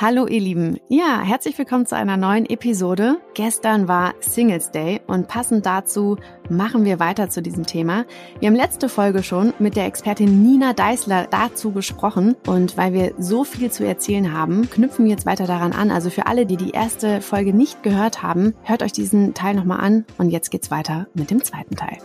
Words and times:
Hallo 0.00 0.28
ihr 0.28 0.38
Lieben. 0.38 0.78
Ja, 0.88 1.22
herzlich 1.22 1.58
willkommen 1.58 1.84
zu 1.84 1.96
einer 1.96 2.16
neuen 2.16 2.48
Episode. 2.48 3.16
Gestern 3.34 3.88
war 3.88 4.14
Singles 4.20 4.70
Day 4.70 5.00
und 5.08 5.26
passend 5.26 5.66
dazu 5.66 6.18
machen 6.48 6.84
wir 6.84 7.00
weiter 7.00 7.30
zu 7.30 7.42
diesem 7.42 7.66
Thema. 7.66 8.04
Wir 8.38 8.46
haben 8.46 8.54
letzte 8.54 8.88
Folge 8.88 9.24
schon 9.24 9.54
mit 9.58 9.74
der 9.74 9.86
Expertin 9.86 10.40
Nina 10.40 10.72
Deißler 10.72 11.26
dazu 11.28 11.72
gesprochen 11.72 12.36
und 12.46 12.76
weil 12.76 12.92
wir 12.92 13.14
so 13.18 13.42
viel 13.42 13.72
zu 13.72 13.84
erzählen 13.84 14.32
haben, 14.32 14.70
knüpfen 14.70 15.04
wir 15.04 15.10
jetzt 15.10 15.26
weiter 15.26 15.48
daran 15.48 15.72
an. 15.72 15.90
Also 15.90 16.10
für 16.10 16.28
alle, 16.28 16.46
die 16.46 16.56
die 16.56 16.70
erste 16.70 17.20
Folge 17.20 17.52
nicht 17.52 17.82
gehört 17.82 18.22
haben, 18.22 18.54
hört 18.62 18.84
euch 18.84 18.92
diesen 18.92 19.34
Teil 19.34 19.56
nochmal 19.56 19.80
an 19.80 20.04
und 20.16 20.30
jetzt 20.30 20.52
geht's 20.52 20.70
weiter 20.70 21.08
mit 21.14 21.32
dem 21.32 21.42
zweiten 21.42 21.74
Teil. 21.74 21.98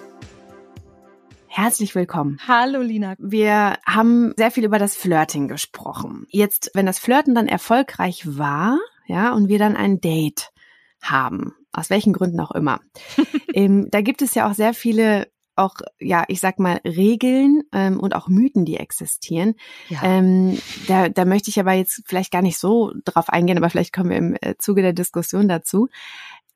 Herzlich 1.56 1.94
willkommen. 1.94 2.40
Hallo 2.48 2.82
Lina. 2.82 3.14
Wir 3.20 3.78
haben 3.86 4.34
sehr 4.38 4.50
viel 4.50 4.66
über 4.66 4.80
das 4.80 4.96
Flirting 4.96 5.48
gesprochen. 5.48 6.26
Jetzt, 6.32 6.72
wenn 6.74 6.88
das 6.88 6.98
Flirten 6.98 7.36
dann 7.36 7.48
erfolgreich 7.48 8.24
war, 8.26 8.80
ja, 9.06 9.34
und 9.34 9.50
wir 9.50 9.60
dann 9.60 9.76
ein 9.76 10.02
Date 10.02 10.52
haben, 11.04 11.54
aus 11.72 11.92
welchen 11.92 12.12
Gründen 12.12 12.40
auch 12.40 12.50
immer, 12.50 12.80
ähm, 13.54 13.88
da 13.92 14.02
gibt 14.02 14.24
es 14.24 14.34
ja 14.34 14.50
auch 14.50 14.56
sehr 14.56 14.74
viele 14.74 15.28
auch, 15.56 15.76
ja, 16.00 16.24
ich 16.28 16.40
sag 16.40 16.58
mal, 16.58 16.82
Regeln 16.84 17.62
ähm, 17.72 18.00
und 18.00 18.16
auch 18.16 18.28
Mythen, 18.28 18.66
die 18.66 18.78
existieren. 18.78 19.54
Ja. 19.90 20.00
Ähm, 20.02 20.58
da, 20.88 21.10
da 21.10 21.24
möchte 21.24 21.52
ich 21.52 21.60
aber 21.60 21.74
jetzt 21.74 22.02
vielleicht 22.08 22.32
gar 22.32 22.42
nicht 22.42 22.58
so 22.58 22.92
drauf 23.06 23.30
eingehen, 23.30 23.60
aber 23.60 23.70
vielleicht 23.70 23.94
kommen 23.94 24.10
wir 24.10 24.18
im 24.18 24.36
äh, 24.42 24.56
Zuge 24.58 24.82
der 24.82 24.94
Diskussion 24.94 25.48
dazu 25.48 25.90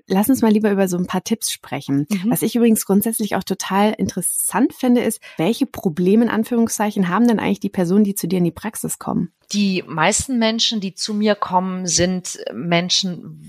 lass 0.07 0.29
uns 0.29 0.41
mal 0.41 0.51
lieber 0.51 0.71
über 0.71 0.87
so 0.87 0.97
ein 0.97 1.07
paar 1.07 1.23
Tipps 1.23 1.51
sprechen. 1.51 2.07
Mhm. 2.09 2.31
Was 2.31 2.41
ich 2.41 2.55
übrigens 2.55 2.85
grundsätzlich 2.85 3.35
auch 3.35 3.43
total 3.43 3.93
interessant 3.93 4.73
finde, 4.73 5.01
ist, 5.01 5.21
welche 5.37 5.65
Probleme 5.65 6.25
in 6.25 6.29
Anführungszeichen 6.29 7.09
haben 7.09 7.27
denn 7.27 7.39
eigentlich 7.39 7.59
die 7.59 7.69
Personen, 7.69 8.03
die 8.03 8.15
zu 8.15 8.27
dir 8.27 8.37
in 8.37 8.45
die 8.45 8.51
Praxis 8.51 8.99
kommen? 8.99 9.33
Die 9.51 9.83
meisten 9.87 10.39
Menschen, 10.39 10.81
die 10.81 10.93
zu 10.93 11.13
mir 11.13 11.35
kommen, 11.35 11.87
sind 11.87 12.39
Menschen, 12.53 13.39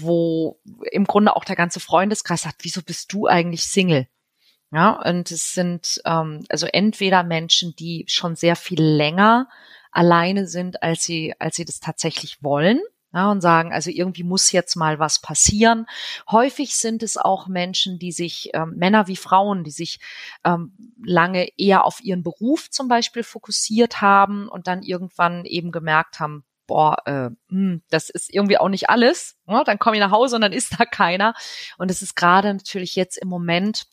wo 0.00 0.58
im 0.90 1.04
Grunde 1.04 1.36
auch 1.36 1.44
der 1.44 1.56
ganze 1.56 1.80
Freundeskreis 1.80 2.42
sagt, 2.42 2.64
wieso 2.64 2.82
bist 2.82 3.12
du 3.12 3.26
eigentlich 3.26 3.64
Single? 3.64 4.08
Ja, 4.72 5.00
und 5.08 5.30
es 5.30 5.54
sind 5.54 6.00
ähm, 6.04 6.44
also 6.48 6.66
entweder 6.66 7.22
Menschen, 7.22 7.74
die 7.78 8.04
schon 8.08 8.34
sehr 8.34 8.56
viel 8.56 8.82
länger 8.82 9.48
alleine 9.92 10.48
sind, 10.48 10.82
als 10.82 11.04
sie, 11.04 11.34
als 11.38 11.56
sie 11.56 11.64
das 11.64 11.78
tatsächlich 11.78 12.42
wollen 12.42 12.80
ja, 13.16 13.30
und 13.30 13.40
sagen, 13.40 13.72
also 13.72 13.90
irgendwie 13.90 14.24
muss 14.24 14.52
jetzt 14.52 14.76
mal 14.76 14.98
was 14.98 15.20
passieren. 15.20 15.86
Häufig 16.30 16.76
sind 16.76 17.02
es 17.02 17.16
auch 17.16 17.48
Menschen, 17.48 17.98
die 17.98 18.12
sich, 18.12 18.50
ähm, 18.52 18.74
Männer 18.76 19.06
wie 19.06 19.16
Frauen, 19.16 19.64
die 19.64 19.70
sich 19.70 20.00
ähm, 20.44 20.74
lange 21.02 21.48
eher 21.56 21.86
auf 21.86 22.02
ihren 22.02 22.22
Beruf 22.22 22.70
zum 22.70 22.88
Beispiel 22.88 23.22
fokussiert 23.22 24.02
haben 24.02 24.48
und 24.48 24.66
dann 24.66 24.82
irgendwann 24.82 25.46
eben 25.46 25.72
gemerkt 25.72 26.20
haben, 26.20 26.44
boah, 26.66 26.96
äh, 27.06 27.30
mh, 27.30 27.36
hm, 27.48 27.82
das 27.88 28.10
ist 28.10 28.32
irgendwie 28.32 28.58
auch 28.58 28.68
nicht 28.68 28.90
alles. 28.90 29.36
Ja, 29.46 29.64
dann 29.64 29.78
komme 29.78 29.96
ich 29.96 30.00
nach 30.00 30.10
Hause 30.10 30.36
und 30.36 30.42
dann 30.42 30.52
ist 30.52 30.78
da 30.78 30.84
keiner. 30.84 31.32
Und 31.78 31.90
es 31.90 32.02
ist 32.02 32.16
gerade 32.16 32.52
natürlich 32.52 32.96
jetzt 32.96 33.16
im 33.16 33.28
Moment 33.28 33.86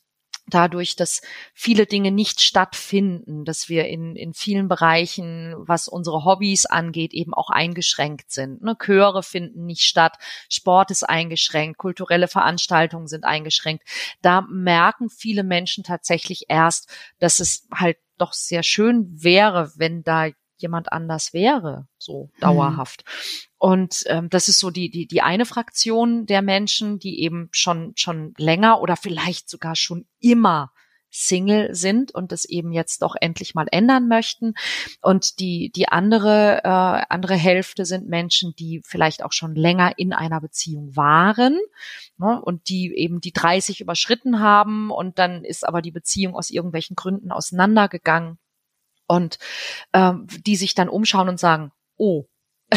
dadurch, 0.47 0.95
dass 0.95 1.21
viele 1.53 1.85
Dinge 1.85 2.11
nicht 2.11 2.41
stattfinden, 2.41 3.45
dass 3.45 3.69
wir 3.69 3.87
in, 3.87 4.15
in 4.15 4.33
vielen 4.33 4.67
Bereichen, 4.67 5.55
was 5.57 5.87
unsere 5.87 6.25
Hobbys 6.25 6.65
angeht, 6.65 7.13
eben 7.13 7.33
auch 7.33 7.49
eingeschränkt 7.49 8.31
sind. 8.31 8.61
Ne? 8.61 8.75
Chöre 8.77 9.23
finden 9.23 9.65
nicht 9.65 9.83
statt, 9.83 10.17
Sport 10.49 10.91
ist 10.91 11.03
eingeschränkt, 11.03 11.77
kulturelle 11.77 12.27
Veranstaltungen 12.27 13.07
sind 13.07 13.23
eingeschränkt. 13.23 13.83
Da 14.21 14.41
merken 14.41 15.09
viele 15.09 15.43
Menschen 15.43 15.83
tatsächlich 15.83 16.45
erst, 16.49 16.89
dass 17.19 17.39
es 17.39 17.67
halt 17.73 17.97
doch 18.17 18.33
sehr 18.33 18.63
schön 18.63 19.07
wäre, 19.11 19.71
wenn 19.75 20.03
da 20.03 20.29
jemand 20.57 20.91
anders 20.91 21.33
wäre, 21.33 21.87
so 21.97 22.29
dauerhaft. 22.39 23.03
Mhm. 23.05 23.47
Und 23.57 24.03
ähm, 24.07 24.29
das 24.29 24.49
ist 24.49 24.59
so 24.59 24.69
die, 24.71 24.89
die, 24.89 25.07
die 25.07 25.21
eine 25.21 25.45
Fraktion 25.45 26.25
der 26.25 26.41
Menschen, 26.41 26.99
die 26.99 27.21
eben 27.21 27.49
schon, 27.51 27.93
schon 27.95 28.33
länger 28.37 28.81
oder 28.81 28.95
vielleicht 28.97 29.49
sogar 29.49 29.75
schon 29.75 30.05
immer 30.19 30.71
Single 31.13 31.73
sind 31.75 32.13
und 32.13 32.31
das 32.31 32.43
eben 32.43 32.71
jetzt 32.71 33.03
doch 33.03 33.15
endlich 33.19 33.53
mal 33.53 33.67
ändern 33.71 34.07
möchten. 34.07 34.55
Und 35.01 35.39
die, 35.39 35.71
die 35.71 35.87
andere, 35.87 36.61
äh, 36.63 37.05
andere 37.09 37.35
Hälfte 37.35 37.85
sind 37.85 38.09
Menschen, 38.09 38.55
die 38.57 38.81
vielleicht 38.83 39.23
auch 39.23 39.31
schon 39.31 39.53
länger 39.53 39.93
in 39.97 40.11
einer 40.11 40.41
Beziehung 40.41 40.95
waren 40.95 41.59
ne, 42.17 42.41
und 42.41 42.67
die 42.67 42.91
eben 42.95 43.21
die 43.21 43.31
30 43.31 43.79
überschritten 43.79 44.39
haben 44.39 44.89
und 44.89 45.19
dann 45.19 45.45
ist 45.45 45.67
aber 45.67 45.81
die 45.83 45.91
Beziehung 45.91 46.35
aus 46.35 46.49
irgendwelchen 46.49 46.95
Gründen 46.95 47.31
auseinandergegangen 47.31 48.39
und 49.15 49.37
ähm, 49.93 50.27
die 50.45 50.55
sich 50.55 50.75
dann 50.75 50.89
umschauen 50.89 51.29
und 51.29 51.39
sagen, 51.39 51.71
oh, 51.97 52.25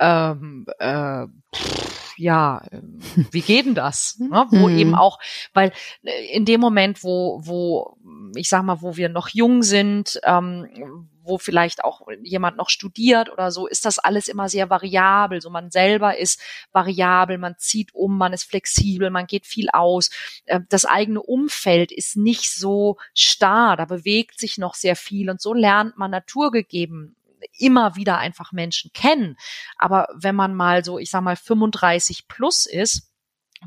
ähm, 0.00 0.66
äh, 0.78 1.26
pff, 1.54 1.89
ja, 2.20 2.62
ähm, 2.70 3.00
wie 3.30 3.40
geht 3.40 3.66
denn 3.66 3.74
das? 3.74 4.18
Ne? 4.30 4.46
Wo 4.50 4.68
mhm. 4.68 4.78
eben 4.78 4.94
auch, 4.94 5.18
weil 5.54 5.72
äh, 6.04 6.36
in 6.36 6.44
dem 6.44 6.60
Moment, 6.60 7.02
wo, 7.02 7.40
wo, 7.42 7.96
ich 8.36 8.48
sag 8.48 8.62
mal, 8.62 8.80
wo 8.80 8.96
wir 8.96 9.08
noch 9.08 9.28
jung 9.30 9.64
sind, 9.64 10.20
ähm, 10.24 11.08
wo 11.24 11.38
vielleicht 11.38 11.82
auch 11.82 12.02
jemand 12.22 12.56
noch 12.56 12.70
studiert 12.70 13.30
oder 13.30 13.50
so, 13.50 13.66
ist 13.66 13.84
das 13.84 13.98
alles 13.98 14.28
immer 14.28 14.48
sehr 14.48 14.70
variabel. 14.70 15.40
So 15.40 15.50
man 15.50 15.70
selber 15.70 16.16
ist 16.16 16.40
variabel, 16.72 17.38
man 17.38 17.56
zieht 17.58 17.94
um, 17.94 18.18
man 18.18 18.32
ist 18.32 18.44
flexibel, 18.44 19.10
man 19.10 19.26
geht 19.26 19.46
viel 19.46 19.68
aus. 19.72 20.10
Äh, 20.44 20.60
das 20.68 20.84
eigene 20.84 21.22
Umfeld 21.22 21.90
ist 21.90 22.16
nicht 22.16 22.52
so 22.52 22.98
starr, 23.14 23.76
da 23.76 23.84
bewegt 23.84 24.38
sich 24.38 24.58
noch 24.58 24.74
sehr 24.74 24.96
viel 24.96 25.30
und 25.30 25.40
so 25.40 25.54
lernt 25.54 25.96
man 25.96 26.10
naturgegeben 26.10 27.16
immer 27.58 27.96
wieder 27.96 28.18
einfach 28.18 28.52
Menschen 28.52 28.90
kennen. 28.92 29.36
Aber 29.76 30.08
wenn 30.14 30.34
man 30.34 30.54
mal 30.54 30.84
so, 30.84 30.98
ich 30.98 31.10
sag 31.10 31.22
mal, 31.22 31.36
35 31.36 32.28
plus 32.28 32.66
ist, 32.66 33.12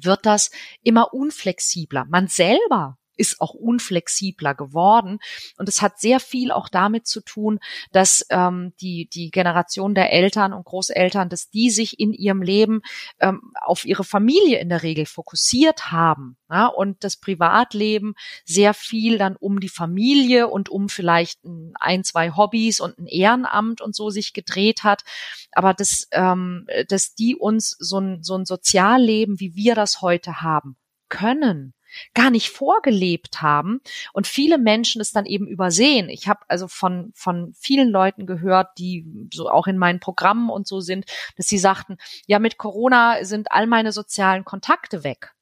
wird 0.01 0.25
das 0.25 0.51
immer 0.81 1.13
unflexibler. 1.13 2.05
Man 2.05 2.27
selber 2.27 2.97
ist 3.15 3.41
auch 3.41 3.53
unflexibler 3.53 4.55
geworden. 4.55 5.19
Und 5.57 5.69
es 5.69 5.81
hat 5.81 5.99
sehr 5.99 6.19
viel 6.19 6.51
auch 6.51 6.69
damit 6.69 7.07
zu 7.07 7.21
tun, 7.21 7.59
dass 7.91 8.25
ähm, 8.29 8.73
die, 8.81 9.07
die 9.07 9.31
Generation 9.31 9.95
der 9.95 10.11
Eltern 10.11 10.53
und 10.53 10.65
Großeltern, 10.65 11.29
dass 11.29 11.49
die 11.49 11.69
sich 11.69 11.99
in 11.99 12.13
ihrem 12.13 12.41
Leben 12.41 12.81
ähm, 13.19 13.53
auf 13.61 13.85
ihre 13.85 14.03
Familie 14.03 14.59
in 14.59 14.69
der 14.69 14.83
Regel 14.83 15.05
fokussiert 15.05 15.91
haben. 15.91 16.37
Ja, 16.49 16.67
und 16.67 17.03
das 17.03 17.17
Privatleben 17.17 18.13
sehr 18.45 18.73
viel 18.73 19.17
dann 19.17 19.35
um 19.35 19.59
die 19.59 19.69
Familie 19.69 20.47
und 20.47 20.69
um 20.69 20.89
vielleicht 20.89 21.39
ein, 21.79 22.03
zwei 22.03 22.31
Hobbys 22.31 22.79
und 22.79 22.97
ein 22.97 23.07
Ehrenamt 23.07 23.81
und 23.81 23.95
so 23.95 24.09
sich 24.09 24.33
gedreht 24.33 24.83
hat. 24.83 25.03
Aber 25.51 25.73
dass, 25.73 26.07
ähm, 26.11 26.67
dass 26.87 27.15
die 27.15 27.35
uns 27.35 27.75
so 27.79 27.99
ein, 27.99 28.23
so 28.23 28.35
ein 28.35 28.45
Sozialleben, 28.45 29.39
wie 29.39 29.55
wir 29.55 29.75
das 29.75 30.01
heute 30.01 30.41
haben, 30.41 30.77
können 31.09 31.73
gar 32.13 32.29
nicht 32.29 32.49
vorgelebt 32.49 33.41
haben 33.41 33.81
und 34.13 34.27
viele 34.27 34.57
Menschen 34.57 35.01
es 35.01 35.11
dann 35.11 35.25
eben 35.25 35.47
übersehen. 35.47 36.09
Ich 36.09 36.27
habe 36.27 36.41
also 36.47 36.67
von 36.67 37.11
von 37.15 37.53
vielen 37.59 37.89
Leuten 37.89 38.25
gehört, 38.25 38.77
die 38.77 39.05
so 39.33 39.49
auch 39.49 39.67
in 39.67 39.77
meinen 39.77 39.99
Programmen 39.99 40.49
und 40.49 40.67
so 40.67 40.79
sind, 40.79 41.05
dass 41.37 41.47
sie 41.47 41.57
sagten, 41.57 41.97
ja 42.27 42.39
mit 42.39 42.57
Corona 42.57 43.23
sind 43.23 43.51
all 43.51 43.67
meine 43.67 43.91
sozialen 43.91 44.45
Kontakte 44.45 45.03
weg 45.03 45.33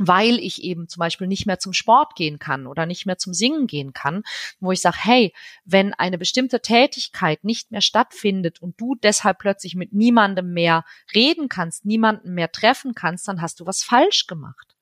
weil 0.00 0.38
ich 0.38 0.64
eben 0.64 0.88
zum 0.88 1.00
Beispiel 1.00 1.26
nicht 1.26 1.46
mehr 1.46 1.58
zum 1.58 1.74
Sport 1.74 2.16
gehen 2.16 2.38
kann 2.38 2.66
oder 2.66 2.86
nicht 2.86 3.04
mehr 3.04 3.18
zum 3.18 3.34
Singen 3.34 3.66
gehen 3.66 3.92
kann, 3.92 4.22
wo 4.58 4.72
ich 4.72 4.80
sage, 4.80 4.96
hey, 4.98 5.34
wenn 5.64 5.92
eine 5.92 6.16
bestimmte 6.16 6.60
Tätigkeit 6.60 7.44
nicht 7.44 7.70
mehr 7.70 7.82
stattfindet 7.82 8.62
und 8.62 8.80
du 8.80 8.94
deshalb 8.94 9.38
plötzlich 9.38 9.74
mit 9.74 9.92
niemandem 9.92 10.54
mehr 10.54 10.84
reden 11.14 11.50
kannst, 11.50 11.84
niemanden 11.84 12.32
mehr 12.32 12.50
treffen 12.50 12.94
kannst, 12.94 13.28
dann 13.28 13.42
hast 13.42 13.60
du 13.60 13.66
was 13.66 13.82
falsch 13.82 14.26
gemacht. 14.26 14.74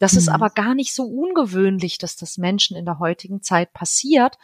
Das 0.00 0.14
mhm. 0.14 0.18
ist 0.18 0.28
aber 0.28 0.50
gar 0.50 0.74
nicht 0.74 0.92
so 0.92 1.04
ungewöhnlich, 1.04 1.98
dass 1.98 2.16
das 2.16 2.38
Menschen 2.38 2.76
in 2.76 2.84
der 2.84 2.98
heutigen 2.98 3.42
Zeit 3.42 3.72
passiert, 3.72 4.36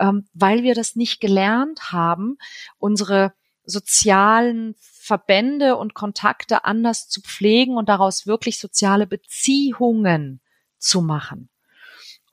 ähm, 0.00 0.26
weil 0.34 0.64
wir 0.64 0.74
das 0.74 0.96
nicht 0.96 1.20
gelernt 1.20 1.92
haben, 1.92 2.38
unsere 2.78 3.32
sozialen 3.64 4.74
Verbände 4.80 5.76
und 5.76 5.94
Kontakte 5.94 6.64
anders 6.64 7.08
zu 7.08 7.20
pflegen 7.20 7.76
und 7.76 7.88
daraus 7.88 8.26
wirklich 8.26 8.58
soziale 8.58 9.06
Beziehungen 9.06 10.40
zu 10.78 11.00
machen. 11.00 11.48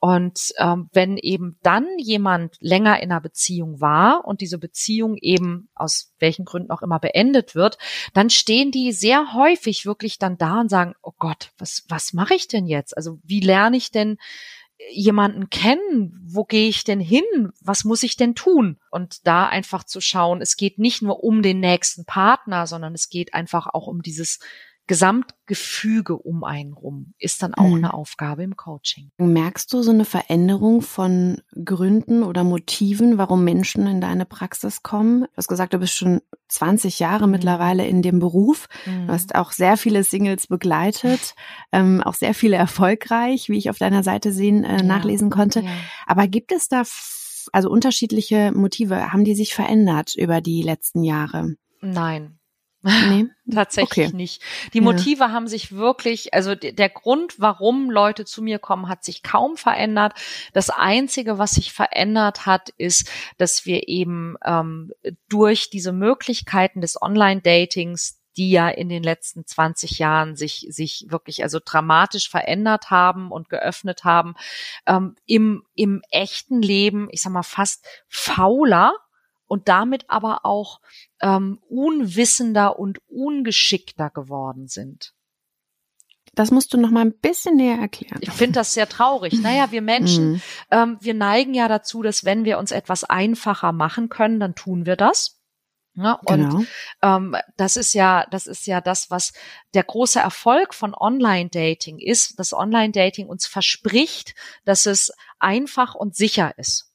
Und 0.00 0.54
ähm, 0.56 0.88
wenn 0.92 1.18
eben 1.18 1.58
dann 1.62 1.86
jemand 1.98 2.56
länger 2.60 3.02
in 3.02 3.12
einer 3.12 3.20
Beziehung 3.20 3.82
war 3.82 4.24
und 4.24 4.40
diese 4.40 4.58
Beziehung 4.58 5.16
eben 5.20 5.68
aus 5.74 6.14
welchen 6.18 6.46
Gründen 6.46 6.70
auch 6.70 6.80
immer 6.80 6.98
beendet 6.98 7.54
wird, 7.54 7.76
dann 8.14 8.30
stehen 8.30 8.70
die 8.70 8.92
sehr 8.92 9.34
häufig 9.34 9.84
wirklich 9.84 10.18
dann 10.18 10.38
da 10.38 10.60
und 10.60 10.70
sagen, 10.70 10.94
oh 11.02 11.12
Gott, 11.18 11.52
was, 11.58 11.84
was 11.88 12.14
mache 12.14 12.34
ich 12.34 12.48
denn 12.48 12.66
jetzt? 12.66 12.96
Also 12.96 13.18
wie 13.24 13.40
lerne 13.40 13.76
ich 13.76 13.90
denn 13.90 14.16
jemanden 14.90 15.50
kennen? 15.50 16.18
Wo 16.26 16.44
gehe 16.44 16.68
ich 16.68 16.84
denn 16.84 17.00
hin? 17.00 17.52
Was 17.60 17.84
muss 17.84 18.02
ich 18.02 18.16
denn 18.16 18.34
tun? 18.34 18.78
Und 18.90 19.26
da 19.26 19.46
einfach 19.46 19.84
zu 19.84 20.00
schauen, 20.00 20.40
es 20.40 20.56
geht 20.56 20.78
nicht 20.78 21.02
nur 21.02 21.22
um 21.22 21.42
den 21.42 21.60
nächsten 21.60 22.06
Partner, 22.06 22.66
sondern 22.66 22.94
es 22.94 23.10
geht 23.10 23.34
einfach 23.34 23.66
auch 23.66 23.86
um 23.86 24.00
dieses 24.00 24.38
Gesamtgefüge 24.90 26.18
um 26.18 26.42
einen 26.42 26.72
rum 26.72 27.14
ist 27.20 27.44
dann 27.44 27.54
auch 27.54 27.68
mhm. 27.68 27.76
eine 27.76 27.94
Aufgabe 27.94 28.42
im 28.42 28.56
Coaching. 28.56 29.12
Merkst 29.18 29.72
du 29.72 29.82
so 29.82 29.92
eine 29.92 30.04
Veränderung 30.04 30.82
von 30.82 31.42
Gründen 31.64 32.24
oder 32.24 32.42
Motiven, 32.42 33.16
warum 33.16 33.44
Menschen 33.44 33.86
in 33.86 34.00
deine 34.00 34.26
Praxis 34.26 34.82
kommen? 34.82 35.20
Du 35.20 35.28
hast 35.36 35.46
gesagt, 35.46 35.74
du 35.74 35.78
bist 35.78 35.92
schon 35.92 36.22
20 36.48 36.98
Jahre 36.98 37.26
mhm. 37.26 37.30
mittlerweile 37.30 37.86
in 37.86 38.02
dem 38.02 38.18
Beruf. 38.18 38.66
Mhm. 38.84 39.06
Du 39.06 39.12
hast 39.12 39.36
auch 39.36 39.52
sehr 39.52 39.76
viele 39.76 40.02
Singles 40.02 40.48
begleitet, 40.48 41.36
ähm, 41.70 42.02
auch 42.02 42.14
sehr 42.14 42.34
viele 42.34 42.56
erfolgreich, 42.56 43.48
wie 43.48 43.58
ich 43.58 43.70
auf 43.70 43.78
deiner 43.78 44.02
Seite 44.02 44.32
sehen, 44.32 44.64
äh, 44.64 44.78
ja. 44.78 44.82
nachlesen 44.82 45.30
konnte. 45.30 45.60
Ja. 45.60 45.70
Aber 46.08 46.26
gibt 46.26 46.50
es 46.50 46.66
da 46.66 46.82
also 47.52 47.70
unterschiedliche 47.70 48.50
Motive? 48.50 49.12
Haben 49.12 49.22
die 49.22 49.36
sich 49.36 49.54
verändert 49.54 50.16
über 50.16 50.40
die 50.40 50.62
letzten 50.62 51.04
Jahre? 51.04 51.54
Nein, 51.80 52.39
Nee, 52.82 53.26
tatsächlich 53.54 54.08
okay. 54.08 54.16
nicht. 54.16 54.42
Die 54.72 54.80
Motive 54.80 55.24
ja. 55.24 55.30
haben 55.30 55.48
sich 55.48 55.72
wirklich, 55.72 56.32
also 56.32 56.54
der 56.54 56.88
Grund, 56.88 57.38
warum 57.38 57.90
Leute 57.90 58.24
zu 58.24 58.42
mir 58.42 58.58
kommen, 58.58 58.88
hat 58.88 59.04
sich 59.04 59.22
kaum 59.22 59.56
verändert. 59.56 60.14
Das 60.52 60.70
Einzige, 60.70 61.38
was 61.38 61.52
sich 61.52 61.72
verändert 61.72 62.46
hat, 62.46 62.70
ist, 62.78 63.10
dass 63.36 63.66
wir 63.66 63.88
eben 63.88 64.36
ähm, 64.44 64.92
durch 65.28 65.70
diese 65.70 65.92
Möglichkeiten 65.92 66.80
des 66.80 67.00
Online-Datings 67.00 68.16
die 68.36 68.52
ja 68.52 68.68
in 68.68 68.88
den 68.88 69.02
letzten 69.02 69.44
20 69.44 69.98
Jahren 69.98 70.36
sich, 70.36 70.66
sich 70.70 71.06
wirklich 71.08 71.42
also 71.42 71.58
dramatisch 71.62 72.30
verändert 72.30 72.88
haben 72.88 73.32
und 73.32 73.48
geöffnet 73.48 74.04
haben, 74.04 74.34
ähm, 74.86 75.16
im, 75.26 75.64
im 75.74 76.00
echten 76.10 76.62
Leben, 76.62 77.08
ich 77.10 77.22
sag 77.22 77.32
mal, 77.32 77.42
fast 77.42 77.84
fauler 78.08 78.94
und 79.50 79.68
damit 79.68 80.04
aber 80.08 80.46
auch 80.46 80.80
ähm, 81.20 81.58
unwissender 81.68 82.78
und 82.78 83.00
ungeschickter 83.08 84.08
geworden 84.08 84.68
sind. 84.68 85.12
Das 86.34 86.52
musst 86.52 86.72
du 86.72 86.78
noch 86.78 86.90
mal 86.90 87.00
ein 87.00 87.18
bisschen 87.18 87.56
näher 87.56 87.78
erklären. 87.78 88.20
Ich 88.20 88.30
finde 88.30 88.60
das 88.60 88.74
sehr 88.74 88.88
traurig. 88.88 89.42
Naja, 89.42 89.72
wir 89.72 89.82
Menschen, 89.82 90.34
mhm. 90.34 90.42
ähm, 90.70 90.98
wir 91.00 91.14
neigen 91.14 91.52
ja 91.52 91.66
dazu, 91.66 92.02
dass 92.02 92.24
wenn 92.24 92.44
wir 92.44 92.58
uns 92.58 92.70
etwas 92.70 93.02
einfacher 93.02 93.72
machen 93.72 94.08
können, 94.08 94.38
dann 94.38 94.54
tun 94.54 94.86
wir 94.86 94.94
das. 94.94 95.40
Ja, 95.94 96.20
und 96.24 96.50
genau. 96.50 96.64
ähm, 97.02 97.36
das 97.56 97.76
ist 97.76 97.92
ja, 97.92 98.28
das 98.30 98.46
ist 98.46 98.68
ja 98.68 98.80
das, 98.80 99.10
was 99.10 99.32
der 99.74 99.82
große 99.82 100.20
Erfolg 100.20 100.74
von 100.74 100.94
Online-Dating 100.94 101.98
ist, 101.98 102.38
dass 102.38 102.52
Online-Dating 102.52 103.26
uns 103.26 103.48
verspricht, 103.48 104.36
dass 104.64 104.86
es 104.86 105.12
einfach 105.40 105.96
und 105.96 106.14
sicher 106.14 106.56
ist. 106.56 106.89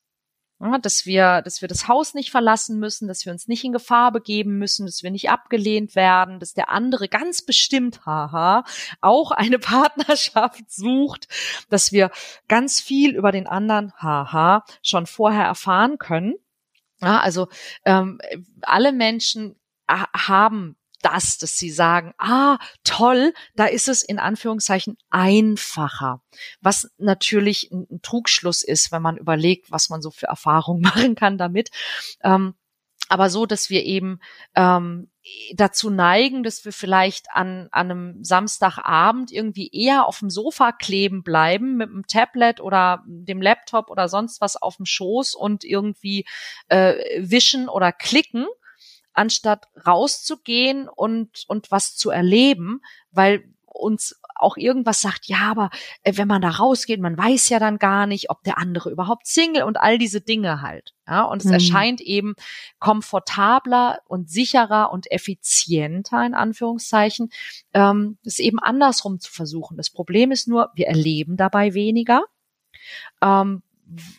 Ja, 0.65 0.79
dass 0.79 1.05
wir, 1.05 1.41
dass 1.43 1.61
wir 1.61 1.67
das 1.67 1.87
Haus 1.87 2.13
nicht 2.15 2.31
verlassen 2.31 2.79
müssen, 2.79 3.07
dass 3.07 3.25
wir 3.25 3.31
uns 3.31 3.47
nicht 3.47 3.63
in 3.63 3.71
Gefahr 3.71 4.11
begeben 4.11 4.57
müssen, 4.57 4.85
dass 4.87 5.03
wir 5.03 5.11
nicht 5.11 5.29
abgelehnt 5.29 5.95
werden, 5.95 6.39
dass 6.39 6.53
der 6.53 6.69
andere 6.69 7.07
ganz 7.07 7.43
bestimmt, 7.43 8.05
haha, 8.05 8.63
auch 8.99 9.31
eine 9.31 9.59
Partnerschaft 9.59 10.71
sucht, 10.71 11.27
dass 11.69 11.91
wir 11.91 12.09
ganz 12.47 12.81
viel 12.81 13.15
über 13.15 13.31
den 13.31 13.47
anderen, 13.47 13.93
haha, 13.99 14.63
schon 14.81 15.05
vorher 15.05 15.45
erfahren 15.45 15.99
können. 15.99 16.33
Ja, 17.01 17.19
also 17.19 17.47
ähm, 17.83 18.19
alle 18.61 18.91
Menschen 18.91 19.55
haben 19.87 20.77
das, 21.05 21.37
dass 21.37 21.57
sie 21.57 21.69
sagen, 21.69 22.13
ah, 22.17 22.57
toll, 22.83 23.33
da 23.55 23.65
ist 23.65 23.87
es 23.87 24.01
in 24.01 24.17
Anführungszeichen 24.17 24.97
einfacher. 25.11 26.21
Was 26.61 26.89
natürlich 26.97 27.71
ein, 27.71 28.01
Trugschluss 28.01 28.63
ist, 28.63 28.91
wenn 28.91 29.03
man 29.03 29.17
überlegt, 29.17 29.71
was 29.71 29.89
man 29.89 30.01
so 30.01 30.09
für 30.09 30.27
Erfahrungen 30.27 30.81
machen 30.95 31.15
kann 31.15 31.37
damit. 31.37 31.69
Ähm, 32.23 32.55
aber 33.07 33.29
so, 33.29 33.45
dass 33.45 33.69
wir 33.69 33.83
eben 33.83 34.19
ähm, 34.55 35.11
dazu 35.53 35.91
neigen, 35.91 36.41
dass 36.41 36.65
wir 36.65 36.73
vielleicht 36.73 37.27
an, 37.31 37.67
an 37.71 37.91
einem 37.91 38.23
Samstagabend 38.23 39.31
irgendwie 39.31 39.69
eher 39.71 40.07
auf 40.07 40.19
dem 40.19 40.31
Sofa 40.31 40.71
kleben 40.71 41.21
bleiben 41.21 41.77
mit 41.77 41.89
dem 41.89 42.07
Tablet 42.07 42.61
oder 42.61 43.03
dem 43.05 43.43
Laptop 43.43 43.91
oder 43.91 44.07
sonst 44.07 44.41
was 44.41 44.59
auf 44.59 44.77
dem 44.77 44.87
Schoß 44.87 45.35
und 45.35 45.63
irgendwie 45.63 46.25
äh, 46.67 46.95
wischen 47.19 47.69
oder 47.69 47.91
klicken 47.91 48.47
anstatt 49.15 49.67
rauszugehen 49.85 50.87
und, 50.87 51.45
und 51.47 51.71
was 51.71 51.95
zu 51.95 52.09
erleben, 52.09 52.81
weil 53.11 53.45
uns 53.75 54.19
auch 54.35 54.57
irgendwas 54.57 55.01
sagt, 55.01 55.27
ja, 55.27 55.49
aber 55.49 55.69
äh, 56.03 56.13
wenn 56.17 56.27
man 56.27 56.41
da 56.41 56.49
rausgeht, 56.49 56.99
man 56.99 57.17
weiß 57.17 57.49
ja 57.49 57.59
dann 57.59 57.79
gar 57.79 58.05
nicht, 58.05 58.29
ob 58.29 58.43
der 58.43 58.57
andere 58.57 58.89
überhaupt 58.91 59.27
Single 59.27 59.63
und 59.63 59.77
all 59.77 59.97
diese 59.97 60.21
Dinge 60.21 60.61
halt. 60.61 60.93
Ja, 61.07 61.23
und 61.23 61.39
es 61.39 61.45
mhm. 61.45 61.53
erscheint 61.53 62.01
eben 62.01 62.35
komfortabler 62.79 64.01
und 64.07 64.29
sicherer 64.29 64.91
und 64.91 65.09
effizienter 65.11 66.25
in 66.25 66.33
Anführungszeichen, 66.33 67.29
ähm, 67.73 68.17
es 68.25 68.39
eben 68.39 68.59
andersrum 68.59 69.19
zu 69.19 69.31
versuchen. 69.31 69.77
Das 69.77 69.89
Problem 69.89 70.31
ist 70.31 70.47
nur, 70.47 70.69
wir 70.75 70.87
erleben 70.87 71.37
dabei 71.37 71.73
weniger. 71.73 72.23
Ähm, 73.21 73.63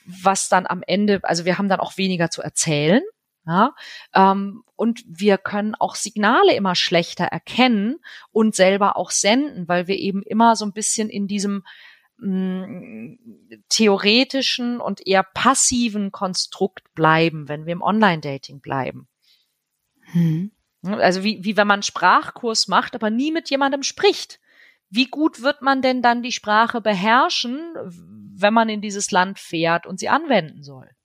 was 0.07 0.49
dann 0.49 0.67
am 0.67 0.83
Ende, 0.87 1.21
also 1.25 1.45
wir 1.45 1.59
haben 1.59 1.69
dann 1.69 1.81
auch 1.81 1.99
weniger 1.99 2.31
zu 2.31 2.41
erzählen, 2.41 3.03
ja, 3.47 3.75
ähm, 4.13 4.65
und 4.75 5.05
wir 5.07 5.39
können 5.39 5.75
auch 5.77 5.95
Signale 5.95 6.55
immer 6.55 6.75
schlechter 6.75 7.25
erkennen 7.25 7.99
und 8.33 8.55
selber 8.55 8.97
auch 8.97 9.11
senden, 9.11 9.69
weil 9.69 9.87
wir 9.87 9.97
eben 9.97 10.23
immer 10.23 10.57
so 10.57 10.65
ein 10.65 10.73
bisschen 10.73 11.09
in 11.09 11.29
diesem 11.29 11.63
mh, 12.19 12.67
mm, 12.67 13.19
theoretischen 13.69 14.81
und 14.81 15.07
eher 15.07 15.23
passiven 15.23 16.11
Konstrukt 16.11 16.93
bleiben, 16.95 17.49
wenn 17.49 17.67
wir 17.67 17.73
im 17.73 17.83
Online-Dating 17.83 18.61
bleiben. 18.61 19.07
Hm. 20.13 20.51
Also 20.83 21.23
wie, 21.23 21.45
wie 21.45 21.57
wenn 21.57 21.67
man 21.67 21.77
einen 21.77 21.83
Sprachkurs 21.83 22.69
macht, 22.69 22.95
aber 22.95 23.11
nie 23.11 23.33
mit 23.33 23.49
jemandem 23.51 23.83
spricht. 23.83 24.41
Wie 24.89 25.07
gut 25.07 25.43
wird 25.43 25.63
man 25.63 25.83
denn 25.83 26.03
dann 26.03 26.23
die 26.23 26.33
Sprache 26.33 26.81
beherrschen, 26.81 27.61
wenn 28.39 28.55
man 28.55 28.69
in 28.69 28.81
dieses 28.81 29.11
Land 29.11 29.39
fährt 29.39 29.87
und 29.87 29.99
sie 29.99 30.09
anwenden 30.09 30.63
soll? 30.63 30.96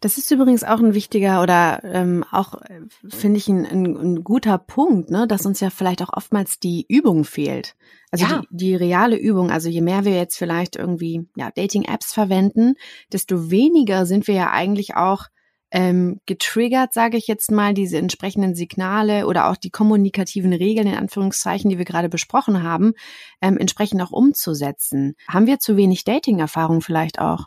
Das 0.00 0.18
ist 0.18 0.30
übrigens 0.30 0.64
auch 0.64 0.78
ein 0.78 0.94
wichtiger 0.94 1.42
oder 1.42 1.82
ähm, 1.84 2.24
auch, 2.30 2.60
äh, 2.62 2.80
finde 3.08 3.38
ich, 3.38 3.48
ein, 3.48 3.66
ein, 3.66 3.96
ein, 3.96 4.24
guter 4.24 4.58
Punkt, 4.58 5.10
ne, 5.10 5.26
dass 5.26 5.46
uns 5.46 5.60
ja 5.60 5.70
vielleicht 5.70 6.02
auch 6.02 6.12
oftmals 6.12 6.58
die 6.58 6.86
Übung 6.88 7.24
fehlt. 7.24 7.76
Also 8.10 8.26
ja. 8.26 8.42
die, 8.50 8.56
die 8.56 8.74
reale 8.74 9.16
Übung. 9.16 9.50
Also 9.50 9.68
je 9.68 9.80
mehr 9.80 10.04
wir 10.04 10.16
jetzt 10.16 10.36
vielleicht 10.36 10.76
irgendwie 10.76 11.28
ja, 11.36 11.50
Dating-Apps 11.50 12.12
verwenden, 12.12 12.74
desto 13.12 13.50
weniger 13.50 14.06
sind 14.06 14.26
wir 14.26 14.34
ja 14.34 14.50
eigentlich 14.50 14.96
auch 14.96 15.26
ähm, 15.72 16.20
getriggert, 16.26 16.92
sage 16.92 17.16
ich 17.16 17.26
jetzt 17.26 17.50
mal, 17.50 17.72
diese 17.72 17.96
entsprechenden 17.96 18.54
Signale 18.54 19.26
oder 19.26 19.48
auch 19.48 19.56
die 19.56 19.70
kommunikativen 19.70 20.52
Regeln 20.52 20.86
in 20.86 20.96
Anführungszeichen, 20.96 21.70
die 21.70 21.78
wir 21.78 21.86
gerade 21.86 22.10
besprochen 22.10 22.62
haben, 22.62 22.92
ähm, 23.40 23.56
entsprechend 23.56 24.02
auch 24.02 24.10
umzusetzen. 24.10 25.14
Haben 25.26 25.46
wir 25.46 25.58
zu 25.58 25.76
wenig 25.78 26.04
Dating-Erfahrung 26.04 26.82
vielleicht 26.82 27.18
auch? 27.18 27.46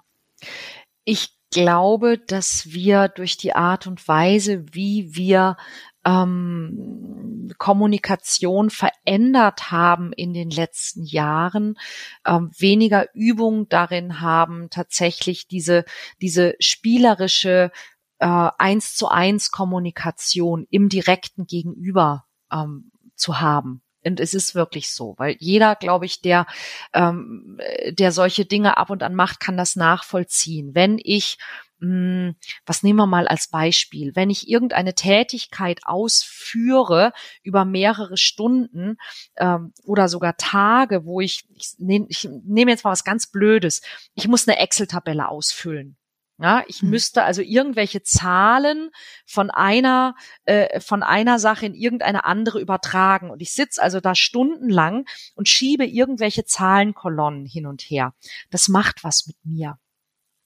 Ich 1.03 1.35
glaube, 1.51 2.17
dass 2.17 2.71
wir 2.71 3.07
durch 3.07 3.37
die 3.37 3.55
Art 3.55 3.87
und 3.87 4.07
Weise, 4.07 4.65
wie 4.73 5.15
wir 5.15 5.57
ähm, 6.05 7.51
Kommunikation 7.57 8.69
verändert 8.69 9.71
haben 9.71 10.13
in 10.13 10.33
den 10.33 10.49
letzten 10.49 11.03
Jahren, 11.03 11.77
ähm, 12.25 12.51
weniger 12.57 13.07
Übung 13.13 13.67
darin 13.69 14.21
haben, 14.21 14.69
tatsächlich 14.69 15.47
diese, 15.47 15.85
diese 16.21 16.55
spielerische 16.59 17.71
äh, 18.19 18.49
eins 18.57 18.95
zu 18.95 19.07
eins 19.07 19.51
Kommunikation 19.51 20.67
im 20.69 20.89
direkten 20.89 21.45
Gegenüber 21.47 22.25
ähm, 22.51 22.91
zu 23.15 23.39
haben. 23.39 23.81
Und 24.05 24.19
es 24.19 24.33
ist 24.33 24.55
wirklich 24.55 24.91
so, 24.91 25.15
weil 25.17 25.35
jeder, 25.39 25.75
glaube 25.75 26.05
ich, 26.05 26.21
der, 26.21 26.45
ähm, 26.93 27.59
der 27.89 28.11
solche 28.11 28.45
Dinge 28.45 28.77
ab 28.77 28.89
und 28.89 29.03
an 29.03 29.15
macht, 29.15 29.39
kann 29.39 29.57
das 29.57 29.75
nachvollziehen. 29.75 30.75
Wenn 30.75 30.99
ich 31.01 31.37
hm, 31.81 32.35
was 32.65 32.83
nehmen 32.83 32.99
wir 32.99 33.05
mal 33.05 33.27
als 33.27 33.49
Beispiel? 33.49 34.15
Wenn 34.15 34.29
ich 34.29 34.49
irgendeine 34.49 34.95
Tätigkeit 34.95 35.81
ausführe 35.83 37.11
über 37.43 37.65
mehrere 37.65 38.17
Stunden 38.17 38.97
ähm, 39.35 39.73
oder 39.83 40.07
sogar 40.07 40.37
Tage, 40.37 41.05
wo 41.05 41.19
ich, 41.19 41.45
ich 41.53 41.75
nehme 41.77 42.05
ich 42.09 42.29
nehm 42.45 42.69
jetzt 42.69 42.85
mal 42.85 42.91
was 42.91 43.03
ganz 43.03 43.27
Blödes, 43.27 43.81
ich 44.13 44.27
muss 44.27 44.47
eine 44.47 44.57
Excel-Tabelle 44.59 45.27
ausfüllen. 45.27 45.97
Ja, 46.37 46.65
ich 46.67 46.83
mhm. 46.83 46.89
müsste 46.89 47.23
also 47.23 47.41
irgendwelche 47.41 48.03
Zahlen 48.03 48.91
von 49.25 49.49
einer 49.49 50.15
äh, 50.43 50.81
von 50.81 51.01
einer 51.01 51.39
Sache 51.39 51.65
in 51.65 51.73
irgendeine 51.73 52.25
andere 52.25 52.59
übertragen 52.59 53.29
und 53.29 53.41
ich 53.41 53.53
sitze 53.53 53.81
also 53.81 54.01
da 54.01 54.15
stundenlang 54.15 55.05
und 55.35 55.47
schiebe 55.47 55.85
irgendwelche 55.85 56.43
Zahlenkolonnen 56.43 57.45
hin 57.45 57.65
und 57.65 57.81
her. 57.83 58.13
Das 58.49 58.67
macht 58.67 59.03
was 59.05 59.27
mit 59.27 59.37
mir. 59.45 59.79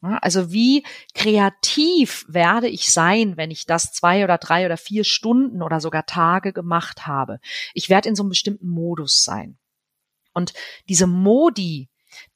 Ja, 0.02 0.18
also 0.20 0.52
wie 0.52 0.86
kreativ 1.14 2.26
werde 2.30 2.70
ich 2.70 2.94
sein, 2.94 3.36
wenn 3.36 3.52
ich 3.52 3.66
das 3.66 3.92
zwei 3.92 4.24
oder 4.24 4.38
drei 4.38 4.66
oder 4.66 4.78
vier 4.78 5.04
Stunden 5.04 5.62
oder 5.62 5.82
sogar 5.82 6.06
Tage 6.06 6.54
gemacht 6.54 7.08
habe? 7.08 7.40
Ich 7.74 7.90
werde 7.90 8.08
in 8.08 8.16
so 8.16 8.24
einem 8.24 8.30
bestimmten 8.30 8.70
Modus 8.70 9.24
sein. 9.24 9.58
Und 10.34 10.54
diese 10.88 11.08
Modi, 11.08 11.90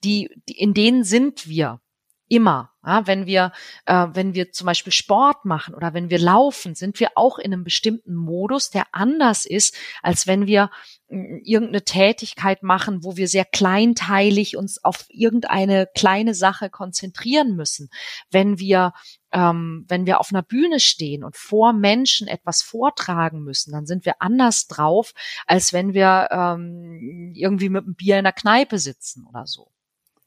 die, 0.04 0.30
die 0.50 0.60
in 0.60 0.74
denen 0.74 1.04
sind 1.06 1.48
wir 1.48 1.80
immer. 2.28 2.72
Ja, 2.86 3.08
wenn 3.08 3.26
wir, 3.26 3.54
äh, 3.86 4.08
wenn 4.12 4.34
wir 4.34 4.52
zum 4.52 4.66
Beispiel 4.66 4.92
Sport 4.92 5.46
machen 5.46 5.74
oder 5.74 5.94
wenn 5.94 6.10
wir 6.10 6.20
laufen, 6.20 6.76
sind 6.76 7.00
wir 7.00 7.12
auch 7.16 7.38
in 7.38 7.54
einem 7.54 7.64
bestimmten 7.64 8.14
Modus, 8.14 8.72
der 8.72 8.88
anders 8.92 9.46
ist, 9.46 9.78
als 10.02 10.28
wenn 10.28 10.46
wir 10.46 10.70
äh, 11.08 11.40
irgendeine 11.44 11.84
Tätigkeit 11.86 12.62
machen, 12.62 13.04
wo 13.04 13.16
wir 13.16 13.30
sehr 13.30 13.46
kleinteilig 13.46 14.58
uns 14.58 14.84
auf 14.84 15.06
irgendeine 15.10 15.88
kleine 15.96 16.34
Sache 16.34 16.70
konzentrieren 16.70 17.56
müssen. 17.56 17.90
Wenn 18.32 18.60
wir 18.60 18.94
ähm, 19.32 19.86
wenn 19.88 20.06
wir 20.06 20.20
auf 20.20 20.30
einer 20.32 20.44
Bühne 20.44 20.80
stehen 20.80 21.24
und 21.24 21.36
vor 21.36 21.74
Menschen 21.74 22.28
etwas 22.28 22.62
vortragen 22.62 23.44
müssen, 23.44 23.72
dann 23.72 23.86
sind 23.86 24.06
wir 24.06 24.22
anders 24.22 24.68
drauf, 24.68 25.14
als 25.48 25.74
wenn 25.74 25.94
wir 25.94 26.28
ähm, 26.32 27.32
irgendwie 27.34 27.70
mit 27.70 27.86
einem 27.86 27.96
Bier 27.96 28.18
in 28.20 28.26
der 28.26 28.34
Kneipe 28.34 28.78
sitzen 28.78 29.26
oder 29.26 29.48
so. 29.48 29.73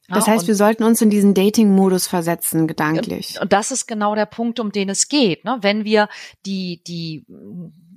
Das 0.07 0.27
heißt, 0.27 0.47
wir 0.47 0.55
sollten 0.55 0.83
uns 0.83 1.01
in 1.01 1.09
diesen 1.09 1.33
Dating-Modus 1.33 2.07
versetzen, 2.07 2.67
gedanklich. 2.67 3.39
Und 3.41 3.51
das 3.51 3.71
ist 3.71 3.87
genau 3.87 4.15
der 4.15 4.25
Punkt, 4.25 4.59
um 4.59 4.71
den 4.71 4.89
es 4.89 5.09
geht. 5.09 5.43
Ne? 5.43 5.57
Wenn 5.61 5.83
wir 5.83 6.07
die, 6.45 6.81
die, 6.87 7.25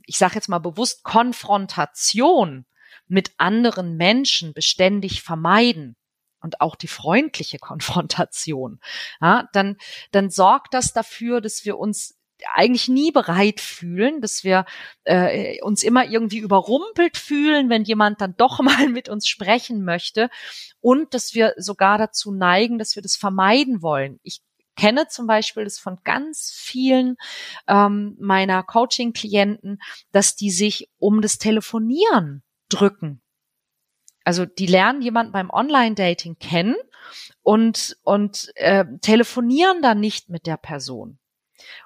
ich 0.07 0.19
sage 0.19 0.35
jetzt 0.35 0.49
mal 0.49 0.59
bewusst, 0.59 1.05
Konfrontation 1.05 2.67
mit 3.07 3.33
anderen 3.39 3.97
Menschen 3.97 4.53
beständig 4.55 5.23
vermeiden 5.23 5.97
und 6.41 6.61
auch 6.61 6.75
die 6.75 6.89
freundliche 6.89 7.59
Konfrontation, 7.61 8.81
ja, 9.21 9.49
dann, 9.53 9.77
dann 10.11 10.31
sorgt 10.31 10.75
das 10.75 10.93
dafür, 10.93 11.41
dass 11.41 11.65
wir 11.65 11.79
uns 11.79 12.20
eigentlich 12.55 12.89
nie 12.89 13.13
bereit 13.13 13.61
fühlen, 13.61 14.21
dass 14.21 14.45
wir 14.45 14.65
äh, 15.05 15.61
uns 15.63 15.83
immer 15.83 16.07
irgendwie 16.07 16.39
überrumpelt 16.39 17.17
fühlen, 17.17 17.69
wenn 17.69 17.85
jemand 17.85 18.21
dann 18.21 18.35
doch 18.37 18.61
mal 18.63 18.89
mit 18.89 19.09
uns 19.09 19.29
sprechen 19.29 19.85
möchte 19.85 20.31
und 20.81 21.15
dass 21.15 21.35
wir 21.35 21.55
sogar 21.57 21.99
dazu 21.99 22.33
neigen, 22.33 22.79
dass 22.79 22.97
wir 22.97 23.03
das 23.03 23.17
vermeiden 23.17 23.83
wollen. 23.83 24.19
Ich 24.23 24.41
kenne 24.77 25.09
zum 25.09 25.27
Beispiel 25.27 25.65
das 25.65 25.79
von 25.79 25.99
ganz 26.05 26.53
vielen 26.55 27.17
ähm, 27.69 28.17
meiner 28.19 28.63
Coaching-Klienten, 28.63 29.79
dass 30.11 30.37
die 30.37 30.51
sich 30.51 30.89
um 30.99 31.21
das 31.21 31.39
Telefonieren 31.39 32.43
drücken. 32.71 33.21
Also 34.25 34.47
die 34.47 34.67
lernen 34.67 35.03
jemanden 35.03 35.33
beim 35.33 35.51
Online-Dating 35.51 36.39
kennen 36.39 36.77
und, 37.43 37.99
und 38.05 38.53
äh, 38.57 38.85
telefonieren 39.01 39.83
dann 39.83 40.01
nicht 40.01 40.29
mit 40.29 40.47
der 40.47 40.57
Person 40.57 41.20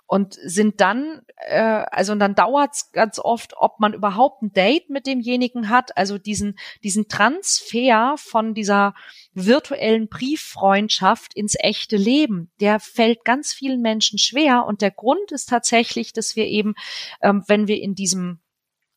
und 0.06 0.34
sind 0.34 0.80
dann, 0.80 1.22
äh, 1.36 1.84
also 1.90 2.12
und 2.12 2.18
dann 2.20 2.34
dauert's 2.34 2.92
ganz 2.92 3.18
oft, 3.18 3.54
ob 3.56 3.80
man 3.80 3.94
überhaupt 3.94 4.42
ein 4.42 4.52
Date 4.52 4.90
mit 4.90 5.06
demjenigen 5.06 5.68
hat, 5.68 5.96
also 5.96 6.18
diesen, 6.18 6.56
diesen 6.82 7.08
Transfer 7.08 8.14
von 8.18 8.54
dieser 8.54 8.94
virtuellen 9.32 10.08
Brieffreundschaft 10.08 11.34
ins 11.34 11.56
echte 11.58 11.96
Leben, 11.96 12.52
der 12.60 12.80
fällt 12.80 13.24
ganz 13.24 13.52
vielen 13.52 13.80
Menschen 13.80 14.18
schwer. 14.18 14.64
Und 14.66 14.82
der 14.82 14.90
Grund 14.90 15.32
ist 15.32 15.48
tatsächlich, 15.48 16.12
dass 16.12 16.36
wir 16.36 16.46
eben, 16.46 16.74
ähm, 17.22 17.42
wenn 17.46 17.66
wir 17.66 17.80
in 17.80 17.94
diesem 17.94 18.40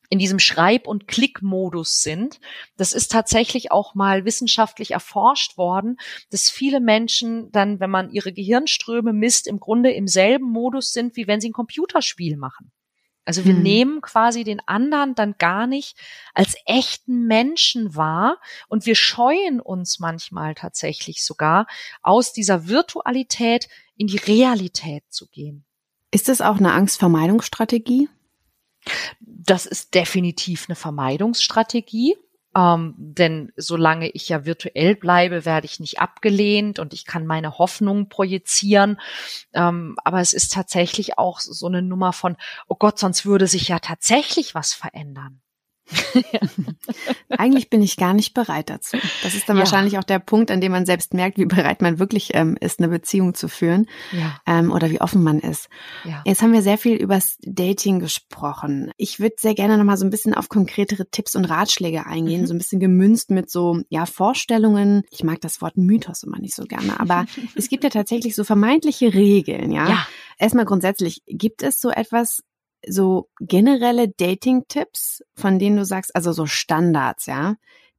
in 0.10 0.20
diesem 0.20 0.40
Schreib- 0.40 0.88
und 0.88 1.08
Klickmodus 1.08 2.02
sind. 2.02 2.40
Das 2.78 2.94
ist 2.94 3.12
tatsächlich 3.12 3.72
auch 3.72 3.96
mal 3.96 4.26
wissenschaftlich 4.26 4.92
erforscht 4.92 5.58
worden, 5.58 5.98
dass 6.30 6.50
viele 6.50 6.80
Menschen 6.80 7.52
dann, 7.52 7.80
wenn 7.80 7.90
man 7.90 8.12
ihre 8.12 8.32
Gehirnströme 8.32 9.14
misst, 9.14 9.48
im 9.48 9.60
Grunde 9.60 9.92
im 9.92 10.08
selben 10.08 10.50
Modus 10.50 10.92
sind, 10.94 11.16
wie 11.16 11.28
wenn 11.28 11.42
sie 11.42 11.50
ein 11.50 11.54
Computerspiel 11.54 12.38
machen. 12.38 12.72
Also 13.28 13.44
wir 13.44 13.54
hm. 13.56 13.62
nehmen 13.62 14.02
quasi 14.02 14.46
den 14.46 14.62
anderen 14.66 15.14
dann 15.14 15.36
gar 15.38 15.68
nicht 15.68 15.98
als 16.34 16.56
echten 16.66 17.28
Menschen 17.28 17.94
wahr 17.94 18.40
und 18.70 18.86
wir 18.86 18.96
scheuen 18.96 19.60
uns 19.60 20.00
manchmal 20.00 20.56
tatsächlich 20.56 21.26
sogar 21.26 21.68
aus 22.02 22.32
dieser 22.32 22.70
Virtualität 22.70 23.68
in 23.98 24.08
die 24.08 24.16
Realität 24.16 25.04
zu 25.10 25.28
gehen. 25.28 25.66
Ist 26.10 26.30
das 26.30 26.40
auch 26.40 26.58
eine 26.58 26.72
Angstvermeidungsstrategie? 26.72 28.08
Das 29.20 29.66
ist 29.66 29.94
definitiv 29.96 30.66
eine 30.68 30.76
Vermeidungsstrategie. 30.76 32.16
Ähm, 32.56 32.96
denn 32.98 33.52
solange 33.56 34.10
ich 34.10 34.30
ja 34.30 34.46
virtuell 34.46 34.96
bleibe, 34.96 35.46
werde 35.46 35.66
ich 35.66 35.80
nicht 35.80 36.00
abgelehnt 36.00 36.80
und 36.80 36.94
ich 36.94 37.06
kann 37.06 37.28
meine 37.28 37.60
Hoffnungen 37.60 38.10
projizieren. 38.10 39.00
Ähm, 39.54 39.96
aber 40.04 40.22
es 40.22 40.34
ist 40.34 40.54
tatsächlich 40.54 41.20
auch 41.20 41.40
so 41.40 41.68
eine 41.68 41.84
Nummer 41.84 42.14
von, 42.14 42.36
oh 42.68 42.76
Gott, 42.76 42.98
sonst 42.98 43.26
würde 43.26 43.46
sich 43.46 43.68
ja 43.68 43.78
tatsächlich 43.80 44.56
was 44.56 44.74
verändern. 44.74 45.42
Eigentlich 47.30 47.70
bin 47.70 47.82
ich 47.82 47.98
gar 47.98 48.14
nicht 48.14 48.34
bereit 48.34 48.70
dazu. 48.70 48.98
Das 49.24 49.36
ist 49.36 49.48
dann 49.48 49.58
ja. 49.58 49.64
wahrscheinlich 49.64 49.98
auch 49.98 50.04
der 50.04 50.20
Punkt, 50.20 50.52
an 50.52 50.62
dem 50.62 50.72
man 50.72 50.86
selbst 50.86 51.14
merkt, 51.14 51.38
wie 51.38 51.46
bereit 51.46 51.82
man 51.82 52.00
wirklich 52.00 52.32
ähm, 52.34 52.58
ist, 52.60 52.80
eine 52.80 52.90
Beziehung 52.90 53.34
zu 53.34 53.48
führen 53.48 53.88
ja. 54.12 54.40
ähm, 54.46 54.72
oder 54.72 54.90
wie 54.90 55.02
offen 55.02 55.24
man 55.24 55.40
ist. 55.40 55.70
Ja. 56.04 56.22
Jetzt 56.26 56.42
haben 56.42 56.54
wir 56.54 56.62
sehr 56.62 56.78
viel 56.78 56.98
übers 56.98 57.38
Dating 57.42 58.00
gesprochen. 58.00 58.92
Ich 58.98 59.20
würde 59.20 59.36
sehr 59.40 59.56
gerne 59.56 59.78
nochmal 59.78 59.98
so 59.98 60.06
ein 60.06 60.10
bisschen 60.10 60.34
auf 60.34 60.50
konkretere 60.50 61.10
Tipps 61.10 61.36
und 61.36 61.46
Ratschläge 61.46 62.06
eingehen, 62.06 62.42
mhm. 62.42 62.48
so 62.48 62.54
ein 62.54 62.58
bisschen 62.58 62.80
gemünzt 62.80 63.32
mit 63.32 63.50
so 63.50 63.82
ja 63.90 64.06
Vorstellungen. 64.06 65.04
Ich 65.12 65.24
mag 65.24 65.42
das 65.42 65.62
Wort 65.62 65.78
Mythos 65.78 66.24
immer 66.24 66.40
nicht 66.40 66.56
so 66.56 66.64
gerne, 66.64 67.00
aber 67.00 67.26
es 67.56 67.70
gibt 67.70 67.84
ja 67.84 67.90
tatsächlich 67.90 68.36
so 68.36 68.44
vermeintliche 68.44 69.14
Regeln, 69.14 69.72
ja. 69.72 69.88
ja. 69.88 70.08
Erstmal 70.38 70.66
grundsätzlich, 70.66 71.24
gibt 71.26 71.64
es 71.64 71.82
so 71.82 71.90
etwas 71.90 72.44
so 72.86 73.30
generelle 73.40 74.10
Dating-Tipps, 74.10 75.24
von 75.36 75.60
denen 75.60 75.78
du 75.78 75.86
sagst, 75.86 76.16
also 76.16 76.32
so 76.32 76.46
Standards, 76.46 77.26
ja, 77.26 77.56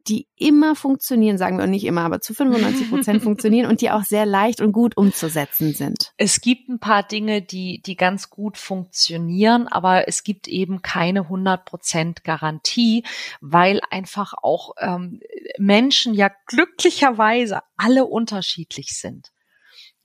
die 0.09 0.27
immer 0.37 0.75
funktionieren, 0.75 1.39
sagen 1.39 1.59
wir 1.59 1.67
nicht 1.67 1.85
immer, 1.85 2.03
aber 2.03 2.21
zu 2.21 2.33
95 2.35 2.91
Prozent 2.91 3.23
funktionieren 3.23 3.69
und 3.69 3.81
die 3.81 3.91
auch 3.91 4.05
sehr 4.05 4.27
leicht 4.27 4.61
und 4.61 4.73
gut 4.73 4.97
umzusetzen 4.97 5.75
sind? 5.75 6.13
Es 6.17 6.41
gibt 6.41 6.69
ein 6.69 6.79
paar 6.79 7.03
Dinge, 7.03 7.43
die, 7.43 7.83
die 7.83 7.97
ganz 7.97 8.31
gut 8.31 8.57
funktionieren, 8.57 9.69
aber 9.69 10.09
es 10.09 10.23
gibt 10.25 10.49
eben 10.49 10.83
keine 10.83 11.23
100 11.23 11.65
Prozent 11.65 12.25
Garantie, 12.25 13.05
weil 13.41 13.81
einfach 13.91 14.35
auch 14.41 14.73
ähm, 14.79 15.21
Menschen 15.59 16.15
ja 16.15 16.31
glücklicherweise 16.47 17.61
alle 17.77 18.07
unterschiedlich 18.07 18.99
sind. 18.99 19.31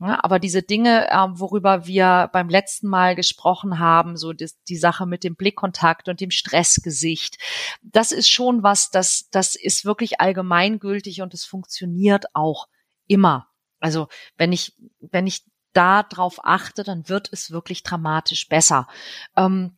Ja, 0.06 0.20
aber 0.22 0.38
diese 0.38 0.62
Dinge, 0.62 1.08
ähm, 1.12 1.40
worüber 1.40 1.88
wir 1.88 2.30
beim 2.34 2.50
letzten 2.50 2.90
Mal 2.90 3.16
gesprochen 3.16 3.80
haben, 3.80 4.18
so 4.18 4.34
die, 4.34 4.50
die 4.68 4.76
Sache 4.76 5.06
mit 5.06 5.24
dem 5.24 5.38
Blickkontakt 5.38 6.10
und 6.10 6.20
dem 6.20 6.30
Stressgesicht, 6.30 7.38
das 7.82 8.12
ist 8.12 8.30
schon 8.30 8.64
was, 8.64 8.90
das, 8.90 9.30
das 9.32 9.56
ist 9.56 9.86
wirklich 9.86 10.20
allgemeingültig 10.20 11.22
und 11.22 11.34
es 11.34 11.46
funktioniert 11.46 12.26
auch 12.34 12.68
immer. 13.08 13.48
Also 13.80 14.10
wenn 14.36 14.52
ich, 14.52 14.76
wenn 15.00 15.26
ich 15.26 15.46
da 15.72 16.04
drauf 16.04 16.42
achte, 16.44 16.84
dann 16.84 17.08
wird 17.08 17.30
es 17.32 17.52
wirklich 17.52 17.82
dramatisch 17.84 18.50
besser. 18.50 18.90
Ähm, 19.38 19.78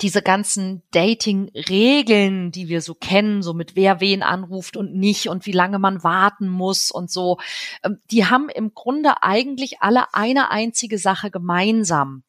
diese 0.00 0.22
ganzen 0.22 0.82
Dating-Regeln, 0.90 2.52
die 2.52 2.68
wir 2.68 2.80
so 2.80 2.94
kennen, 2.94 3.42
so 3.42 3.54
mit 3.54 3.76
wer 3.76 4.00
wen 4.00 4.22
anruft 4.22 4.76
und 4.76 4.94
nicht 4.94 5.28
und 5.28 5.46
wie 5.46 5.52
lange 5.52 5.78
man 5.78 6.02
warten 6.02 6.48
muss 6.48 6.90
und 6.90 7.10
so, 7.10 7.38
ähm, 7.82 7.98
die 8.10 8.26
haben 8.26 8.48
im 8.48 8.74
Grunde 8.74 9.22
eigentlich 9.22 9.80
alle 9.80 10.14
eine 10.14 10.50
einzige 10.50 10.98
Sache 10.98 11.30
gemeinsam. 11.30 12.24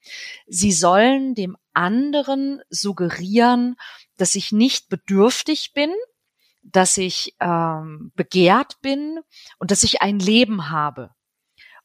Sie 0.47 0.71
sollen 0.71 1.35
dem 1.35 1.57
anderen 1.73 2.61
suggerieren, 2.69 3.75
dass 4.17 4.35
ich 4.35 4.51
nicht 4.51 4.89
bedürftig 4.89 5.73
bin, 5.73 5.91
dass 6.63 6.97
ich 6.97 7.35
ähm, 7.39 8.11
begehrt 8.15 8.81
bin 8.81 9.19
und 9.57 9.71
dass 9.71 9.83
ich 9.83 10.01
ein 10.01 10.19
Leben 10.19 10.69
habe. 10.69 11.11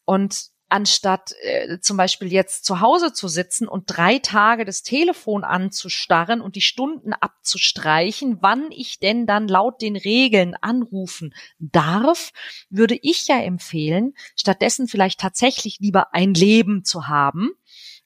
Und 0.04 0.50
anstatt 0.72 1.34
äh, 1.42 1.78
zum 1.80 1.98
Beispiel 1.98 2.32
jetzt 2.32 2.64
zu 2.64 2.80
Hause 2.80 3.12
zu 3.12 3.28
sitzen 3.28 3.68
und 3.68 3.84
drei 3.86 4.18
Tage 4.18 4.64
das 4.64 4.82
Telefon 4.82 5.44
anzustarren 5.44 6.40
und 6.40 6.56
die 6.56 6.62
Stunden 6.62 7.12
abzustreichen, 7.12 8.38
wann 8.40 8.70
ich 8.70 8.98
denn 8.98 9.26
dann 9.26 9.48
laut 9.48 9.82
den 9.82 9.96
Regeln 9.96 10.56
anrufen 10.60 11.34
darf, 11.58 12.32
würde 12.70 12.98
ich 13.02 13.28
ja 13.28 13.38
empfehlen, 13.38 14.14
stattdessen 14.34 14.88
vielleicht 14.88 15.20
tatsächlich 15.20 15.78
lieber 15.78 16.14
ein 16.14 16.32
Leben 16.32 16.84
zu 16.84 17.06
haben. 17.06 17.50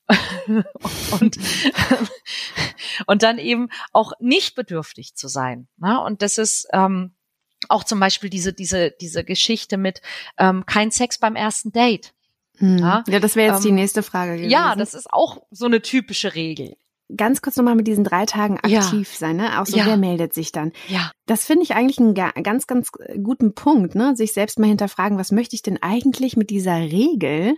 und, 1.20 1.36
und 3.06 3.22
dann 3.24 3.38
eben 3.38 3.68
auch 3.92 4.12
nicht 4.20 4.54
bedürftig 4.54 5.16
zu 5.16 5.26
sein. 5.26 5.66
Ne? 5.78 6.00
Und 6.00 6.22
das 6.22 6.38
ist 6.38 6.68
ähm, 6.72 7.16
auch 7.68 7.82
zum 7.82 7.98
Beispiel 7.98 8.30
diese, 8.30 8.52
diese, 8.52 8.92
diese 8.92 9.24
Geschichte 9.24 9.76
mit 9.76 10.00
ähm, 10.38 10.64
kein 10.64 10.92
Sex 10.92 11.18
beim 11.18 11.34
ersten 11.34 11.72
Date. 11.72 12.14
Mhm. 12.58 12.78
Ja, 12.78 13.04
ja, 13.08 13.20
das 13.20 13.36
wäre 13.36 13.52
jetzt 13.52 13.64
ähm, 13.64 13.70
die 13.70 13.80
nächste 13.80 14.02
Frage 14.02 14.36
gewesen. 14.36 14.50
Ja, 14.50 14.76
das 14.76 14.94
ist 14.94 15.12
auch 15.12 15.42
so 15.50 15.66
eine 15.66 15.82
typische 15.82 16.34
Regel. 16.34 16.76
Ganz 17.16 17.40
kurz 17.40 17.56
nochmal 17.56 17.76
mit 17.76 17.86
diesen 17.86 18.02
drei 18.02 18.26
Tagen 18.26 18.56
aktiv 18.58 19.12
ja. 19.12 19.18
sein, 19.18 19.36
ne? 19.36 19.60
Auch 19.60 19.66
so, 19.66 19.76
ja. 19.76 19.86
wer 19.86 19.96
meldet 19.96 20.34
sich 20.34 20.50
dann? 20.50 20.72
Ja. 20.88 21.12
Das 21.26 21.44
finde 21.44 21.62
ich 21.62 21.74
eigentlich 21.74 21.98
einen 21.98 22.14
ganz, 22.14 22.66
ganz 22.66 22.90
guten 23.22 23.54
Punkt, 23.54 23.94
ne? 23.94 24.16
Sich 24.16 24.32
selbst 24.32 24.58
mal 24.58 24.66
hinterfragen, 24.66 25.16
was 25.16 25.30
möchte 25.30 25.54
ich 25.54 25.62
denn 25.62 25.80
eigentlich 25.80 26.36
mit 26.36 26.50
dieser 26.50 26.76
Regel 26.76 27.54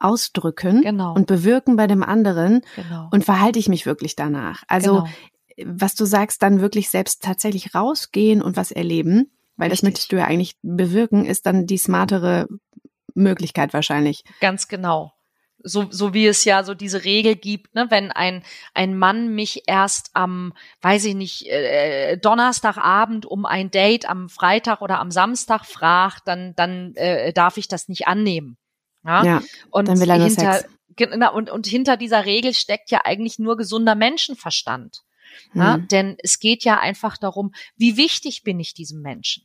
ausdrücken 0.00 0.80
genau. 0.80 1.14
und 1.14 1.26
bewirken 1.26 1.76
bei 1.76 1.86
dem 1.86 2.02
anderen 2.02 2.62
genau. 2.74 3.08
und 3.12 3.24
verhalte 3.24 3.60
ich 3.60 3.68
mich 3.68 3.86
wirklich 3.86 4.16
danach? 4.16 4.64
Also, 4.66 5.04
genau. 5.56 5.72
was 5.78 5.94
du 5.94 6.04
sagst, 6.04 6.42
dann 6.42 6.60
wirklich 6.60 6.90
selbst 6.90 7.22
tatsächlich 7.22 7.74
rausgehen 7.76 8.42
und 8.42 8.56
was 8.56 8.72
erleben, 8.72 9.30
weil 9.56 9.68
Richtig. 9.68 9.80
das 9.80 9.82
möchtest 9.82 10.12
du 10.12 10.16
ja 10.16 10.24
eigentlich 10.24 10.56
bewirken, 10.62 11.26
ist 11.26 11.46
dann 11.46 11.66
die 11.66 11.78
smartere 11.78 12.48
Möglichkeit 13.14 13.72
wahrscheinlich. 13.72 14.24
Ganz 14.40 14.68
genau 14.68 15.12
so, 15.62 15.86
so 15.90 16.14
wie 16.14 16.26
es 16.26 16.44
ja 16.44 16.64
so 16.64 16.74
diese 16.74 17.04
Regel 17.04 17.36
gibt, 17.36 17.74
ne, 17.74 17.86
wenn 17.90 18.10
ein, 18.10 18.42
ein 18.74 18.96
Mann 18.96 19.34
mich 19.34 19.64
erst 19.66 20.10
am, 20.14 20.52
weiß 20.80 21.04
ich 21.04 21.14
nicht, 21.14 21.46
äh, 21.46 22.16
Donnerstagabend 22.16 23.26
um 23.26 23.46
ein 23.46 23.70
Date 23.70 24.08
am 24.08 24.28
Freitag 24.28 24.80
oder 24.80 24.98
am 25.00 25.10
Samstag 25.10 25.66
fragt, 25.66 26.26
dann, 26.26 26.54
dann 26.56 26.94
äh, 26.94 27.32
darf 27.32 27.56
ich 27.56 27.68
das 27.68 27.88
nicht 27.88 28.06
annehmen. 28.06 28.56
Ja, 29.04 29.24
ja 29.24 29.42
und 29.70 29.88
dann 29.88 30.00
will 30.00 30.10
er 30.10 30.22
hinter, 30.22 30.54
Sex. 30.54 30.68
Genau, 30.96 31.34
und, 31.34 31.50
und 31.50 31.66
hinter 31.66 31.96
dieser 31.96 32.26
Regel 32.26 32.54
steckt 32.54 32.90
ja 32.90 33.02
eigentlich 33.04 33.38
nur 33.38 33.56
gesunder 33.56 33.94
Menschenverstand. 33.94 35.02
Ja, 35.54 35.74
Hm. 35.74 35.86
denn 35.86 36.16
es 36.18 36.40
geht 36.40 36.64
ja 36.64 36.80
einfach 36.80 37.16
darum, 37.16 37.52
wie 37.76 37.96
wichtig 37.96 38.42
bin 38.42 38.58
ich 38.58 38.74
diesem 38.74 39.00
Menschen? 39.00 39.44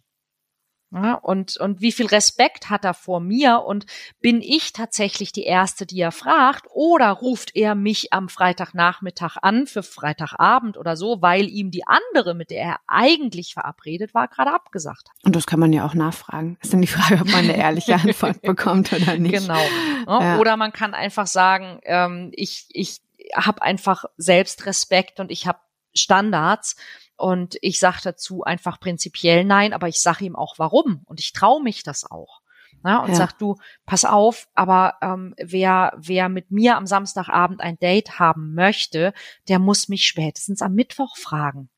Ja, 0.92 1.16
und, 1.16 1.58
und 1.58 1.82
wie 1.82 1.92
viel 1.92 2.06
Respekt 2.06 2.70
hat 2.70 2.86
er 2.86 2.94
vor 2.94 3.20
mir? 3.20 3.64
Und 3.66 3.86
bin 4.22 4.42
ich 4.42 4.72
tatsächlich 4.72 5.32
die 5.32 5.44
Erste, 5.44 5.86
die 5.86 6.00
er 6.00 6.12
fragt? 6.12 6.68
Oder 6.74 7.10
ruft 7.10 7.56
er 7.56 7.76
mich 7.76 8.14
am 8.14 8.30
Freitagnachmittag 8.30 9.38
an 9.42 9.68
für 9.68 9.84
Freitagabend 9.84 10.78
oder 10.78 10.96
so, 10.96 11.22
weil 11.22 11.50
ihm 11.50 11.72
die 11.72 11.84
andere, 11.86 12.34
mit 12.34 12.50
der 12.50 12.62
er 12.62 12.80
eigentlich 12.88 13.54
verabredet 13.56 14.14
war, 14.14 14.28
gerade 14.28 14.54
abgesagt 14.54 15.10
hat? 15.10 15.26
Und 15.26 15.36
das 15.36 15.48
kann 15.48 15.60
man 15.60 15.74
ja 15.74 15.86
auch 15.86 15.96
nachfragen. 15.96 16.58
Ist 16.62 16.72
dann 16.72 16.82
die 16.82 16.88
Frage, 16.88 17.16
ob 17.22 17.28
man 17.28 17.44
eine 17.44 17.58
ehrliche 17.58 17.96
Antwort 18.02 18.42
bekommt 18.42 18.94
oder 18.94 19.18
nicht. 19.18 19.34
Genau. 19.34 19.60
Ja, 20.08 20.22
Ja. 20.22 20.40
Oder 20.40 20.56
man 20.56 20.72
kann 20.72 20.94
einfach 20.94 21.28
sagen, 21.28 21.80
ähm, 21.84 22.32
ich, 22.34 22.68
ich 22.70 23.02
habe 23.36 23.62
einfach 23.62 24.06
Selbstrespekt 24.18 25.20
und 25.20 25.32
ich 25.32 25.48
habe 25.48 25.60
Standards 25.94 26.76
und 27.18 27.58
ich 27.62 27.80
sage 27.80 28.00
dazu 28.04 28.44
einfach 28.44 28.80
prinzipiell 28.80 29.46
nein, 29.46 29.74
aber 29.74 29.88
ich 29.88 30.00
sage 30.00 30.26
ihm 30.26 30.36
auch 30.36 30.56
warum 30.58 31.02
und 31.06 31.20
ich 31.20 31.34
traue 31.34 31.62
mich 31.62 31.84
das 31.84 32.10
auch. 32.10 32.42
Ja, 32.84 33.00
und 33.00 33.10
Ja. 33.10 33.16
sag 33.16 33.38
du, 33.40 33.56
pass 33.86 34.06
auf, 34.06 34.48
aber 34.54 34.96
ähm, 35.02 35.34
wer, 35.38 35.94
wer 35.98 36.30
mit 36.30 36.52
mir 36.52 36.78
am 36.78 36.86
Samstagabend 36.86 37.62
ein 37.62 37.80
Date 37.80 38.20
haben 38.20 38.54
möchte, 38.54 39.14
der 39.48 39.58
muss 39.60 39.88
mich 39.90 40.06
spätestens 40.06 40.62
am 40.62 40.74
Mittwoch 40.74 41.18
fragen. 41.18 41.70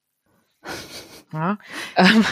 Ja, 1.33 1.57
ähm, 1.97 2.25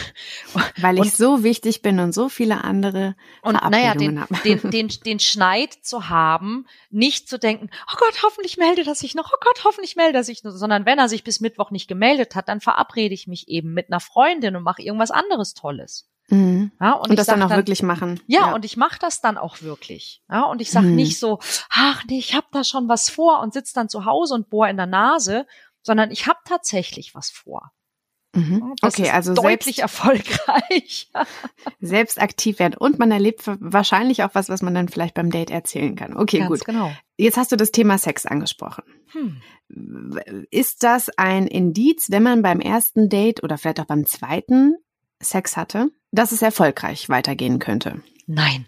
Weil 0.78 1.00
ich 1.00 1.14
so 1.14 1.44
wichtig 1.44 1.82
bin 1.82 2.00
und 2.00 2.14
so 2.14 2.30
viele 2.30 2.64
andere 2.64 3.16
Und 3.42 3.62
naja, 3.70 3.94
den, 3.94 4.22
habe. 4.22 4.34
den, 4.46 4.70
den, 4.72 4.88
den 5.06 5.20
Schneid 5.20 5.74
zu 5.82 6.08
haben, 6.08 6.66
nicht 6.92 7.28
zu 7.28 7.38
denken, 7.38 7.70
oh 7.92 7.96
Gott, 7.98 8.24
hoffentlich 8.24 8.56
meldet 8.56 8.88
er 8.88 8.96
sich 8.96 9.14
noch, 9.14 9.32
oh 9.34 9.38
Gott, 9.42 9.66
hoffentlich 9.66 9.98
meldet 9.98 10.16
er 10.16 10.24
sich 10.24 10.44
noch, 10.46 10.52
sondern 10.52 10.86
wenn 10.86 10.98
er 10.98 11.10
sich 11.10 11.26
bis 11.26 11.42
Mittwoch 11.42 11.72
nicht 11.72 11.90
gemeldet 11.90 12.36
hat, 12.36 12.48
dann 12.48 12.62
verabrede 12.62 13.14
ich 13.14 13.28
mich 13.28 13.50
eben 13.50 13.74
mit 13.74 13.92
einer 13.92 14.00
Freundin 14.00 14.56
und 14.56 14.64
mache 14.64 14.82
irgendwas 14.82 15.12
anderes 15.12 15.54
Tolles. 15.54 16.08
Mhm. 16.30 16.72
Ja, 16.80 16.94
und, 16.94 17.10
Und, 17.12 17.20
das 17.20 17.28
dann 17.28 17.44
auch 17.44 17.50
wirklich 17.52 17.84
machen. 17.84 18.22
ja, 18.28 18.56
und 18.56 18.66
ich 18.66 18.78
mache 18.78 18.98
das 19.00 19.20
dann 19.22 19.38
auch 19.38 19.62
wirklich. 19.62 20.24
Ja, 20.30 20.44
und 20.46 20.62
ich 20.62 20.72
sage 20.72 20.88
Hm. 20.88 20.96
nicht 20.96 21.20
so, 21.20 21.40
ach 21.70 22.04
nee, 22.08 22.18
ich 22.18 22.34
habe 22.34 22.48
da 22.52 22.64
schon 22.64 22.88
was 22.88 23.10
vor 23.10 23.42
und 23.42 23.54
sitz 23.54 23.74
dann 23.74 23.90
zu 23.90 24.06
Hause 24.06 24.34
und 24.36 24.50
bohr 24.50 24.68
in 24.70 24.78
der 24.78 24.88
Nase, 24.88 25.46
sondern 25.84 26.10
ich 26.12 26.26
habe 26.28 26.40
tatsächlich 26.46 27.14
was 27.14 27.30
vor. 27.30 27.72
Mhm. 28.36 28.74
Das 28.82 28.94
Okay, 29.00 29.10
also 29.10 29.34
deutlich 29.34 29.78
selbst, 29.78 29.80
erfolgreich. 29.80 31.10
selbst 31.80 32.22
aktiv 32.22 32.60
werden. 32.60 32.76
Und 32.78 33.00
man 33.00 33.12
erlebt 33.12 33.42
wahrscheinlich 33.46 34.24
auch 34.24 34.32
was, 34.34 34.50
was 34.50 34.62
man 34.62 34.74
dann 34.76 34.90
vielleicht 34.90 35.14
beim 35.14 35.32
Date 35.32 35.52
erzählen 35.52 35.96
kann. 35.96 36.16
Okay, 36.16 36.40
Ganz 36.40 36.50
gut. 36.50 36.66
genau. 36.66 36.92
Jetzt 37.18 37.38
hast 37.38 37.52
du 37.52 37.56
das 37.56 37.72
Thema 37.72 37.98
Sex 37.98 38.26
angesprochen. 38.26 38.84
Hm. 39.12 39.42
Ist 40.52 40.84
das 40.84 41.10
ein 41.18 41.48
Indiz, 41.48 42.08
wenn 42.10 42.24
man 42.24 42.42
beim 42.42 42.60
ersten 42.60 43.10
Date 43.10 43.42
oder 43.44 43.58
vielleicht 43.58 43.80
auch 43.80 43.86
beim 43.86 44.06
zweiten 44.06 44.76
Sex 45.22 45.56
hatte, 45.58 45.90
dass 46.12 46.32
es 46.32 46.42
erfolgreich 46.42 47.10
weitergehen 47.10 47.60
könnte? 47.60 48.02
Nein. 48.28 48.68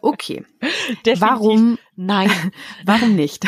Okay. 0.00 0.44
Definitiv 1.06 1.20
Warum, 1.20 1.78
Nein. 1.96 2.30
warum 2.84 3.14
nicht? 3.14 3.46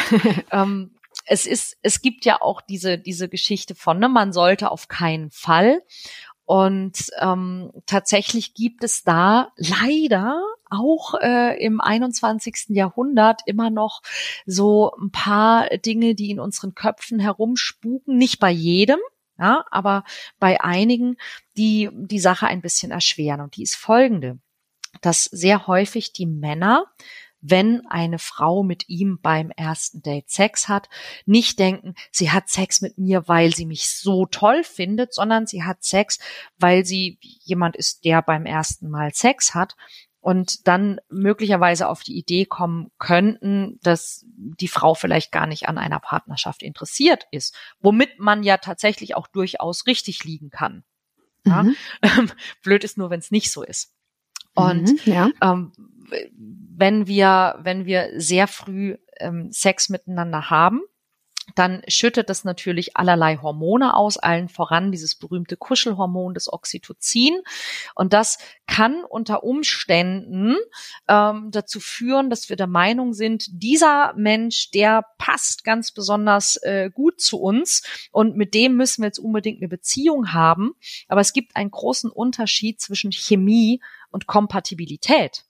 ähm, 0.52 0.92
es 1.26 1.46
ist, 1.46 1.76
es 1.82 2.00
gibt 2.00 2.24
ja 2.24 2.40
auch 2.40 2.60
diese, 2.60 2.98
diese 2.98 3.28
Geschichte 3.28 3.74
von, 3.74 3.98
ne, 3.98 4.08
man 4.08 4.32
sollte 4.32 4.70
auf 4.70 4.88
keinen 4.88 5.30
Fall. 5.30 5.82
Und 6.44 7.10
ähm, 7.20 7.72
tatsächlich 7.86 8.54
gibt 8.54 8.84
es 8.84 9.02
da 9.02 9.50
leider 9.56 10.40
auch 10.70 11.14
äh, 11.20 11.60
im 11.62 11.80
21. 11.80 12.66
Jahrhundert 12.68 13.40
immer 13.46 13.68
noch 13.70 14.00
so 14.46 14.92
ein 14.92 15.10
paar 15.10 15.68
Dinge, 15.78 16.14
die 16.14 16.30
in 16.30 16.38
unseren 16.38 16.74
Köpfen 16.74 17.18
herumspuken. 17.18 18.16
Nicht 18.16 18.38
bei 18.38 18.50
jedem, 18.50 19.00
ja, 19.38 19.64
aber 19.72 20.04
bei 20.38 20.60
einigen, 20.60 21.16
die 21.56 21.90
die 21.92 22.20
Sache 22.20 22.46
ein 22.46 22.62
bisschen 22.62 22.92
erschweren. 22.92 23.40
Und 23.40 23.56
die 23.56 23.64
ist 23.64 23.74
folgende, 23.74 24.38
dass 25.00 25.24
sehr 25.24 25.66
häufig 25.66 26.12
die 26.12 26.26
Männer 26.26 26.86
wenn 27.48 27.86
eine 27.86 28.18
Frau 28.18 28.62
mit 28.62 28.88
ihm 28.88 29.18
beim 29.20 29.50
ersten 29.50 30.02
Date 30.02 30.30
Sex 30.30 30.68
hat, 30.68 30.88
nicht 31.24 31.58
denken, 31.58 31.94
sie 32.10 32.30
hat 32.30 32.48
Sex 32.48 32.80
mit 32.80 32.98
mir, 32.98 33.28
weil 33.28 33.54
sie 33.54 33.66
mich 33.66 33.90
so 33.90 34.26
toll 34.26 34.64
findet, 34.64 35.14
sondern 35.14 35.46
sie 35.46 35.64
hat 35.64 35.84
Sex, 35.84 36.18
weil 36.58 36.84
sie 36.84 37.18
jemand 37.20 37.76
ist, 37.76 38.04
der 38.04 38.22
beim 38.22 38.46
ersten 38.46 38.90
Mal 38.90 39.12
Sex 39.14 39.54
hat 39.54 39.76
und 40.20 40.66
dann 40.66 41.00
möglicherweise 41.08 41.88
auf 41.88 42.02
die 42.02 42.18
Idee 42.18 42.46
kommen 42.46 42.90
könnten, 42.98 43.78
dass 43.82 44.24
die 44.26 44.66
Frau 44.66 44.94
vielleicht 44.94 45.30
gar 45.30 45.46
nicht 45.46 45.68
an 45.68 45.78
einer 45.78 46.00
Partnerschaft 46.00 46.64
interessiert 46.64 47.28
ist, 47.30 47.54
womit 47.78 48.18
man 48.18 48.42
ja 48.42 48.56
tatsächlich 48.56 49.14
auch 49.14 49.28
durchaus 49.28 49.86
richtig 49.86 50.24
liegen 50.24 50.50
kann. 50.50 50.82
Ja? 51.44 51.62
Mhm. 51.62 51.76
Blöd 52.64 52.82
ist 52.82 52.98
nur, 52.98 53.10
wenn 53.10 53.20
es 53.20 53.30
nicht 53.30 53.52
so 53.52 53.62
ist. 53.62 53.92
Und 54.54 55.06
Mhm, 55.06 55.12
ja. 55.12 55.30
ähm, 55.42 55.70
wenn 56.08 57.06
wir, 57.06 57.58
wenn 57.62 57.86
wir 57.86 58.10
sehr 58.16 58.46
früh 58.46 58.96
ähm, 59.18 59.50
Sex 59.50 59.88
miteinander 59.88 60.50
haben, 60.50 60.82
dann 61.54 61.82
schüttet 61.86 62.28
das 62.28 62.44
natürlich 62.44 62.96
allerlei 62.96 63.36
Hormone 63.36 63.94
aus, 63.94 64.16
allen 64.16 64.48
voran 64.48 64.90
dieses 64.90 65.14
berühmte 65.14 65.56
Kuschelhormon, 65.56 66.34
das 66.34 66.52
Oxytocin. 66.52 67.40
Und 67.94 68.12
das 68.12 68.38
kann 68.66 69.04
unter 69.04 69.44
Umständen 69.44 70.56
ähm, 71.08 71.50
dazu 71.52 71.78
führen, 71.78 72.30
dass 72.30 72.48
wir 72.48 72.56
der 72.56 72.66
Meinung 72.66 73.12
sind, 73.12 73.46
dieser 73.50 74.12
Mensch, 74.16 74.70
der 74.72 75.04
passt 75.18 75.64
ganz 75.64 75.92
besonders 75.92 76.56
äh, 76.62 76.90
gut 76.92 77.20
zu 77.20 77.40
uns 77.40 77.82
und 78.10 78.36
mit 78.36 78.52
dem 78.54 78.76
müssen 78.76 79.02
wir 79.02 79.08
jetzt 79.08 79.18
unbedingt 79.18 79.60
eine 79.60 79.68
Beziehung 79.68 80.32
haben. 80.32 80.72
Aber 81.08 81.20
es 81.20 81.32
gibt 81.32 81.54
einen 81.54 81.70
großen 81.70 82.10
Unterschied 82.10 82.80
zwischen 82.80 83.12
Chemie 83.12 83.80
und 84.10 84.26
Kompatibilität. 84.26 85.44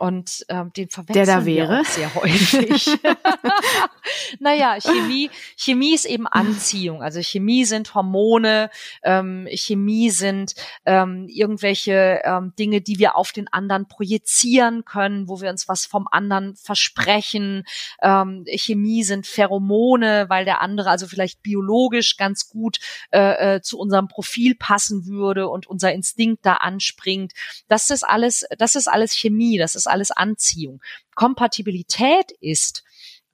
Und 0.00 0.46
ähm, 0.48 0.72
den 0.74 0.88
verwechseln 0.88 1.26
Der 1.26 1.36
da 1.36 1.44
wir 1.44 1.68
wäre? 1.68 1.84
sehr 1.84 2.14
häufig. 2.14 2.86
naja, 4.40 4.78
Chemie, 4.80 5.30
Chemie 5.58 5.92
ist 5.92 6.06
eben 6.06 6.26
Anziehung. 6.26 7.02
Also 7.02 7.20
Chemie 7.20 7.66
sind 7.66 7.94
Hormone, 7.94 8.70
ähm, 9.02 9.46
Chemie 9.52 10.08
sind 10.08 10.54
ähm, 10.86 11.26
irgendwelche 11.28 12.22
ähm, 12.24 12.54
Dinge, 12.58 12.80
die 12.80 12.98
wir 12.98 13.18
auf 13.18 13.32
den 13.32 13.48
anderen 13.48 13.88
projizieren 13.88 14.86
können, 14.86 15.28
wo 15.28 15.42
wir 15.42 15.50
uns 15.50 15.68
was 15.68 15.84
vom 15.84 16.08
anderen 16.10 16.56
versprechen. 16.56 17.64
Ähm, 18.00 18.46
Chemie 18.56 19.04
sind 19.04 19.26
Pheromone, 19.26 20.30
weil 20.30 20.46
der 20.46 20.62
andere 20.62 20.88
also 20.88 21.08
vielleicht 21.08 21.42
biologisch 21.42 22.16
ganz 22.16 22.48
gut 22.48 22.78
äh, 23.10 23.56
äh, 23.56 23.60
zu 23.60 23.78
unserem 23.78 24.08
Profil 24.08 24.54
passen 24.54 25.04
würde 25.04 25.48
und 25.48 25.66
unser 25.66 25.92
Instinkt 25.92 26.46
da 26.46 26.54
anspringt. 26.54 27.34
Das 27.68 27.90
ist 27.90 28.02
alles, 28.02 28.46
das 28.56 28.76
ist 28.76 28.88
alles 28.88 29.12
Chemie, 29.12 29.58
das 29.58 29.74
ist 29.74 29.89
alles 29.90 30.10
Anziehung. 30.10 30.80
Kompatibilität 31.14 32.32
ist, 32.40 32.84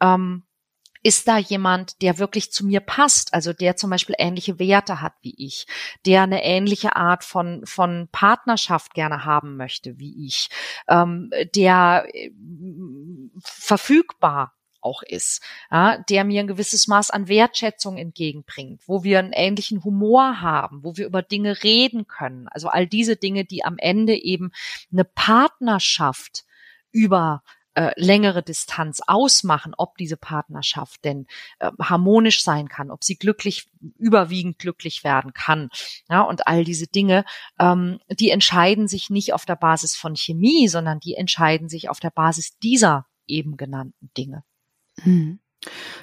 ähm, 0.00 0.44
ist 1.02 1.28
da 1.28 1.38
jemand, 1.38 2.02
der 2.02 2.18
wirklich 2.18 2.50
zu 2.50 2.66
mir 2.66 2.80
passt, 2.80 3.32
also 3.32 3.52
der 3.52 3.76
zum 3.76 3.90
Beispiel 3.90 4.16
ähnliche 4.18 4.58
Werte 4.58 5.00
hat 5.00 5.12
wie 5.22 5.34
ich, 5.38 5.66
der 6.04 6.22
eine 6.22 6.42
ähnliche 6.42 6.96
Art 6.96 7.22
von, 7.22 7.64
von 7.64 8.08
Partnerschaft 8.10 8.92
gerne 8.92 9.24
haben 9.24 9.56
möchte 9.56 10.00
wie 10.00 10.26
ich, 10.26 10.48
ähm, 10.88 11.30
der 11.54 12.08
äh, 12.12 12.30
verfügbar 13.40 14.56
auch 14.86 15.02
ist, 15.02 15.42
ja, 15.70 15.98
der 16.08 16.24
mir 16.24 16.40
ein 16.40 16.46
gewisses 16.46 16.86
Maß 16.86 17.10
an 17.10 17.28
Wertschätzung 17.28 17.98
entgegenbringt, 17.98 18.82
wo 18.86 19.02
wir 19.02 19.18
einen 19.18 19.32
ähnlichen 19.32 19.82
Humor 19.82 20.40
haben, 20.40 20.84
wo 20.84 20.96
wir 20.96 21.06
über 21.06 21.22
Dinge 21.22 21.62
reden 21.64 22.06
können. 22.06 22.46
Also 22.48 22.68
all 22.68 22.86
diese 22.86 23.16
Dinge, 23.16 23.44
die 23.44 23.64
am 23.64 23.76
Ende 23.78 24.14
eben 24.14 24.52
eine 24.92 25.04
Partnerschaft 25.04 26.44
über 26.92 27.42
äh, 27.74 27.92
längere 27.96 28.42
Distanz 28.42 29.00
ausmachen, 29.06 29.74
ob 29.76 29.98
diese 29.98 30.16
Partnerschaft 30.16 31.04
denn 31.04 31.26
äh, 31.58 31.70
harmonisch 31.78 32.42
sein 32.42 32.68
kann, 32.68 32.90
ob 32.90 33.04
sie 33.04 33.16
glücklich, 33.16 33.68
überwiegend 33.98 34.58
glücklich 34.58 35.04
werden 35.04 35.34
kann. 35.34 35.68
Ja, 36.08 36.22
und 36.22 36.46
all 36.46 36.64
diese 36.64 36.86
Dinge, 36.86 37.26
ähm, 37.58 37.98
die 38.08 38.30
entscheiden 38.30 38.88
sich 38.88 39.10
nicht 39.10 39.34
auf 39.34 39.44
der 39.44 39.56
Basis 39.56 39.94
von 39.94 40.16
Chemie, 40.16 40.68
sondern 40.68 41.00
die 41.00 41.16
entscheiden 41.16 41.68
sich 41.68 41.90
auf 41.90 42.00
der 42.00 42.10
Basis 42.10 42.56
dieser 42.62 43.06
eben 43.26 43.58
genannten 43.58 44.10
Dinge. 44.16 44.42
Mhm. 45.04 45.38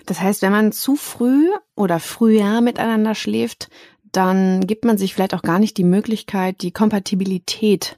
Das 0.05 0.19
heißt, 0.19 0.41
wenn 0.41 0.51
man 0.51 0.71
zu 0.71 0.95
früh 0.95 1.49
oder 1.75 1.99
früher 1.99 2.61
miteinander 2.61 3.15
schläft, 3.15 3.69
dann 4.11 4.67
gibt 4.67 4.85
man 4.85 4.97
sich 4.97 5.13
vielleicht 5.13 5.33
auch 5.33 5.41
gar 5.41 5.59
nicht 5.59 5.77
die 5.77 5.83
Möglichkeit, 5.83 6.61
die 6.61 6.71
Kompatibilität 6.71 7.97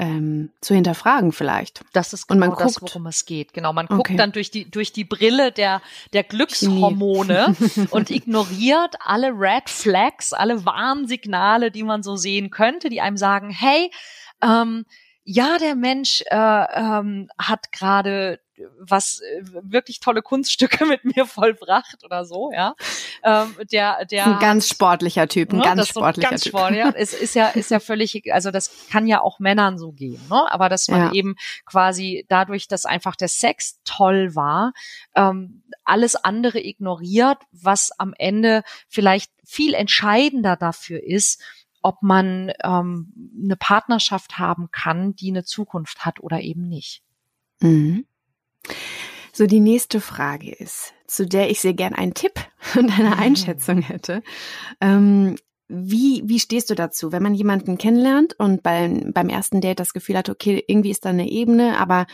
ähm, 0.00 0.50
zu 0.62 0.74
hinterfragen 0.74 1.32
vielleicht. 1.32 1.82
Das 1.92 2.14
ist 2.14 2.26
genau 2.26 2.54
das, 2.54 2.80
worum 2.80 3.06
es 3.06 3.26
geht. 3.26 3.52
Genau, 3.52 3.74
man 3.74 3.86
guckt 3.86 4.00
okay. 4.00 4.16
dann 4.16 4.32
durch 4.32 4.50
die 4.50 4.70
durch 4.70 4.92
die 4.92 5.04
Brille 5.04 5.52
der 5.52 5.82
der 6.14 6.24
Glückshormone 6.24 7.54
und 7.90 8.10
ignoriert 8.10 8.94
alle 9.04 9.28
Red 9.28 9.68
Flags, 9.68 10.32
alle 10.32 10.64
Warnsignale, 10.64 11.70
die 11.70 11.82
man 11.82 12.02
so 12.02 12.16
sehen 12.16 12.50
könnte, 12.50 12.88
die 12.88 13.02
einem 13.02 13.18
sagen, 13.18 13.50
hey, 13.50 13.90
ähm, 14.42 14.86
ja, 15.22 15.58
der 15.58 15.74
Mensch 15.74 16.22
äh, 16.30 16.34
ähm, 16.34 17.28
hat 17.38 17.70
gerade 17.70 18.40
was 18.78 19.20
äh, 19.20 19.42
wirklich 19.62 20.00
tolle 20.00 20.22
Kunststücke 20.22 20.86
mit 20.86 21.04
mir 21.04 21.26
vollbracht 21.26 22.04
oder 22.04 22.24
so, 22.24 22.50
ja. 22.52 22.74
Ähm, 23.22 23.54
der, 23.72 24.04
der 24.06 24.26
ein 24.26 24.38
ganz 24.38 24.68
sportlicher 24.68 25.28
Typ, 25.28 25.52
ein 25.52 25.58
ne, 25.58 25.64
ganz 25.64 25.88
sportlicher 25.88 26.30
ganz 26.30 26.42
Typ. 26.42 26.50
Sport, 26.50 26.74
ja. 26.74 26.90
Es 26.90 27.12
ist 27.12 27.34
ja, 27.34 27.48
ist 27.48 27.70
ja 27.70 27.80
völlig, 27.80 28.32
also 28.32 28.50
das 28.50 28.88
kann 28.90 29.06
ja 29.06 29.20
auch 29.20 29.38
Männern 29.38 29.78
so 29.78 29.92
gehen, 29.92 30.20
ne? 30.28 30.50
Aber 30.50 30.68
dass 30.68 30.88
man 30.88 31.06
ja. 31.06 31.12
eben 31.12 31.36
quasi 31.64 32.24
dadurch, 32.28 32.68
dass 32.68 32.86
einfach 32.86 33.16
der 33.16 33.28
Sex 33.28 33.80
toll 33.84 34.34
war, 34.34 34.72
ähm, 35.14 35.62
alles 35.84 36.16
andere 36.16 36.64
ignoriert, 36.64 37.38
was 37.52 37.90
am 37.98 38.14
Ende 38.16 38.62
vielleicht 38.88 39.30
viel 39.44 39.74
entscheidender 39.74 40.56
dafür 40.56 41.02
ist, 41.02 41.42
ob 41.82 42.02
man 42.02 42.52
ähm, 42.62 43.12
eine 43.42 43.56
Partnerschaft 43.56 44.38
haben 44.38 44.70
kann, 44.70 45.14
die 45.14 45.30
eine 45.30 45.44
Zukunft 45.44 46.04
hat 46.04 46.20
oder 46.20 46.40
eben 46.40 46.68
nicht. 46.68 47.02
Mhm. 47.60 48.06
So, 49.32 49.46
die 49.46 49.60
nächste 49.60 50.00
Frage 50.00 50.52
ist, 50.52 50.92
zu 51.06 51.26
der 51.26 51.50
ich 51.50 51.60
sehr 51.60 51.74
gern 51.74 51.94
einen 51.94 52.14
Tipp 52.14 52.34
und 52.76 52.98
eine 52.98 53.14
mhm. 53.14 53.20
Einschätzung 53.20 53.82
hätte. 53.82 54.22
Ähm, 54.80 55.36
wie, 55.68 56.22
wie 56.26 56.40
stehst 56.40 56.68
du 56.68 56.74
dazu, 56.74 57.12
wenn 57.12 57.22
man 57.22 57.34
jemanden 57.34 57.78
kennenlernt 57.78 58.34
und 58.38 58.62
beim, 58.64 59.12
beim 59.12 59.28
ersten 59.28 59.60
Date 59.60 59.78
das 59.78 59.92
Gefühl 59.92 60.18
hat, 60.18 60.28
okay, 60.28 60.64
irgendwie 60.66 60.90
ist 60.90 61.04
da 61.04 61.10
eine 61.10 61.30
Ebene, 61.30 61.78
aber 61.78 62.06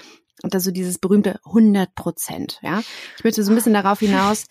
und 0.42 0.60
so 0.60 0.70
dieses 0.70 0.98
berühmte 0.98 1.40
100 1.46 1.94
Prozent, 1.94 2.60
ja? 2.62 2.82
Ich 3.16 3.24
möchte 3.24 3.42
so 3.42 3.50
ein 3.50 3.54
bisschen 3.54 3.72
darauf 3.72 4.00
hinaus, 4.00 4.44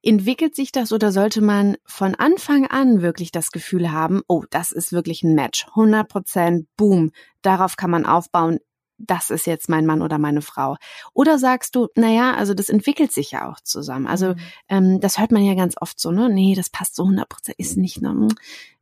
entwickelt 0.00 0.54
sich 0.54 0.70
das 0.70 0.92
oder 0.92 1.10
sollte 1.10 1.40
man 1.40 1.76
von 1.84 2.14
Anfang 2.14 2.66
an 2.66 3.02
wirklich 3.02 3.32
das 3.32 3.50
Gefühl 3.50 3.90
haben, 3.90 4.22
oh, 4.28 4.44
das 4.50 4.70
ist 4.70 4.92
wirklich 4.92 5.22
ein 5.24 5.34
Match, 5.34 5.66
100 5.70 6.08
Prozent, 6.08 6.68
boom, 6.76 7.10
darauf 7.42 7.76
kann 7.76 7.90
man 7.90 8.06
aufbauen, 8.06 8.60
das 9.06 9.30
ist 9.30 9.46
jetzt 9.46 9.68
mein 9.68 9.86
Mann 9.86 10.02
oder 10.02 10.18
meine 10.18 10.42
Frau. 10.42 10.76
Oder 11.12 11.38
sagst 11.38 11.74
du, 11.74 11.88
naja, 11.96 12.34
also 12.34 12.54
das 12.54 12.68
entwickelt 12.68 13.12
sich 13.12 13.32
ja 13.32 13.50
auch 13.50 13.60
zusammen. 13.60 14.06
Also 14.06 14.34
mhm. 14.34 14.40
ähm, 14.68 15.00
das 15.00 15.18
hört 15.18 15.32
man 15.32 15.44
ja 15.44 15.54
ganz 15.54 15.74
oft 15.80 15.98
so, 15.98 16.10
ne? 16.10 16.28
Nee, 16.28 16.54
das 16.54 16.70
passt 16.70 16.96
so 16.96 17.04
100 17.04 17.28
Prozent, 17.28 17.58
ist 17.58 17.76
nicht, 17.76 18.02
ne? 18.02 18.28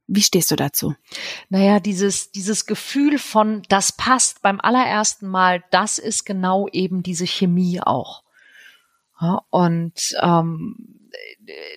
Wie 0.06 0.22
stehst 0.22 0.50
du 0.50 0.56
dazu? 0.56 0.94
Naja, 1.48 1.80
dieses, 1.80 2.32
dieses 2.32 2.66
Gefühl 2.66 3.18
von, 3.18 3.62
das 3.68 3.92
passt 3.92 4.42
beim 4.42 4.60
allerersten 4.60 5.28
Mal, 5.28 5.64
das 5.70 5.98
ist 5.98 6.24
genau 6.24 6.68
eben 6.68 7.02
diese 7.02 7.26
Chemie 7.26 7.80
auch. 7.80 8.24
Ja, 9.20 9.42
und 9.50 10.14
ähm, 10.20 10.98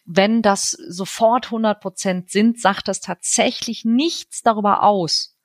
wenn 0.06 0.42
das 0.42 0.72
sofort 0.72 1.46
100 1.46 1.80
Prozent 1.80 2.32
sind, 2.32 2.60
sagt 2.60 2.88
das 2.88 3.00
tatsächlich 3.00 3.86
nichts 3.86 4.42
darüber 4.42 4.84
aus, 4.84 5.38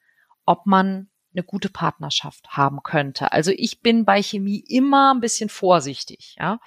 ob 0.46 0.66
man 0.66 1.09
eine 1.32 1.44
gute 1.44 1.68
Partnerschaft 1.68 2.48
haben 2.48 2.82
könnte. 2.82 3.32
Also 3.32 3.52
ich 3.54 3.80
bin 3.80 4.04
bei 4.04 4.22
Chemie 4.22 4.64
immer 4.68 5.14
ein 5.14 5.20
bisschen 5.20 5.48
vorsichtig, 5.48 6.36
ja. 6.38 6.58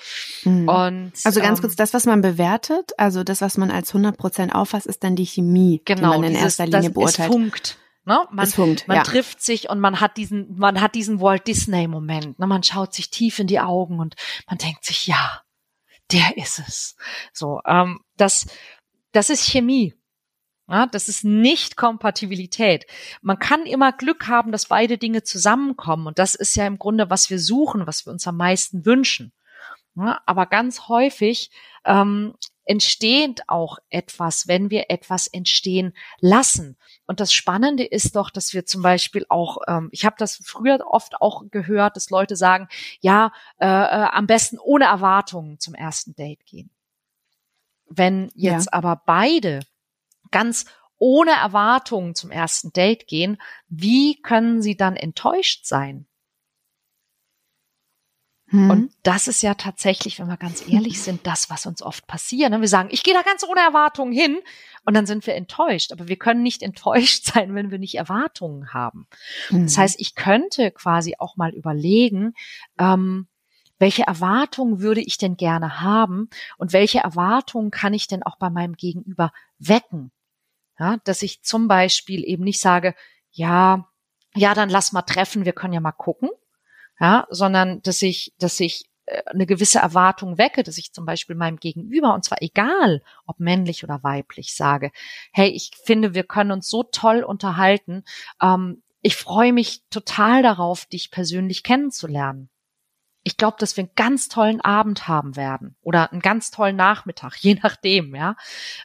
Mhm. 0.44 0.70
Und 0.70 1.12
also 1.24 1.42
ganz 1.42 1.60
ähm, 1.60 1.62
kurz, 1.62 1.76
das, 1.76 1.94
was 1.94 2.06
man 2.06 2.22
bewertet, 2.22 2.92
also 2.98 3.24
das, 3.24 3.42
was 3.42 3.58
man 3.58 3.72
als 3.72 3.90
100 3.90 4.18
Prozent 4.18 4.56
auffasst, 4.56 4.88
ist 4.88 5.04
dann 5.04 5.16
die 5.16 5.26
Chemie, 5.26 5.82
genau, 5.84 6.14
die 6.14 6.20
man 6.20 6.24
in 6.24 6.30
dieses, 6.30 6.44
erster 6.44 6.66
Linie 6.66 6.90
das, 6.90 6.94
beurteilt. 6.94 7.30
Es 7.30 7.36
funkt. 7.36 7.78
Ne? 8.06 8.20
Man, 8.32 8.48
funkt, 8.48 8.88
man 8.88 8.98
ja. 8.98 9.04
trifft 9.04 9.42
sich 9.42 9.70
und 9.70 9.80
man 9.80 10.02
hat 10.02 10.18
diesen, 10.18 10.58
man 10.58 10.82
hat 10.82 10.94
diesen 10.94 11.22
Walt 11.22 11.48
Disney 11.48 11.88
Moment. 11.88 12.38
Ne? 12.38 12.48
Man 12.48 12.64
schaut 12.64 12.94
sich 12.94 13.10
tief 13.10 13.40
in 13.40 13.48
die 13.48 13.62
Augen 13.62 14.00
und 14.00 14.16
man 14.48 14.58
denkt 14.58 14.84
sich, 14.84 15.08
ja, 15.08 15.42
der 16.12 16.38
ist 16.38 16.60
es. 16.60 16.96
So, 17.32 17.62
ähm, 17.66 18.02
das, 18.18 18.46
das 19.14 19.30
ist 19.30 19.46
Chemie. 19.46 19.94
Ja, 20.68 20.86
das 20.86 21.10
ist 21.10 21.26
nicht 21.26 21.76
Kompatibilität. 21.76 22.86
Man 23.22 23.38
kann 23.38 23.66
immer 23.66 23.92
Glück 23.92 24.28
haben, 24.28 24.52
dass 24.52 24.68
beide 24.68 24.98
Dinge 24.98 25.24
zusammenkommen. 25.24 26.08
Und 26.08 26.20
das 26.20 26.36
ist 26.36 26.56
ja 26.56 26.66
im 26.66 26.80
Grunde, 26.80 27.10
was 27.10 27.30
wir 27.30 27.40
suchen, 27.40 27.86
was 27.86 28.06
wir 28.06 28.14
uns 28.14 28.26
am 28.28 28.38
meisten 28.38 28.86
wünschen. 28.86 29.34
Ja, 29.96 30.22
aber 30.26 30.46
ganz 30.46 30.88
häufig 30.88 31.52
ähm, 31.86 32.34
entsteht 32.66 33.44
auch 33.48 33.78
etwas, 33.90 34.48
wenn 34.48 34.70
wir 34.70 34.90
etwas 34.90 35.28
entstehen 35.28 35.94
lassen. 36.20 36.78
Und 37.06 37.20
das 37.20 37.34
Spannende 37.34 37.84
ist 37.84 38.16
doch, 38.16 38.30
dass 38.30 38.54
wir 38.54 38.66
zum 38.66 38.82
Beispiel 38.82 39.26
auch, 39.30 39.58
ähm, 39.68 39.90
ich 39.92 40.06
habe 40.06 40.16
das 40.18 40.42
früher 40.44 40.80
oft 40.88 41.22
auch 41.22 41.44
gehört, 41.52 41.96
dass 41.98 42.10
Leute 42.10 42.36
sagen, 42.36 42.68
ja, 43.02 43.34
äh, 43.60 43.68
äh, 43.68 44.08
am 44.12 44.28
besten 44.28 44.58
ohne 44.60 44.86
Erwartungen 44.86 45.60
zum 45.60 45.76
ersten 45.76 46.16
Date 46.16 46.46
gehen. 46.46 46.72
Wenn 47.88 48.32
jetzt 48.34 48.68
ja. 48.68 48.74
aber 48.74 49.02
beide 49.06 49.60
ganz 50.34 50.66
ohne 50.98 51.32
Erwartungen 51.32 52.16
zum 52.16 52.32
ersten 52.32 52.74
Date 52.74 53.08
gehen, 53.08 53.38
wie 53.70 54.22
können 54.22 54.62
sie 54.62 54.76
dann 54.76 54.98
enttäuscht 54.98 55.66
sein? 55.66 56.06
Hm. 58.54 58.70
Und 58.70 58.94
das 59.02 59.28
ist 59.28 59.42
ja 59.42 59.56
tatsächlich, 59.56 60.20
wenn 60.20 60.28
wir 60.28 60.38
ganz 60.38 60.68
ehrlich 60.68 61.02
sind, 61.02 61.26
das, 61.26 61.50
was 61.50 61.66
uns 61.66 61.82
oft 61.82 62.06
passiert. 62.08 62.52
Ne? 62.52 62.62
Wir 62.62 62.68
sagen, 62.68 62.90
ich 62.92 63.04
gehe 63.04 63.14
da 63.14 63.24
ganz 63.24 63.44
ohne 63.44 63.62
Erwartungen 63.62 64.14
hin 64.14 64.38
und 64.86 64.94
dann 64.94 65.06
sind 65.06 65.26
wir 65.26 65.36
enttäuscht. 65.36 65.92
Aber 65.92 66.08
wir 66.08 66.18
können 66.18 66.44
nicht 66.44 66.62
enttäuscht 66.64 67.26
sein, 67.26 67.56
wenn 67.56 67.72
wir 67.72 67.80
nicht 67.80 67.96
Erwartungen 67.96 68.74
haben. 68.74 69.08
Mhm. 69.50 69.64
Das 69.64 69.78
heißt, 69.78 70.00
ich 70.00 70.16
könnte 70.16 70.72
quasi 70.72 71.16
auch 71.18 71.36
mal 71.36 71.54
überlegen, 71.54 72.34
ähm, 72.78 73.28
welche 73.80 74.04
Erwartungen 74.04 74.80
würde 74.80 75.02
ich 75.02 75.18
denn 75.18 75.36
gerne 75.36 75.82
haben 75.82 76.30
und 76.58 76.72
welche 76.72 77.00
Erwartungen 77.00 77.72
kann 77.72 77.94
ich 77.94 78.08
denn 78.08 78.24
auch 78.24 78.38
bei 78.38 78.50
meinem 78.50 78.76
Gegenüber 78.76 79.34
wecken? 79.58 80.12
Ja, 80.80 80.98
dass 81.04 81.22
ich 81.22 81.44
zum 81.44 81.68
Beispiel 81.68 82.24
eben 82.24 82.44
nicht 82.44 82.60
sage, 82.60 82.96
ja, 83.32 83.88
ja, 84.36 84.54
dann 84.54 84.70
lass 84.70 84.92
mal 84.92 85.04
treffen, 85.04 85.46
wir 85.46 85.54
können 85.54 85.74
ja 85.74 85.80
mal 85.80 85.92
gucken. 85.92 86.30
Ja, 87.00 87.28
sondern 87.30 87.82
dass 87.82 88.02
ich, 88.02 88.34
dass 88.38 88.60
ich 88.60 88.90
äh, 89.06 89.24
eine 89.26 89.46
gewisse 89.46 89.80
Erwartung 89.80 90.38
wecke, 90.38 90.64
dass 90.64 90.78
ich 90.78 90.94
zum 90.94 91.06
Beispiel 91.06 91.36
meinem 91.36 91.58
Gegenüber, 91.58 92.14
und 92.14 92.24
zwar 92.24 92.42
egal, 92.42 93.02
ob 93.26 93.40
männlich 93.40 93.84
oder 93.84 94.04
weiblich, 94.04 94.56
sage, 94.56 94.92
hey, 95.32 95.50
ich 95.50 95.72
finde, 95.84 96.14
wir 96.14 96.24
können 96.24 96.52
uns 96.52 96.70
so 96.70 96.84
toll 96.84 97.24
unterhalten. 97.24 98.04
Ähm, 98.42 98.84
ich 99.02 99.16
freue 99.16 99.54
mich 99.54 99.84
total 99.90 100.44
darauf, 100.44 100.86
dich 100.86 101.12
persönlich 101.12 101.64
kennenzulernen 101.64 102.50
ich 103.24 103.38
glaube, 103.38 103.56
dass 103.60 103.78
wir 103.78 103.84
einen 103.84 103.96
ganz 103.96 104.28
tollen 104.28 104.62
Abend 104.62 105.08
haben 105.08 105.36
werden 105.36 105.76
oder 105.82 106.12
einen 106.12 106.22
ganz 106.22 106.52
tollen 106.52 106.76
Nachmittag, 106.76 107.36
je 107.40 107.56
nachdem, 107.62 108.16
ja, 108.16 108.36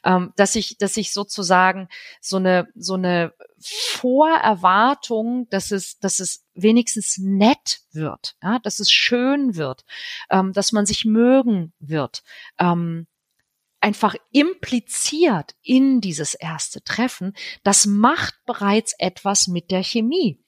ähm, 0.05 0.33
dass 0.37 0.55
ich, 0.55 0.79
dass 0.79 0.97
ich 0.97 1.13
sozusagen 1.13 1.89
so 2.21 2.37
eine 2.37 2.69
so 2.75 2.95
eine 2.95 3.35
Vorerwartung, 3.61 5.49
dass 5.51 5.73
es, 5.73 5.99
dass 5.99 6.21
es 6.21 6.47
wenigstens 6.55 7.19
nett 7.19 7.81
wird, 7.93 8.37
ja, 8.43 8.59
dass 8.61 8.79
es 8.79 8.91
schön 8.91 9.57
wird, 9.57 9.85
ähm, 10.31 10.53
dass 10.53 10.73
man 10.73 10.87
sich 10.87 11.05
mögen 11.05 11.73
wird, 11.81 12.23
ähm, 12.59 13.07
einfach 13.81 14.15
impliziert 14.33 15.55
in 15.63 16.01
dieses 16.01 16.35
erste 16.35 16.83
Treffen, 16.83 17.35
das 17.63 17.87
macht 17.87 18.35
bereits 18.45 18.93
etwas 18.99 19.47
mit 19.49 19.71
der 19.71 19.85
Chemie 19.85 20.41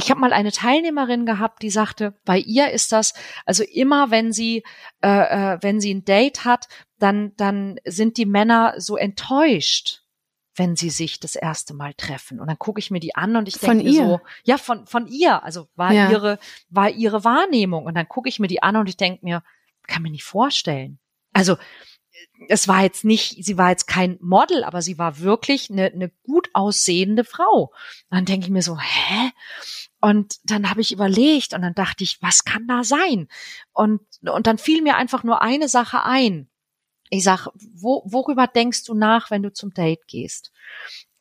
ich 0.00 0.10
habe 0.10 0.20
mal 0.20 0.32
eine 0.32 0.50
Teilnehmerin 0.50 1.26
gehabt, 1.26 1.62
die 1.62 1.70
sagte, 1.70 2.14
bei 2.24 2.38
ihr 2.38 2.70
ist 2.70 2.92
das, 2.92 3.14
also 3.44 3.62
immer 3.62 4.10
wenn 4.10 4.32
sie, 4.32 4.64
äh, 5.02 5.08
äh, 5.54 5.58
wenn 5.60 5.80
sie 5.80 5.94
ein 5.94 6.04
Date 6.04 6.44
hat, 6.44 6.68
dann, 6.98 7.32
dann 7.36 7.78
sind 7.84 8.16
die 8.16 8.26
Männer 8.26 8.74
so 8.78 8.96
enttäuscht, 8.96 10.02
wenn 10.56 10.74
sie 10.74 10.90
sich 10.90 11.20
das 11.20 11.36
erste 11.36 11.74
Mal 11.74 11.94
treffen. 11.94 12.40
Und 12.40 12.48
dann 12.48 12.58
gucke 12.58 12.78
ich 12.80 12.90
mir 12.90 13.00
die 13.00 13.14
an 13.14 13.36
und 13.36 13.46
ich 13.46 13.58
denke 13.58 13.84
mir 13.84 13.92
so, 13.92 14.20
ja, 14.44 14.58
von, 14.58 14.86
von 14.86 15.06
ihr, 15.06 15.42
also 15.44 15.68
war 15.76 15.92
ja. 15.92 16.10
ihre, 16.10 16.38
war 16.68 16.90
ihre 16.90 17.24
Wahrnehmung. 17.24 17.84
Und 17.84 17.94
dann 17.94 18.08
gucke 18.08 18.28
ich 18.28 18.40
mir 18.40 18.48
die 18.48 18.62
an 18.62 18.76
und 18.76 18.88
ich 18.88 18.96
denke 18.96 19.24
mir, 19.24 19.42
kann 19.86 20.02
mir 20.02 20.10
nicht 20.10 20.24
vorstellen. 20.24 20.98
Also 21.32 21.56
es 22.48 22.68
war 22.68 22.82
jetzt 22.82 23.04
nicht, 23.04 23.44
sie 23.44 23.58
war 23.58 23.70
jetzt 23.70 23.86
kein 23.86 24.18
Model, 24.20 24.64
aber 24.64 24.82
sie 24.82 24.98
war 24.98 25.20
wirklich 25.20 25.70
eine, 25.70 25.86
eine 25.86 26.10
gut 26.24 26.48
aussehende 26.52 27.24
Frau. 27.24 27.72
dann 28.10 28.24
denke 28.24 28.46
ich 28.46 28.50
mir 28.50 28.62
so, 28.62 28.78
hä? 28.78 29.30
Und 30.00 30.36
dann 30.44 30.70
habe 30.70 30.80
ich 30.80 30.92
überlegt 30.92 31.52
und 31.52 31.62
dann 31.62 31.74
dachte 31.74 32.04
ich, 32.04 32.18
was 32.22 32.44
kann 32.44 32.66
da 32.66 32.84
sein? 32.84 33.28
Und, 33.72 34.00
und 34.22 34.46
dann 34.46 34.58
fiel 34.58 34.82
mir 34.82 34.96
einfach 34.96 35.24
nur 35.24 35.42
eine 35.42 35.68
Sache 35.68 36.04
ein. 36.04 36.48
Ich 37.10 37.24
sag, 37.24 37.48
wo, 37.74 38.02
worüber 38.06 38.46
denkst 38.46 38.84
du 38.84 38.94
nach, 38.94 39.30
wenn 39.30 39.42
du 39.42 39.52
zum 39.52 39.74
Date 39.74 40.06
gehst? 40.06 40.52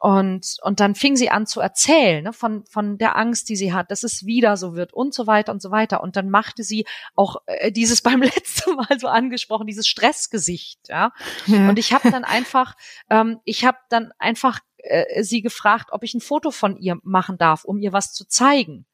Und, 0.01 0.55
und 0.61 0.79
dann 0.79 0.95
fing 0.95 1.17
sie 1.17 1.29
an 1.29 1.45
zu 1.45 1.59
erzählen 1.59 2.23
ne, 2.23 2.31
von, 2.31 2.65
von 2.67 2.97
der 2.97 3.17
Angst, 3.17 3.49
die 3.49 3.57
sie 3.57 3.73
hat, 3.73 3.91
dass 3.91 4.03
es 4.03 4.25
wieder 4.25 4.55
so 4.55 4.73
wird 4.73 4.93
und 4.93 5.13
so 5.13 5.27
weiter 5.27 5.51
und 5.51 5.61
so 5.61 5.71
weiter. 5.71 6.01
Und 6.01 6.15
dann 6.15 6.29
machte 6.29 6.63
sie 6.63 6.85
auch 7.15 7.41
äh, 7.47 7.69
dieses 7.69 8.01
beim 8.03 8.21
letzten 8.21 8.75
Mal 8.75 8.97
so 8.97 9.09
angesprochen, 9.09 9.67
dieses 9.67 9.87
Stressgesicht. 9.87 10.79
Ja. 10.87 11.11
ja. 11.47 11.67
Und 11.67 11.77
ich 11.77 11.91
habe 11.91 12.09
dann 12.11 12.23
einfach, 12.23 12.75
ähm, 13.09 13.41
ich 13.43 13.65
habe 13.65 13.77
dann 13.89 14.13
einfach 14.19 14.59
äh, 14.83 15.23
sie 15.23 15.41
gefragt, 15.41 15.89
ob 15.91 16.03
ich 16.03 16.13
ein 16.13 16.21
Foto 16.21 16.51
von 16.51 16.77
ihr 16.77 16.97
machen 17.03 17.37
darf, 17.37 17.63
um 17.63 17.77
ihr 17.77 17.93
was 17.93 18.13
zu 18.13 18.27
zeigen. 18.27 18.85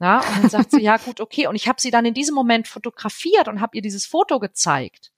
Ja, 0.00 0.20
und 0.20 0.44
dann 0.44 0.50
sagt 0.50 0.70
sie, 0.70 0.80
ja 0.80 0.96
gut, 0.96 1.20
okay. 1.20 1.48
Und 1.48 1.56
ich 1.56 1.66
habe 1.66 1.80
sie 1.80 1.90
dann 1.90 2.04
in 2.04 2.14
diesem 2.14 2.34
Moment 2.34 2.68
fotografiert 2.68 3.48
und 3.48 3.60
habe 3.60 3.76
ihr 3.76 3.82
dieses 3.82 4.06
Foto 4.06 4.38
gezeigt. 4.38 5.12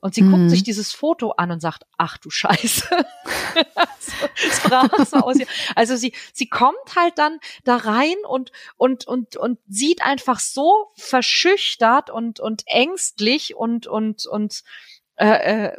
Und 0.00 0.14
sie 0.14 0.22
mhm. 0.22 0.30
guckt 0.30 0.50
sich 0.50 0.62
dieses 0.62 0.92
Foto 0.92 1.32
an 1.32 1.50
und 1.50 1.60
sagt, 1.60 1.84
ach 1.96 2.18
du 2.18 2.30
Scheiße. 2.30 3.04
also, 3.74 5.04
so 5.04 5.16
aus 5.16 5.38
ihr. 5.38 5.46
also 5.74 5.96
sie, 5.96 6.12
sie 6.32 6.48
kommt 6.48 6.94
halt 6.96 7.18
dann 7.18 7.38
da 7.64 7.76
rein 7.76 8.14
und, 8.28 8.52
und, 8.76 9.06
und, 9.06 9.36
und 9.36 9.58
sieht 9.66 10.02
einfach 10.02 10.38
so 10.38 10.92
verschüchtert 10.94 12.10
und, 12.10 12.38
und 12.38 12.62
ängstlich 12.66 13.56
und, 13.56 13.88
und, 13.88 14.26
und, 14.26 14.62
äh, 15.16 15.66
äh, 15.66 15.76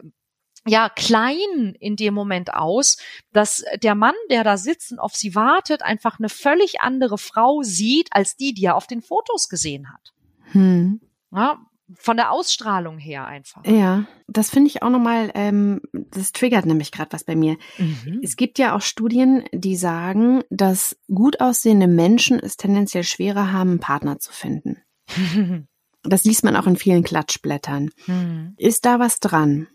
ja, 0.67 0.89
klein 0.89 1.75
in 1.79 1.95
dem 1.95 2.13
Moment 2.13 2.53
aus, 2.53 2.97
dass 3.31 3.63
der 3.81 3.95
Mann, 3.95 4.15
der 4.29 4.43
da 4.43 4.57
sitzt 4.57 4.91
und 4.91 4.99
auf 4.99 5.15
sie 5.15 5.35
wartet, 5.35 5.81
einfach 5.81 6.19
eine 6.19 6.29
völlig 6.29 6.81
andere 6.81 7.17
Frau 7.17 7.61
sieht, 7.63 8.09
als 8.11 8.35
die, 8.35 8.53
die 8.53 8.65
er 8.65 8.75
auf 8.75 8.87
den 8.87 9.01
Fotos 9.01 9.49
gesehen 9.49 9.91
hat. 9.91 10.13
Hm. 10.51 11.01
Ja, 11.31 11.59
von 11.95 12.17
der 12.17 12.31
Ausstrahlung 12.31 12.97
her 12.97 13.25
einfach. 13.25 13.65
Ja, 13.65 14.05
das 14.27 14.49
finde 14.49 14.69
ich 14.69 14.83
auch 14.83 14.89
nochmal, 14.89 15.31
ähm, 15.33 15.81
das 15.91 16.31
triggert 16.31 16.65
nämlich 16.65 16.91
gerade 16.91 17.11
was 17.11 17.23
bei 17.23 17.35
mir. 17.35 17.57
Mhm. 17.77 18.19
Es 18.21 18.35
gibt 18.35 18.59
ja 18.59 18.75
auch 18.75 18.81
Studien, 18.81 19.43
die 19.51 19.75
sagen, 19.75 20.43
dass 20.49 20.97
gut 21.07 21.41
aussehende 21.41 21.87
Menschen 21.87 22.39
es 22.39 22.57
tendenziell 22.57 23.03
schwerer 23.03 23.51
haben, 23.51 23.71
einen 23.71 23.79
Partner 23.79 24.19
zu 24.19 24.31
finden. 24.31 24.77
das 26.03 26.25
liest 26.25 26.43
man 26.43 26.55
auch 26.55 26.67
in 26.67 26.77
vielen 26.77 27.03
Klatschblättern. 27.03 27.89
Mhm. 28.05 28.53
Ist 28.57 28.85
da 28.85 28.99
was 28.99 29.19
dran? 29.19 29.67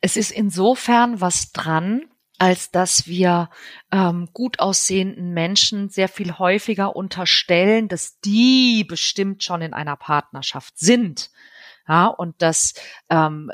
Es 0.00 0.16
ist 0.16 0.30
insofern 0.30 1.20
was 1.20 1.52
dran, 1.52 2.02
als 2.38 2.70
dass 2.70 3.06
wir 3.06 3.48
ähm, 3.92 4.28
gut 4.32 4.58
aussehenden 4.58 5.32
Menschen 5.32 5.88
sehr 5.88 6.08
viel 6.08 6.38
häufiger 6.38 6.96
unterstellen, 6.96 7.88
dass 7.88 8.20
die 8.20 8.84
bestimmt 8.84 9.44
schon 9.44 9.62
in 9.62 9.72
einer 9.72 9.96
Partnerschaft 9.96 10.78
sind 10.78 11.30
ja, 11.86 12.06
und 12.06 12.40
dass 12.40 12.74
ähm, 13.10 13.50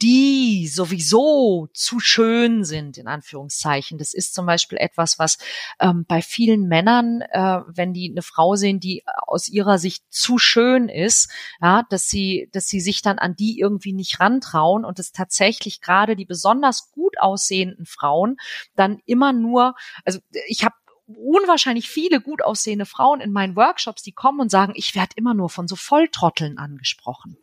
die 0.00 0.68
sowieso 0.68 1.68
zu 1.74 1.98
schön 1.98 2.64
sind, 2.64 2.96
in 2.96 3.08
Anführungszeichen. 3.08 3.98
Das 3.98 4.14
ist 4.14 4.34
zum 4.34 4.46
Beispiel 4.46 4.78
etwas, 4.78 5.18
was 5.18 5.38
ähm, 5.80 6.04
bei 6.06 6.22
vielen 6.22 6.68
Männern, 6.68 7.22
äh, 7.22 7.60
wenn 7.66 7.92
die 7.92 8.10
eine 8.10 8.22
Frau 8.22 8.54
sehen, 8.54 8.78
die 8.78 9.02
aus 9.26 9.48
ihrer 9.48 9.78
Sicht 9.78 10.04
zu 10.10 10.38
schön 10.38 10.88
ist, 10.88 11.30
ja, 11.60 11.82
dass 11.90 12.08
sie, 12.08 12.48
dass 12.52 12.68
sie 12.68 12.80
sich 12.80 13.02
dann 13.02 13.18
an 13.18 13.34
die 13.34 13.58
irgendwie 13.58 13.92
nicht 13.92 14.20
rantrauen 14.20 14.84
und 14.84 14.98
es 15.00 15.10
tatsächlich 15.12 15.80
gerade 15.80 16.14
die 16.14 16.26
besonders 16.26 16.90
gut 16.92 17.18
aussehenden 17.18 17.86
Frauen 17.86 18.36
dann 18.76 18.98
immer 19.06 19.32
nur, 19.32 19.74
also 20.04 20.20
ich 20.46 20.64
habe 20.64 20.74
unwahrscheinlich 21.06 21.88
viele 21.88 22.20
gut 22.20 22.42
aussehende 22.42 22.86
Frauen 22.86 23.20
in 23.20 23.32
meinen 23.32 23.56
Workshops, 23.56 24.02
die 24.02 24.12
kommen 24.12 24.40
und 24.40 24.50
sagen, 24.50 24.72
ich 24.76 24.94
werde 24.94 25.14
immer 25.16 25.34
nur 25.34 25.50
von 25.50 25.68
so 25.68 25.76
Volltrotteln 25.76 26.58
angesprochen. 26.58 27.36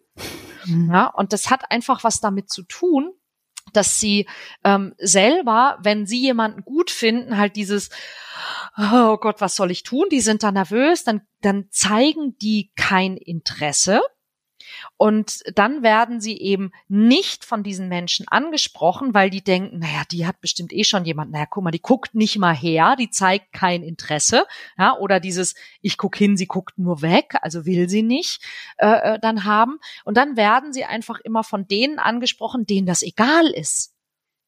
Ja, 0.65 1.08
und 1.08 1.34
das 1.34 1.49
hat 1.49 1.71
einfach 1.71 2.03
was 2.03 2.19
damit 2.19 2.49
zu 2.49 2.63
tun, 2.63 3.13
dass 3.73 3.99
sie 3.99 4.27
ähm, 4.63 4.93
selber, 4.97 5.77
wenn 5.82 6.05
sie 6.05 6.19
jemanden 6.19 6.63
gut 6.63 6.91
finden, 6.91 7.38
halt 7.38 7.55
dieses, 7.55 7.89
oh 8.77 9.17
Gott, 9.17 9.41
was 9.41 9.55
soll 9.55 9.71
ich 9.71 9.84
tun? 9.84 10.08
Die 10.12 10.21
sind 10.21 10.43
da 10.43 10.51
nervös, 10.51 11.03
dann, 11.03 11.21
dann 11.41 11.67
zeigen 11.71 12.36
die 12.41 12.71
kein 12.75 13.17
Interesse 13.17 14.01
und 14.97 15.41
dann 15.55 15.83
werden 15.83 16.21
sie 16.21 16.37
eben 16.37 16.71
nicht 16.87 17.45
von 17.45 17.63
diesen 17.63 17.87
Menschen 17.87 18.27
angesprochen, 18.27 19.13
weil 19.13 19.29
die 19.29 19.43
denken, 19.43 19.79
naja, 19.79 20.03
die 20.11 20.25
hat 20.25 20.41
bestimmt 20.41 20.73
eh 20.73 20.83
schon 20.83 21.05
jemand. 21.05 21.31
Naja, 21.31 21.45
guck 21.49 21.63
mal, 21.63 21.71
die 21.71 21.81
guckt 21.81 22.15
nicht 22.15 22.37
mal 22.37 22.55
her, 22.55 22.95
die 22.97 23.09
zeigt 23.09 23.53
kein 23.53 23.83
Interesse. 23.83 24.45
Ja, 24.77 24.97
oder 24.97 25.19
dieses, 25.19 25.55
ich 25.81 25.97
guck 25.97 26.15
hin, 26.15 26.37
sie 26.37 26.47
guckt 26.47 26.77
nur 26.77 27.01
weg, 27.01 27.35
also 27.41 27.65
will 27.65 27.89
sie 27.89 28.03
nicht 28.03 28.43
äh, 28.77 29.15
äh 29.15 29.19
dann 29.19 29.45
haben. 29.45 29.79
Und 30.05 30.17
dann 30.17 30.37
werden 30.37 30.73
sie 30.73 30.85
einfach 30.85 31.19
immer 31.19 31.43
von 31.43 31.67
denen 31.67 31.99
angesprochen, 31.99 32.65
denen 32.65 32.87
das 32.87 33.01
egal 33.01 33.47
ist. 33.47 33.93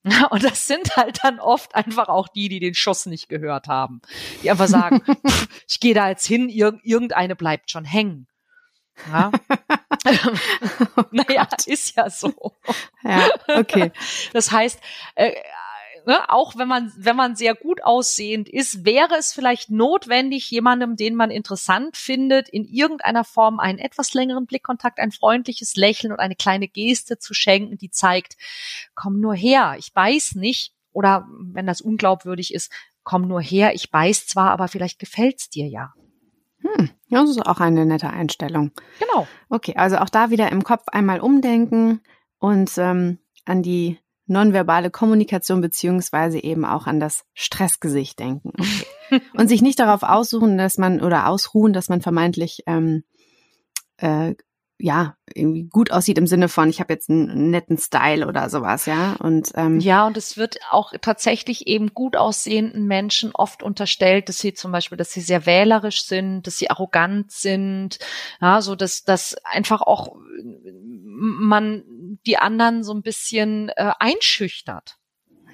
Und 0.31 0.43
das 0.43 0.67
sind 0.67 0.95
halt 0.95 1.19
dann 1.23 1.39
oft 1.39 1.75
einfach 1.75 2.07
auch 2.07 2.27
die, 2.27 2.49
die 2.49 2.59
den 2.59 2.73
Schuss 2.73 3.05
nicht 3.05 3.29
gehört 3.29 3.67
haben. 3.67 4.01
Die 4.41 4.49
einfach 4.49 4.67
sagen, 4.67 5.01
ich 5.67 5.79
gehe 5.79 5.93
da 5.93 6.09
jetzt 6.09 6.25
hin, 6.25 6.49
irgendeine 6.49 7.35
bleibt 7.35 7.69
schon 7.69 7.85
hängen. 7.85 8.27
Ja. 9.09 9.31
oh 10.97 11.03
naja, 11.11 11.47
ist 11.65 11.95
ja 11.95 12.09
so. 12.09 12.53
Ja, 13.03 13.29
okay. 13.47 13.91
Das 14.33 14.51
heißt, 14.51 14.79
äh, 15.15 15.33
ne, 16.05 16.29
auch 16.29 16.57
wenn 16.57 16.67
man, 16.67 16.91
wenn 16.97 17.15
man 17.15 17.35
sehr 17.35 17.55
gut 17.55 17.83
aussehend 17.83 18.49
ist, 18.49 18.85
wäre 18.85 19.15
es 19.17 19.33
vielleicht 19.33 19.69
notwendig, 19.69 20.49
jemandem, 20.49 20.95
den 20.95 21.15
man 21.15 21.31
interessant 21.31 21.97
findet, 21.97 22.49
in 22.49 22.65
irgendeiner 22.65 23.23
Form 23.23 23.59
einen 23.59 23.79
etwas 23.79 24.13
längeren 24.13 24.45
Blickkontakt, 24.45 24.99
ein 24.99 25.11
freundliches 25.11 25.75
Lächeln 25.75 26.13
und 26.13 26.19
eine 26.19 26.35
kleine 26.35 26.67
Geste 26.67 27.17
zu 27.17 27.33
schenken, 27.33 27.77
die 27.77 27.89
zeigt, 27.89 28.37
komm 28.95 29.19
nur 29.19 29.35
her, 29.35 29.75
ich 29.77 29.93
beiß 29.93 30.35
nicht. 30.35 30.73
Oder 30.93 31.25
wenn 31.29 31.67
das 31.67 31.79
unglaubwürdig 31.79 32.53
ist, 32.53 32.69
komm 33.03 33.27
nur 33.27 33.41
her, 33.41 33.73
ich 33.73 33.91
beiß 33.91 34.27
zwar, 34.27 34.51
aber 34.51 34.67
vielleicht 34.67 34.99
gefällt's 34.99 35.49
dir 35.49 35.67
ja. 35.67 35.93
Hm, 36.59 36.89
das 37.19 37.29
ist 37.29 37.45
auch 37.45 37.59
eine 37.59 37.85
nette 37.85 38.09
Einstellung. 38.09 38.71
Genau. 38.99 39.27
Okay, 39.49 39.75
also 39.75 39.97
auch 39.97 40.09
da 40.09 40.29
wieder 40.29 40.51
im 40.51 40.63
Kopf 40.63 40.83
einmal 40.87 41.19
umdenken 41.19 42.01
und 42.39 42.71
ähm, 42.77 43.19
an 43.45 43.61
die 43.61 43.99
nonverbale 44.27 44.89
Kommunikation 44.89 45.61
beziehungsweise 45.61 46.41
eben 46.41 46.65
auch 46.65 46.87
an 46.87 46.99
das 46.99 47.25
Stressgesicht 47.33 48.17
denken. 48.19 48.53
Okay. 48.57 49.21
und 49.37 49.47
sich 49.49 49.61
nicht 49.61 49.79
darauf 49.79 50.03
aussuchen, 50.03 50.57
dass 50.57 50.77
man 50.77 51.01
oder 51.01 51.27
ausruhen, 51.27 51.73
dass 51.73 51.89
man 51.89 52.01
vermeintlich 52.01 52.63
ähm, 52.65 53.03
äh, 53.97 54.35
ja, 54.81 55.15
irgendwie 55.33 55.63
gut 55.63 55.91
aussieht 55.91 56.17
im 56.17 56.27
Sinne 56.27 56.49
von, 56.49 56.69
ich 56.69 56.79
habe 56.79 56.93
jetzt 56.93 57.09
einen 57.09 57.51
netten 57.51 57.77
Style 57.77 58.27
oder 58.27 58.49
sowas, 58.49 58.85
ja. 58.85 59.13
Und 59.19 59.51
ähm, 59.55 59.79
ja, 59.79 60.05
und 60.07 60.17
es 60.17 60.37
wird 60.37 60.57
auch 60.71 60.93
tatsächlich 61.01 61.67
eben 61.67 61.93
gut 61.93 62.15
aussehenden 62.17 62.87
Menschen 62.87 63.31
oft 63.33 63.63
unterstellt, 63.63 64.27
dass 64.27 64.39
sie 64.39 64.53
zum 64.53 64.71
Beispiel, 64.71 64.97
dass 64.97 65.11
sie 65.11 65.21
sehr 65.21 65.45
wählerisch 65.45 66.03
sind, 66.03 66.47
dass 66.47 66.57
sie 66.57 66.69
arrogant 66.69 67.31
sind, 67.31 67.99
ja, 68.41 68.61
so 68.61 68.75
dass 68.75 69.03
dass 69.03 69.35
einfach 69.43 69.81
auch 69.81 70.15
man 71.03 71.83
die 72.25 72.37
anderen 72.37 72.83
so 72.83 72.93
ein 72.93 73.03
bisschen 73.03 73.69
äh, 73.69 73.91
einschüchtert. 73.99 74.97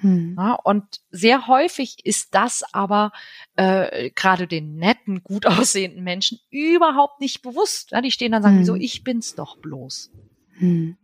Hm. 0.00 0.36
Ja, 0.38 0.54
und 0.54 0.84
sehr 1.10 1.46
häufig 1.46 2.04
ist 2.04 2.34
das 2.34 2.62
aber 2.72 3.12
äh, 3.56 4.10
gerade 4.10 4.46
den 4.46 4.76
netten, 4.76 5.22
gut 5.22 5.46
aussehenden 5.46 6.04
Menschen 6.04 6.38
überhaupt 6.50 7.20
nicht 7.20 7.42
bewusst. 7.42 7.92
Ja, 7.92 8.00
die 8.00 8.10
stehen 8.10 8.32
dann 8.32 8.40
und 8.40 8.44
sagen, 8.44 8.58
hm. 8.58 8.64
so, 8.64 8.74
ich 8.74 9.04
bin's 9.04 9.34
doch 9.34 9.58
bloß. 9.58 10.10
Hm. 10.58 10.96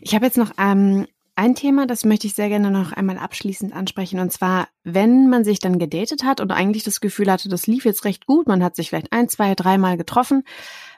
Ich 0.00 0.14
habe 0.14 0.26
jetzt 0.26 0.38
noch 0.38 0.52
ähm, 0.58 1.06
ein 1.36 1.54
Thema, 1.54 1.86
das 1.86 2.04
möchte 2.06 2.26
ich 2.26 2.34
sehr 2.34 2.48
gerne 2.48 2.70
noch 2.70 2.92
einmal 2.92 3.18
abschließend 3.18 3.74
ansprechen. 3.74 4.18
Und 4.20 4.32
zwar, 4.32 4.68
wenn 4.84 5.28
man 5.28 5.44
sich 5.44 5.58
dann 5.58 5.78
gedatet 5.78 6.24
hat 6.24 6.40
und 6.40 6.50
eigentlich 6.50 6.82
das 6.82 7.00
Gefühl 7.00 7.30
hatte, 7.30 7.50
das 7.50 7.66
lief 7.66 7.84
jetzt 7.84 8.06
recht 8.06 8.26
gut, 8.26 8.48
man 8.48 8.64
hat 8.64 8.74
sich 8.74 8.88
vielleicht 8.88 9.12
ein, 9.12 9.28
zwei, 9.28 9.54
dreimal 9.54 9.98
getroffen 9.98 10.44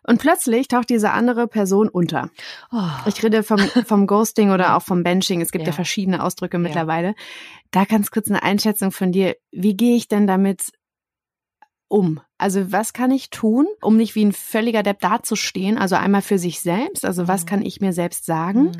und 0.04 0.20
plötzlich 0.20 0.68
taucht 0.68 0.90
diese 0.90 1.10
andere 1.10 1.48
Person 1.48 1.88
unter. 1.88 2.30
Oh. 2.70 2.88
Ich 3.06 3.22
rede 3.22 3.42
vom, 3.42 3.58
vom 3.58 4.06
Ghosting 4.06 4.52
oder 4.52 4.76
auch 4.76 4.82
vom 4.82 5.02
Benching. 5.02 5.40
Es 5.40 5.50
gibt 5.50 5.64
ja, 5.64 5.70
ja 5.70 5.74
verschiedene 5.74 6.22
Ausdrücke 6.22 6.58
mittlerweile. 6.58 7.08
Ja. 7.08 7.14
Da 7.72 7.84
ganz 7.84 8.12
kurz 8.12 8.28
eine 8.28 8.42
Einschätzung 8.44 8.92
von 8.92 9.10
dir. 9.10 9.36
Wie 9.50 9.76
gehe 9.76 9.96
ich 9.96 10.06
denn 10.06 10.28
damit 10.28 10.70
um? 11.88 12.20
Also 12.38 12.70
was 12.70 12.92
kann 12.92 13.10
ich 13.10 13.30
tun, 13.30 13.66
um 13.82 13.96
nicht 13.96 14.14
wie 14.14 14.24
ein 14.24 14.32
völliger 14.32 14.84
Depp 14.84 15.00
dazustehen? 15.00 15.78
Also 15.78 15.96
einmal 15.96 16.22
für 16.22 16.38
sich 16.38 16.60
selbst. 16.60 17.04
Also 17.04 17.26
was 17.26 17.42
mhm. 17.42 17.46
kann 17.46 17.62
ich 17.62 17.80
mir 17.80 17.92
selbst 17.92 18.24
sagen? 18.24 18.62
Mhm. 18.62 18.72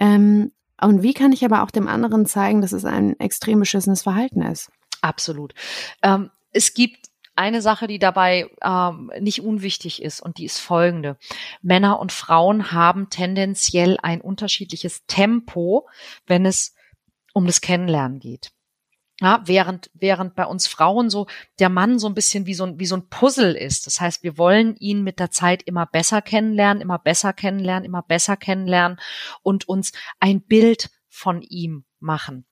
Ähm, 0.00 0.52
und 0.80 1.02
wie 1.02 1.14
kann 1.14 1.32
ich 1.32 1.44
aber 1.44 1.62
auch 1.62 1.70
dem 1.70 1.88
anderen 1.88 2.26
zeigen, 2.26 2.60
dass 2.60 2.72
es 2.72 2.84
ein 2.84 3.18
extrem 3.18 3.60
beschissenes 3.60 4.02
Verhalten 4.02 4.42
ist? 4.42 4.70
Absolut. 5.00 5.54
Ähm, 6.02 6.30
es 6.52 6.74
gibt 6.74 7.08
eine 7.38 7.62
Sache, 7.62 7.86
die 7.86 8.00
dabei 8.00 8.50
ähm, 8.62 9.12
nicht 9.20 9.42
unwichtig 9.42 10.02
ist 10.02 10.20
und 10.20 10.38
die 10.38 10.44
ist 10.44 10.58
folgende. 10.58 11.16
Männer 11.62 12.00
und 12.00 12.10
Frauen 12.10 12.72
haben 12.72 13.10
tendenziell 13.10 13.96
ein 14.02 14.20
unterschiedliches 14.20 15.06
Tempo, 15.06 15.88
wenn 16.26 16.44
es 16.44 16.74
um 17.32 17.46
das 17.46 17.60
Kennenlernen 17.60 18.18
geht. 18.18 18.50
Ja, 19.20 19.42
während, 19.46 19.90
während 19.94 20.36
bei 20.36 20.46
uns 20.46 20.68
Frauen 20.68 21.10
so 21.10 21.26
der 21.58 21.68
Mann 21.68 21.98
so 21.98 22.06
ein 22.06 22.14
bisschen 22.14 22.46
wie 22.46 22.54
so 22.54 22.64
ein, 22.64 22.78
wie 22.78 22.86
so 22.86 22.96
ein 22.96 23.08
Puzzle 23.08 23.56
ist. 23.56 23.86
Das 23.86 24.00
heißt, 24.00 24.22
wir 24.22 24.38
wollen 24.38 24.76
ihn 24.76 25.02
mit 25.02 25.18
der 25.18 25.32
Zeit 25.32 25.64
immer 25.64 25.86
besser 25.86 26.22
kennenlernen, 26.22 26.80
immer 26.80 27.00
besser 27.00 27.32
kennenlernen, 27.32 27.84
immer 27.84 28.02
besser 28.02 28.36
kennenlernen 28.36 29.00
und 29.42 29.68
uns 29.68 29.92
ein 30.20 30.42
Bild 30.42 30.90
von 31.08 31.42
ihm 31.42 31.84
machen. 31.98 32.46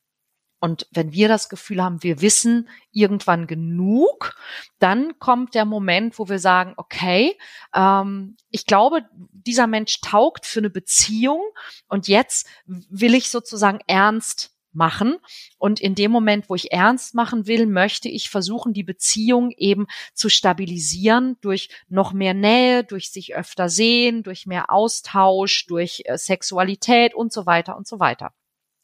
Und 0.59 0.88
wenn 0.90 1.12
wir 1.12 1.29
das 1.29 1.48
Gefühl 1.48 1.83
haben, 1.83 2.02
wir 2.02 2.22
wissen 2.22 2.68
irgendwann 2.90 3.46
genug, 3.46 4.37
dann 4.81 5.18
kommt 5.20 5.55
der 5.55 5.66
Moment, 5.66 6.18
wo 6.18 6.29
wir 6.29 6.38
sagen, 6.40 6.74
okay, 6.76 7.38
ähm, 7.74 8.37
ich 8.50 8.66
glaube, 8.66 9.05
dieser 9.14 9.68
Mensch 9.68 10.00
taugt 10.00 10.46
für 10.46 10.61
eine 10.61 10.70
Beziehung 10.70 11.42
und 11.88 12.09
jetzt 12.09 12.48
will 12.64 13.14
ich 13.14 13.31
sozusagen 13.31 13.79
ernst 13.87 14.56
machen. 14.77 15.17
Und 15.59 15.81
in 15.81 15.95
dem 15.95 16.11
Moment, 16.11 16.49
wo 16.49 16.55
ich 16.55 16.73
ernst 16.73 17.15
machen 17.15 17.47
will, 17.47 17.67
möchte 17.67 18.09
ich 18.09 18.31
versuchen, 18.31 18.73
die 18.73 18.85
Beziehung 18.85 19.51
eben 19.51 19.87
zu 20.15 20.29
stabilisieren 20.29 21.37
durch 21.41 21.69
noch 21.89 22.12
mehr 22.12 22.35
Nähe, 22.35 22.85
durch 22.85 23.11
sich 23.11 23.35
öfter 23.35 23.69
sehen, 23.69 24.23
durch 24.23 24.47
mehr 24.47 24.71
Austausch, 24.71 25.67
durch 25.67 26.03
äh, 26.05 26.17
Sexualität 26.17 27.15
und 27.15 27.33
so 27.33 27.47
weiter 27.47 27.77
und 27.77 27.87
so 27.87 27.99
weiter. 27.99 28.33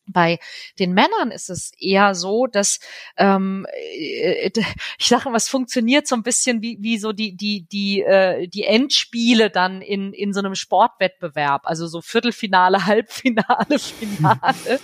Bei 0.06 0.38
den 0.78 0.94
Männern 0.94 1.30
ist 1.30 1.48
es 1.48 1.72
eher 1.78 2.14
so, 2.14 2.46
dass 2.46 2.80
ähm, 3.16 3.66
äh, 3.72 4.50
ich 4.98 5.06
sage 5.06 5.30
mal, 5.30 5.36
es 5.36 5.48
funktioniert 5.48 6.06
so 6.08 6.16
ein 6.16 6.22
bisschen 6.22 6.60
wie, 6.60 6.78
wie 6.80 6.98
so 6.98 7.12
die 7.12 7.36
die 7.36 7.66
die 7.68 8.02
äh, 8.02 8.48
die 8.48 8.64
Endspiele 8.64 9.50
dann 9.50 9.80
in 9.80 10.12
in 10.12 10.32
so 10.32 10.40
einem 10.40 10.54
Sportwettbewerb, 10.54 11.62
also 11.64 11.86
so 11.86 12.00
Viertelfinale, 12.00 12.86
Halbfinale, 12.86 13.78
Finale. 13.78 14.80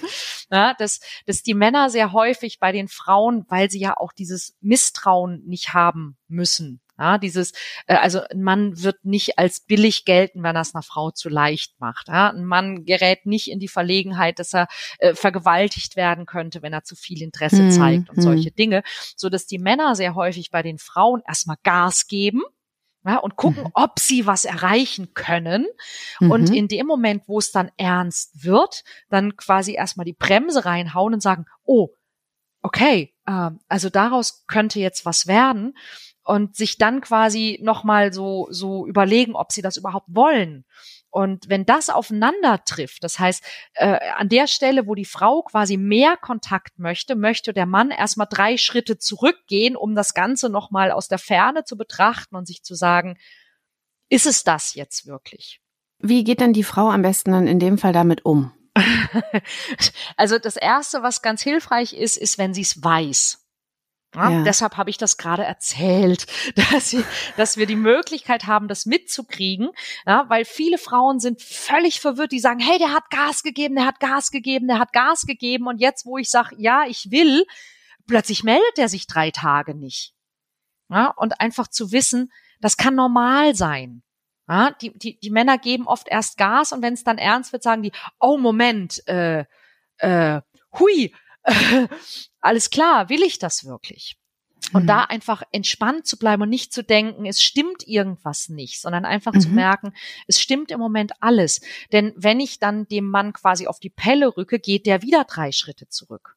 Ja, 0.51 0.75
dass 0.75 1.01
dass 1.27 1.43
die 1.43 1.55
Männer 1.55 1.91
sehr 1.91 2.13
häufig 2.13 2.59
bei 2.59 2.73
den 2.73 2.89
Frauen, 2.89 3.45
weil 3.49 3.71
sie 3.71 3.81
ja 3.81 3.97
auch 3.97 4.13
dieses 4.13 4.57
Misstrauen 4.61 5.43
nicht 5.47 5.75
haben 5.75 6.17
müssen, 6.29 6.81
ja, 6.99 7.17
dieses, 7.17 7.53
äh, 7.87 7.95
also 7.95 8.21
ein 8.21 8.43
Mann 8.43 8.83
wird 8.83 9.05
nicht 9.05 9.39
als 9.39 9.61
billig 9.61 10.05
gelten, 10.05 10.43
wenn 10.43 10.57
er 10.57 10.63
es 10.63 10.75
einer 10.75 10.83
Frau 10.83 11.13
zu 11.13 11.29
leicht 11.29 11.79
macht. 11.79 12.09
Ja? 12.09 12.31
Ein 12.31 12.45
Mann 12.45 12.85
gerät 12.85 13.25
nicht 13.25 13.51
in 13.51 13.61
die 13.61 13.69
Verlegenheit, 13.69 14.41
dass 14.41 14.53
er 14.53 14.67
äh, 14.99 15.15
vergewaltigt 15.15 15.95
werden 15.95 16.27
könnte, 16.27 16.61
wenn 16.61 16.73
er 16.73 16.83
zu 16.83 16.97
viel 16.97 17.23
Interesse 17.23 17.63
mhm. 17.63 17.71
zeigt 17.71 18.11
und 18.11 18.17
mhm. 18.17 18.23
solche 18.23 18.51
Dinge, 18.51 18.83
so 19.17 19.29
dass 19.29 19.47
die 19.47 19.59
Männer 19.59 19.95
sehr 19.95 20.17
häufig 20.17 20.51
bei 20.51 20.63
den 20.63 20.79
Frauen 20.79 21.23
erstmal 21.27 21.57
Gas 21.63 22.09
geben 22.09 22.43
ja, 23.09 23.17
und 23.17 23.37
gucken, 23.37 23.65
mhm. 23.65 23.71
ob 23.73 23.99
sie 23.99 24.27
was 24.27 24.45
erreichen 24.45 25.15
können. 25.15 25.67
Mhm. 26.21 26.31
Und 26.31 26.55
in 26.55 26.69
dem 26.69 26.87
Moment, 26.87 27.23
wo 27.27 27.39
es 27.39 27.53
dann 27.53 27.71
ernst 27.79 28.45
wird, 28.45 28.85
dann 29.09 29.37
quasi 29.37 29.73
erstmal 29.73 30.05
die 30.05 30.13
Bremse 30.13 30.67
reinhauen 30.67 31.15
und 31.15 31.23
sagen, 31.23 31.47
oh, 31.65 31.89
okay, 32.61 33.15
äh, 33.25 33.51
also 33.67 33.89
daraus 33.89 34.45
könnte 34.47 34.79
jetzt 34.79 35.07
was 35.07 35.27
werden 35.27 35.75
und 36.23 36.55
sich 36.55 36.77
dann 36.77 37.01
quasi 37.01 37.59
nochmal 37.63 38.13
so, 38.13 38.49
so 38.51 38.87
überlegen, 38.87 39.35
ob 39.35 39.53
sie 39.53 39.63
das 39.63 39.79
überhaupt 39.79 40.09
wollen. 40.11 40.67
Und 41.11 41.49
wenn 41.49 41.65
das 41.65 41.89
aufeinander 41.89 42.63
trifft, 42.65 43.03
das 43.03 43.19
heißt, 43.19 43.43
äh, 43.75 43.99
an 44.17 44.29
der 44.29 44.47
Stelle, 44.47 44.87
wo 44.87 44.95
die 44.95 45.07
Frau 45.07 45.43
quasi 45.43 45.77
mehr 45.77 46.17
Kontakt 46.17 46.79
möchte, 46.79 47.17
möchte 47.17 47.53
der 47.53 47.67
Mann 47.67 47.91
erstmal 47.91 48.27
drei 48.29 48.57
Schritte 48.59 48.99
zurückgehen, 48.99 49.75
um 49.75 49.95
das 49.95 50.13
Ganze 50.13 50.51
nochmal 50.51 50.91
aus 50.91 51.09
der 51.09 51.19
Ferne 51.19 51.65
zu 51.65 51.77
betrachten 51.77 52.37
und 52.37 52.47
sich 52.47 52.63
zu 52.63 52.75
sagen, 52.75 53.17
ist 54.11 54.27
es 54.27 54.45
das 54.45 54.75
jetzt 54.75 55.07
wirklich? 55.07 55.61
Wie 55.99 56.25
geht 56.25 56.41
denn 56.41 56.53
die 56.53 56.65
Frau 56.65 56.91
am 56.91 57.03
besten 57.03 57.33
dann 57.33 57.47
in 57.47 57.59
dem 57.59 57.79
Fall 57.79 57.93
damit 57.93 58.25
um? 58.25 58.53
also 60.17 60.39
das 60.39 60.57
Erste, 60.57 61.03
was 61.03 61.23
ganz 61.23 61.43
hilfreich 61.43 61.95
ist, 61.95 62.17
ist, 62.17 62.39
wenn 62.39 62.55
sie 62.55 62.63
es 62.63 62.83
weiß. 62.83 63.38
Ja, 64.15 64.31
ja. 64.31 64.43
Deshalb 64.43 64.77
habe 64.79 64.89
ich 64.89 64.97
das 64.97 65.19
gerade 65.19 65.45
erzählt, 65.45 66.27
dass, 66.73 66.97
dass 67.37 67.57
wir 67.57 67.67
die 67.67 67.77
Möglichkeit 67.77 68.47
haben, 68.47 68.69
das 68.69 68.87
mitzukriegen, 68.87 69.71
ja, 70.07 70.25
weil 70.29 70.45
viele 70.45 70.79
Frauen 70.79 71.21
sind 71.21 71.43
völlig 71.43 72.01
verwirrt, 72.01 72.33
die 72.33 72.41
sagen, 72.41 72.61
hey, 72.61 72.79
der 72.79 72.93
hat 72.93 73.11
Gas 73.11 73.43
gegeben, 73.43 73.77
der 73.77 73.87
hat 73.87 74.01
Gas 74.01 74.31
gegeben, 74.31 74.67
der 74.67 74.79
hat 74.79 74.93
Gas 74.93 75.23
gegeben 75.23 75.67
und 75.67 75.79
jetzt, 75.79 76.07
wo 76.07 76.17
ich 76.17 76.31
sage, 76.31 76.57
ja, 76.59 76.85
ich 76.87 77.11
will, 77.11 77.45
plötzlich 78.07 78.45
meldet 78.45 78.79
er 78.79 78.89
sich 78.89 79.07
drei 79.07 79.31
Tage 79.31 79.75
nicht. 79.75 80.15
Ja, 80.91 81.09
und 81.09 81.41
einfach 81.41 81.69
zu 81.69 81.93
wissen, 81.93 82.33
das 82.61 82.79
kann 82.79 82.95
normal 82.95 83.55
sein. 83.55 84.03
Ja, 84.49 84.71
die, 84.71 84.97
die, 84.97 85.19
die 85.19 85.31
Männer 85.31 85.59
geben 85.59 85.87
oft 85.87 86.09
erst 86.09 86.39
Gas 86.39 86.73
und 86.73 86.81
wenn 86.81 86.95
es 86.95 87.05
dann 87.05 87.19
ernst 87.19 87.53
wird, 87.53 87.63
sagen 87.63 87.83
die, 87.83 87.93
oh 88.19 88.39
Moment, 88.39 89.07
äh, 89.07 89.45
äh, 89.99 90.41
hui, 90.79 91.13
alles 92.41 92.71
klar, 92.71 93.09
will 93.09 93.23
ich 93.23 93.39
das 93.39 93.65
wirklich? 93.65 94.17
Und 94.73 94.83
mhm. 94.83 94.87
da 94.89 95.05
einfach 95.05 95.43
entspannt 95.53 96.07
zu 96.07 96.19
bleiben 96.19 96.43
und 96.43 96.49
nicht 96.51 96.73
zu 96.73 96.83
denken, 96.83 97.25
es 97.27 97.43
stimmt 97.43 97.87
irgendwas 97.87 98.49
nicht, 98.49 98.81
sondern 98.81 99.05
einfach 99.05 99.33
mhm. 99.33 99.41
zu 99.41 99.49
merken, 99.49 99.95
es 100.27 100.41
stimmt 100.41 100.71
im 100.71 100.81
Moment 100.81 101.13
alles. 101.21 101.61
Denn 101.93 102.13
wenn 102.17 102.41
ich 102.41 102.59
dann 102.59 102.87
dem 102.87 103.09
Mann 103.09 103.33
quasi 103.33 103.67
auf 103.67 103.81
die 103.81 103.91
Pelle 103.91 104.37
rücke, 104.37 104.59
geht 104.59 104.87
der 104.87 105.03
wieder 105.03 105.25
drei 105.25 105.53
Schritte 105.53 105.89
zurück. 105.89 106.37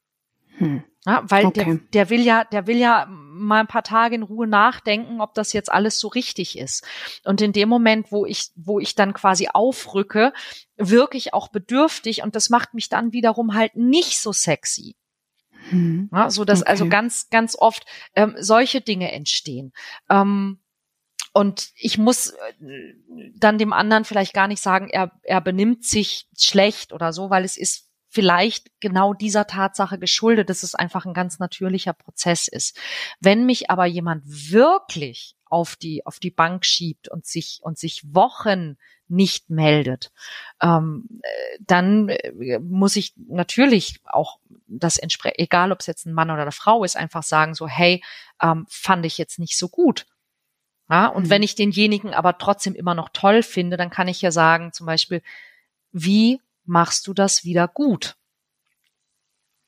Hm. 0.61 0.83
Ja, 1.05 1.23
weil 1.25 1.47
okay. 1.47 1.65
der, 1.65 1.75
der 1.93 2.09
will 2.11 2.21
ja, 2.21 2.43
der 2.43 2.67
will 2.67 2.77
ja 2.77 3.07
mal 3.09 3.61
ein 3.61 3.67
paar 3.67 3.81
Tage 3.81 4.13
in 4.13 4.21
Ruhe 4.21 4.45
nachdenken, 4.45 5.19
ob 5.19 5.33
das 5.33 5.51
jetzt 5.51 5.71
alles 5.71 5.99
so 5.99 6.07
richtig 6.07 6.57
ist. 6.59 6.85
Und 7.25 7.41
in 7.41 7.53
dem 7.53 7.69
Moment, 7.69 8.11
wo 8.11 8.27
ich, 8.27 8.51
wo 8.55 8.79
ich 8.79 8.93
dann 8.93 9.13
quasi 9.13 9.47
aufrücke, 9.51 10.31
wirklich 10.77 11.33
auch 11.33 11.47
bedürftig 11.47 12.21
und 12.21 12.35
das 12.35 12.51
macht 12.51 12.75
mich 12.75 12.87
dann 12.87 13.13
wiederum 13.13 13.55
halt 13.55 13.75
nicht 13.75 14.19
so 14.19 14.31
sexy. 14.31 14.95
Mhm. 15.71 16.09
Ja, 16.13 16.29
so 16.29 16.45
dass 16.45 16.61
also 16.61 16.63
okay. 16.63 16.71
also 16.71 16.89
ganz, 16.89 17.29
ganz 17.31 17.55
oft 17.57 17.85
ähm, 18.15 18.35
solche 18.37 18.81
Dinge 18.81 19.11
entstehen. 19.11 19.73
Ähm, 20.07 20.59
und 21.33 21.71
ich 21.75 21.97
muss 21.97 22.31
äh, 22.31 22.53
dann 23.35 23.57
dem 23.57 23.73
anderen 23.73 24.05
vielleicht 24.05 24.33
gar 24.33 24.47
nicht 24.47 24.61
sagen, 24.61 24.87
er, 24.87 25.11
er 25.23 25.41
benimmt 25.41 25.83
sich 25.83 26.27
schlecht 26.37 26.93
oder 26.93 27.11
so, 27.11 27.31
weil 27.31 27.43
es 27.43 27.57
ist 27.57 27.90
vielleicht 28.11 28.69
genau 28.81 29.13
dieser 29.13 29.47
Tatsache 29.47 29.97
geschuldet, 29.97 30.49
dass 30.49 30.63
es 30.63 30.75
einfach 30.75 31.05
ein 31.05 31.13
ganz 31.13 31.39
natürlicher 31.39 31.93
Prozess 31.93 32.49
ist. 32.49 32.77
Wenn 33.21 33.45
mich 33.45 33.71
aber 33.71 33.85
jemand 33.85 34.23
wirklich 34.25 35.35
auf 35.45 35.77
die, 35.77 36.05
auf 36.05 36.19
die 36.19 36.29
Bank 36.29 36.65
schiebt 36.65 37.07
und 37.07 37.25
sich, 37.25 37.59
und 37.63 37.79
sich 37.79 38.01
Wochen 38.13 38.77
nicht 39.07 39.49
meldet, 39.49 40.11
ähm, 40.61 41.21
dann 41.61 42.09
äh, 42.09 42.59
muss 42.59 42.97
ich 42.97 43.13
natürlich 43.15 44.01
auch 44.05 44.39
das 44.67 44.97
entsprechend, 44.97 45.39
egal 45.39 45.71
ob 45.71 45.79
es 45.79 45.87
jetzt 45.87 46.05
ein 46.05 46.13
Mann 46.13 46.31
oder 46.31 46.41
eine 46.41 46.51
Frau 46.51 46.83
ist, 46.83 46.97
einfach 46.97 47.23
sagen 47.23 47.53
so, 47.53 47.67
hey, 47.67 48.03
ähm, 48.41 48.65
fand 48.69 49.05
ich 49.05 49.17
jetzt 49.17 49.39
nicht 49.39 49.57
so 49.57 49.69
gut. 49.69 50.05
Ja, 50.89 51.07
und 51.07 51.27
mhm. 51.27 51.29
wenn 51.29 51.43
ich 51.43 51.55
denjenigen 51.55 52.13
aber 52.13 52.37
trotzdem 52.37 52.75
immer 52.75 52.93
noch 52.93 53.09
toll 53.13 53.41
finde, 53.41 53.77
dann 53.77 53.89
kann 53.89 54.09
ich 54.09 54.21
ja 54.21 54.31
sagen, 54.31 54.73
zum 54.73 54.85
Beispiel, 54.85 55.21
wie 55.93 56.41
machst 56.65 57.07
du 57.07 57.13
das 57.13 57.43
wieder 57.43 57.67
gut? 57.67 58.15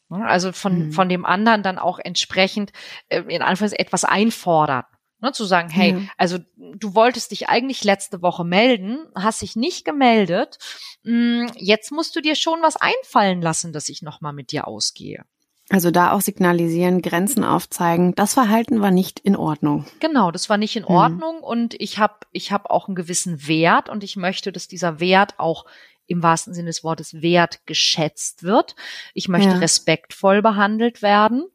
Also 0.10 0.52
von, 0.52 0.88
mhm. 0.88 0.92
von 0.92 1.10
dem 1.10 1.26
anderen 1.26 1.64
dann 1.64 1.80
auch 1.80 2.00
entsprechend 2.00 2.72
äh, 3.10 3.22
in 3.22 3.42
Anführungszeichen 3.42 3.86
etwas 3.86 4.06
einfordern. 4.06 4.84
Ne, 5.20 5.32
zu 5.32 5.46
sagen, 5.46 5.70
hey, 5.70 5.94
mhm. 5.94 6.10
also 6.18 6.38
du 6.58 6.96
wolltest 6.96 7.32
dich 7.32 7.48
eigentlich 7.48 7.86
letzte 7.86 8.22
Woche 8.22 8.44
melden, 8.44 9.00
hast 9.16 9.42
dich 9.42 9.56
nicht 9.56 9.86
gemeldet. 9.86 10.58
Hm, 11.06 11.50
jetzt 11.56 11.94
musst 11.94 12.14
du 12.18 12.22
dir 12.22 12.36
schon 12.36 12.62
was 12.62 12.76
einfallen 12.76 13.42
lassen, 13.42 13.72
dass 13.72 13.88
ich 13.88 14.02
nochmal 14.02 14.34
mit 14.34 14.52
dir 14.52 14.68
ausgehe. 14.68 15.24
Also 15.70 15.92
da 15.92 16.12
auch 16.12 16.20
signalisieren, 16.20 17.02
Grenzen 17.02 17.46
aufzeigen, 17.46 18.14
das 18.16 18.34
Verhalten 18.34 18.82
war 18.82 18.92
nicht 18.92 19.22
in 19.22 19.38
Ordnung. 19.38 19.86
Genau, 20.02 20.30
das 20.30 20.50
war 20.50 20.58
nicht 20.58 20.76
in 20.76 20.84
mhm. 20.84 20.90
Ordnung 20.90 21.38
mhm. 21.38 21.44
und 21.44 21.76
ich 21.80 22.00
habe 22.00 22.16
ich 22.34 22.52
hab 22.52 22.70
auch 22.70 22.88
einen 22.88 22.96
gewissen 22.96 23.48
Wert 23.48 23.88
und 23.88 24.04
ich 24.04 24.18
möchte, 24.18 24.52
dass 24.52 24.68
dieser 24.68 25.00
Wert 25.00 25.40
auch 25.40 25.66
im 26.14 26.24
wahrsten 26.24 26.54
Sinne 26.54 26.68
des 26.68 26.84
Wortes 26.84 27.22
wertgeschätzt 27.22 28.44
wird. 28.44 28.76
Ich 29.14 29.28
möchte 29.28 29.50
ja. 29.50 29.58
respektvoll 29.58 30.42
behandelt 30.42 31.02
werden. 31.02 31.46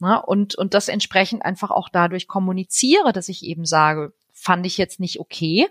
Na, 0.00 0.16
und, 0.18 0.54
und 0.54 0.74
das 0.74 0.88
entsprechend 0.88 1.44
einfach 1.44 1.70
auch 1.70 1.88
dadurch 1.88 2.28
kommuniziere, 2.28 3.12
dass 3.12 3.28
ich 3.28 3.44
eben 3.44 3.64
sage, 3.64 4.12
fand 4.32 4.64
ich 4.66 4.78
jetzt 4.78 5.00
nicht 5.00 5.18
okay. 5.18 5.68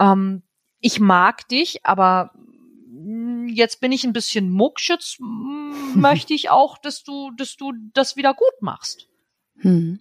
Ähm, 0.00 0.42
ich 0.80 1.00
mag 1.00 1.46
dich, 1.48 1.86
aber 1.86 2.32
mm, 2.88 3.48
jetzt 3.48 3.80
bin 3.80 3.92
ich 3.92 4.04
ein 4.04 4.12
bisschen 4.12 4.50
mucksch, 4.50 4.90
jetzt 4.90 5.20
mm, 5.20 5.72
möchte 5.94 6.34
ich 6.34 6.50
auch, 6.50 6.78
dass 6.78 7.04
du, 7.04 7.30
dass 7.36 7.56
du 7.56 7.72
das 7.94 8.16
wieder 8.16 8.34
gut 8.34 8.60
machst. 8.60 9.08
Hm. 9.58 10.00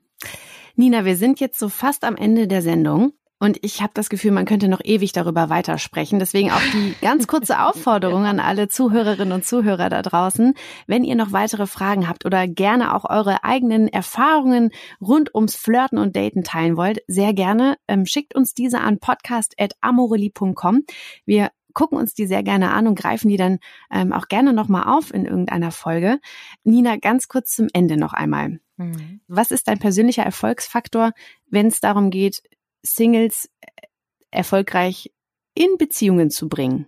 Nina, 0.75 1.05
wir 1.05 1.17
sind 1.17 1.39
jetzt 1.39 1.59
so 1.59 1.69
fast 1.69 2.03
am 2.03 2.15
Ende 2.15 2.47
der 2.47 2.61
Sendung. 2.61 3.13
Und 3.39 3.59
ich 3.61 3.81
habe 3.81 3.91
das 3.93 4.09
Gefühl, 4.09 4.31
man 4.31 4.45
könnte 4.45 4.67
noch 4.67 4.81
ewig 4.83 5.11
darüber 5.11 5.49
weitersprechen. 5.49 6.17
Deswegen 6.17 6.51
auch 6.51 6.61
die 6.73 6.95
ganz 7.01 7.27
kurze 7.27 7.59
Aufforderung 7.65 8.25
an 8.25 8.39
alle 8.39 8.67
Zuhörerinnen 8.67 9.31
und 9.31 9.45
Zuhörer 9.45 9.89
da 9.89 10.01
draußen. 10.01 10.55
Wenn 10.87 11.03
ihr 11.03 11.15
noch 11.15 11.31
weitere 11.31 11.67
Fragen 11.67 12.09
habt 12.09 12.25
oder 12.25 12.47
gerne 12.47 12.95
auch 12.95 13.05
eure 13.07 13.43
eigenen 13.43 13.87
Erfahrungen 13.87 14.71
rund 14.99 15.35
ums 15.35 15.55
Flirten 15.55 15.99
und 15.99 16.15
Daten 16.15 16.43
teilen 16.43 16.77
wollt, 16.77 17.03
sehr 17.07 17.33
gerne 17.33 17.77
ähm, 17.87 18.05
schickt 18.05 18.35
uns 18.35 18.55
diese 18.55 18.79
an 18.81 18.99
podcast.amoreli.com. 18.99 20.83
Wir 21.25 21.51
gucken 21.73 21.99
uns 21.99 22.15
die 22.15 22.25
sehr 22.25 22.41
gerne 22.41 22.71
an 22.71 22.87
und 22.87 22.97
greifen 22.97 23.29
die 23.29 23.37
dann 23.37 23.59
ähm, 23.91 24.11
auch 24.11 24.29
gerne 24.29 24.51
nochmal 24.51 24.85
auf 24.87 25.13
in 25.13 25.25
irgendeiner 25.25 25.69
Folge. 25.69 26.19
Nina, 26.63 26.97
ganz 26.97 27.27
kurz 27.27 27.53
zum 27.53 27.67
Ende 27.71 27.97
noch 27.97 28.13
einmal. 28.13 28.59
Mhm. 28.77 29.21
Was 29.27 29.51
ist 29.51 29.67
dein 29.67 29.77
persönlicher 29.77 30.23
Erfolgsfaktor, 30.23 31.11
wenn 31.51 31.67
es 31.67 31.79
darum 31.79 32.09
geht, 32.09 32.41
Singles 32.95 33.49
erfolgreich 34.31 35.11
in 35.53 35.77
Beziehungen 35.77 36.29
zu 36.29 36.49
bringen? 36.49 36.87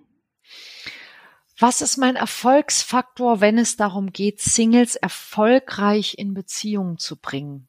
Was 1.58 1.82
ist 1.82 1.98
mein 1.98 2.16
Erfolgsfaktor, 2.16 3.42
wenn 3.42 3.58
es 3.58 3.76
darum 3.76 4.12
geht, 4.12 4.40
Singles 4.40 4.96
erfolgreich 4.96 6.16
in 6.18 6.34
Beziehungen 6.34 6.98
zu 6.98 7.18
bringen? 7.18 7.68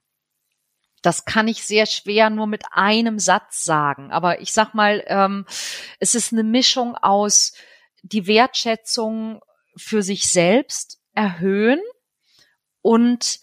Das 1.02 1.24
kann 1.24 1.48
ich 1.48 1.64
sehr 1.64 1.86
schwer 1.86 2.30
nur 2.30 2.46
mit 2.46 2.64
einem 2.72 3.18
Satz 3.18 3.64
sagen. 3.64 4.12
Aber 4.12 4.40
ich 4.40 4.52
sag 4.52 4.74
mal, 4.74 5.02
ähm, 5.06 5.46
es 5.98 6.14
ist 6.14 6.32
eine 6.32 6.44
Mischung 6.44 6.94
aus 6.94 7.52
die 8.02 8.26
Wertschätzung 8.26 9.40
für 9.76 10.02
sich 10.02 10.28
selbst 10.28 11.00
erhöhen, 11.14 11.80
und 12.82 13.40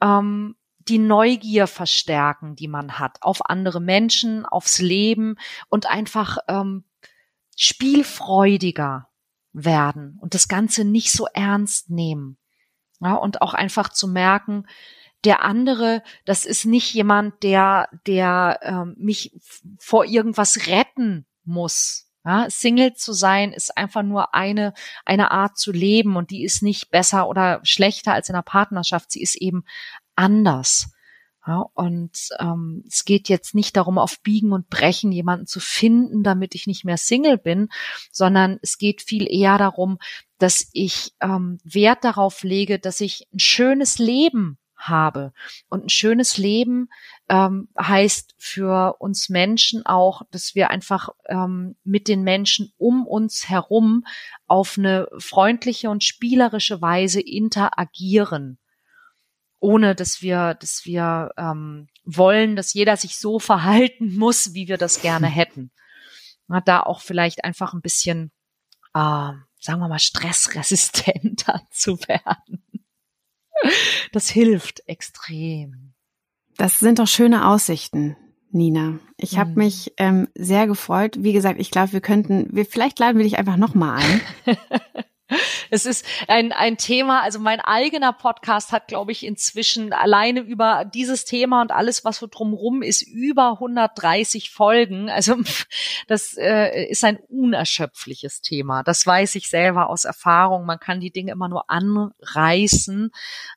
ähm, 0.00 0.56
die 0.90 0.98
Neugier 0.98 1.68
verstärken, 1.68 2.56
die 2.56 2.68
man 2.68 2.98
hat 2.98 3.22
auf 3.22 3.48
andere 3.48 3.80
Menschen, 3.80 4.44
aufs 4.44 4.80
Leben 4.80 5.36
und 5.68 5.86
einfach 5.86 6.38
ähm, 6.48 6.84
spielfreudiger 7.56 9.08
werden 9.52 10.18
und 10.20 10.34
das 10.34 10.48
Ganze 10.48 10.84
nicht 10.84 11.12
so 11.12 11.26
ernst 11.32 11.90
nehmen. 11.90 12.38
Ja, 13.00 13.14
und 13.14 13.40
auch 13.40 13.54
einfach 13.54 13.88
zu 13.90 14.08
merken, 14.08 14.66
der 15.24 15.44
andere, 15.44 16.02
das 16.24 16.44
ist 16.44 16.64
nicht 16.64 16.92
jemand, 16.92 17.42
der, 17.42 17.88
der 18.06 18.58
ähm, 18.62 18.96
mich 18.98 19.38
vor 19.78 20.04
irgendwas 20.04 20.66
retten 20.66 21.26
muss. 21.44 22.10
Ja, 22.24 22.50
Single 22.50 22.92
zu 22.94 23.14
sein 23.14 23.52
ist 23.52 23.78
einfach 23.78 24.02
nur 24.02 24.34
eine, 24.34 24.74
eine 25.06 25.30
Art 25.30 25.56
zu 25.56 25.72
leben 25.72 26.16
und 26.16 26.30
die 26.30 26.44
ist 26.44 26.62
nicht 26.62 26.90
besser 26.90 27.28
oder 27.28 27.60
schlechter 27.62 28.12
als 28.12 28.28
in 28.28 28.34
einer 28.34 28.42
Partnerschaft. 28.42 29.10
Sie 29.10 29.22
ist 29.22 29.36
eben 29.36 29.64
anders. 30.20 30.92
Ja, 31.46 31.64
und 31.72 32.28
ähm, 32.38 32.84
es 32.86 33.06
geht 33.06 33.30
jetzt 33.30 33.54
nicht 33.54 33.74
darum, 33.74 33.96
auf 33.96 34.20
Biegen 34.20 34.52
und 34.52 34.68
Brechen 34.68 35.10
jemanden 35.10 35.46
zu 35.46 35.58
finden, 35.58 36.22
damit 36.22 36.54
ich 36.54 36.66
nicht 36.66 36.84
mehr 36.84 36.98
Single 36.98 37.38
bin, 37.38 37.70
sondern 38.12 38.58
es 38.60 38.76
geht 38.76 39.00
viel 39.00 39.26
eher 39.26 39.56
darum, 39.56 39.98
dass 40.38 40.68
ich 40.74 41.14
ähm, 41.22 41.58
Wert 41.64 42.04
darauf 42.04 42.42
lege, 42.42 42.78
dass 42.78 43.00
ich 43.00 43.26
ein 43.32 43.38
schönes 43.38 43.98
Leben 43.98 44.58
habe. 44.76 45.32
Und 45.70 45.86
ein 45.86 45.88
schönes 45.88 46.36
Leben 46.36 46.88
ähm, 47.30 47.68
heißt 47.78 48.34
für 48.36 48.96
uns 48.98 49.30
Menschen 49.30 49.86
auch, 49.86 50.22
dass 50.30 50.54
wir 50.54 50.68
einfach 50.68 51.08
ähm, 51.26 51.74
mit 51.84 52.06
den 52.06 52.22
Menschen 52.22 52.70
um 52.76 53.06
uns 53.06 53.48
herum 53.48 54.04
auf 54.46 54.76
eine 54.76 55.08
freundliche 55.18 55.88
und 55.88 56.04
spielerische 56.04 56.82
Weise 56.82 57.20
interagieren 57.20 58.59
ohne 59.60 59.94
dass 59.94 60.22
wir, 60.22 60.54
dass 60.54 60.84
wir 60.84 61.30
ähm, 61.36 61.88
wollen, 62.04 62.56
dass 62.56 62.74
jeder 62.74 62.96
sich 62.96 63.18
so 63.18 63.38
verhalten 63.38 64.14
muss, 64.16 64.54
wie 64.54 64.68
wir 64.68 64.78
das 64.78 65.02
gerne 65.02 65.28
hätten. 65.28 65.70
Na, 66.48 66.60
da 66.60 66.80
auch 66.80 67.00
vielleicht 67.00 67.44
einfach 67.44 67.74
ein 67.74 67.80
bisschen, 67.82 68.32
äh, 68.94 68.98
sagen 69.60 69.80
wir 69.80 69.88
mal, 69.88 70.00
stressresistenter 70.00 71.62
zu 71.70 71.98
werden. 72.00 72.64
Das 74.12 74.28
hilft 74.30 74.82
extrem. 74.88 75.92
Das 76.56 76.78
sind 76.78 76.98
doch 76.98 77.06
schöne 77.06 77.46
Aussichten, 77.46 78.16
Nina. 78.50 78.98
Ich 79.16 79.38
habe 79.38 79.50
mhm. 79.50 79.56
mich 79.56 79.92
ähm, 79.98 80.28
sehr 80.34 80.66
gefreut. 80.66 81.16
Wie 81.20 81.32
gesagt, 81.32 81.60
ich 81.60 81.70
glaube, 81.70 81.92
wir 81.92 82.00
könnten, 82.00 82.48
wir 82.54 82.64
vielleicht 82.64 82.98
laden 82.98 83.18
wir 83.18 83.24
dich 83.24 83.38
einfach 83.38 83.56
noch 83.56 83.74
mal 83.74 83.96
ein. 83.96 84.20
Es 85.70 85.86
ist 85.86 86.04
ein, 86.28 86.52
ein 86.52 86.76
Thema, 86.76 87.22
also 87.22 87.38
mein 87.38 87.60
eigener 87.60 88.12
Podcast 88.12 88.72
hat, 88.72 88.88
glaube 88.88 89.12
ich, 89.12 89.24
inzwischen 89.24 89.92
alleine 89.92 90.40
über 90.40 90.84
dieses 90.84 91.24
Thema 91.24 91.62
und 91.62 91.70
alles, 91.70 92.04
was 92.04 92.18
so 92.18 92.26
drumrum 92.26 92.82
ist, 92.82 93.02
über 93.02 93.52
130 93.52 94.50
Folgen. 94.50 95.08
Also 95.10 95.36
das 96.08 96.36
äh, 96.36 96.86
ist 96.86 97.04
ein 97.04 97.18
unerschöpfliches 97.28 98.40
Thema. 98.40 98.82
Das 98.82 99.06
weiß 99.06 99.34
ich 99.36 99.48
selber 99.48 99.88
aus 99.88 100.04
Erfahrung. 100.04 100.66
Man 100.66 100.80
kann 100.80 101.00
die 101.00 101.12
Dinge 101.12 101.32
immer 101.32 101.48
nur 101.48 101.70
anreißen. 101.70 103.10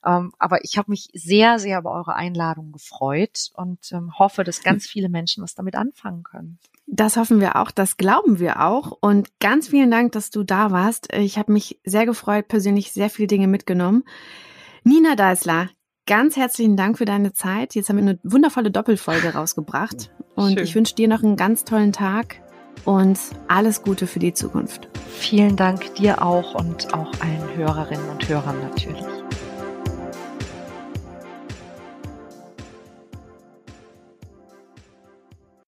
Ähm, 0.06 0.34
aber 0.38 0.64
ich 0.64 0.78
habe 0.78 0.92
mich 0.92 1.10
sehr, 1.14 1.60
sehr 1.60 1.80
über 1.80 1.92
eure 1.92 2.16
Einladung 2.16 2.72
gefreut 2.72 3.50
und 3.56 3.92
ähm, 3.92 4.18
hoffe, 4.20 4.44
dass 4.44 4.64
ganz 4.64 4.88
viele 4.88 5.10
Menschen 5.10 5.44
was 5.44 5.56
damit 5.56 5.76
anfangen 5.76 6.24
können. 6.24 6.60
Das 6.86 7.18
hoffen 7.18 7.40
wir 7.40 7.56
auch, 7.56 7.72
das 7.72 7.98
glauben 7.98 8.40
wir 8.40 8.62
auch. 8.62 8.92
Und 9.00 9.40
ganz 9.40 9.70
vielen 9.70 9.90
Dank, 9.90 10.12
dass 10.12 10.30
du 10.30 10.44
da 10.44 10.72
warst. 10.72 11.12
Ich 11.14 11.38
habe 11.38 11.52
mich 11.52 11.80
sehr 11.84 12.06
gefreut, 12.06 12.48
persönlich 12.48 12.92
sehr 12.92 13.10
viele 13.10 13.28
Dinge 13.28 13.48
mitgenommen. 13.48 14.04
Nina 14.84 15.16
Deisler, 15.16 15.70
ganz 16.06 16.36
herzlichen 16.36 16.76
Dank 16.76 16.98
für 16.98 17.06
deine 17.06 17.34
Zeit. 17.34 17.76
Jetzt 17.76 17.90
haben 17.90 17.98
wir 17.98 18.04
eine 18.04 18.20
wundervolle 18.24 18.70
Doppelfolge 18.70 19.34
rausgebracht. 19.34 20.12
Und 20.36 20.54
Schön. 20.54 20.64
ich 20.64 20.76
wünsche 20.76 20.96
dir 20.96 21.08
noch 21.08 21.24
einen 21.24 21.38
ganz 21.38 21.64
tollen 21.64 21.94
Tag 21.94 22.42
und 22.86 23.18
alles 23.48 23.84
Gute 23.84 24.08
für 24.08 24.20
die 24.20 24.34
Zukunft. 24.34 24.90
Vielen 25.10 25.56
Dank 25.56 25.96
dir 25.96 26.22
auch 26.22 26.56
und 26.56 26.94
auch 26.94 27.12
allen 27.22 27.56
Hörerinnen 27.56 28.10
und 28.10 28.28
Hörern 28.28 28.60
natürlich. 28.60 29.23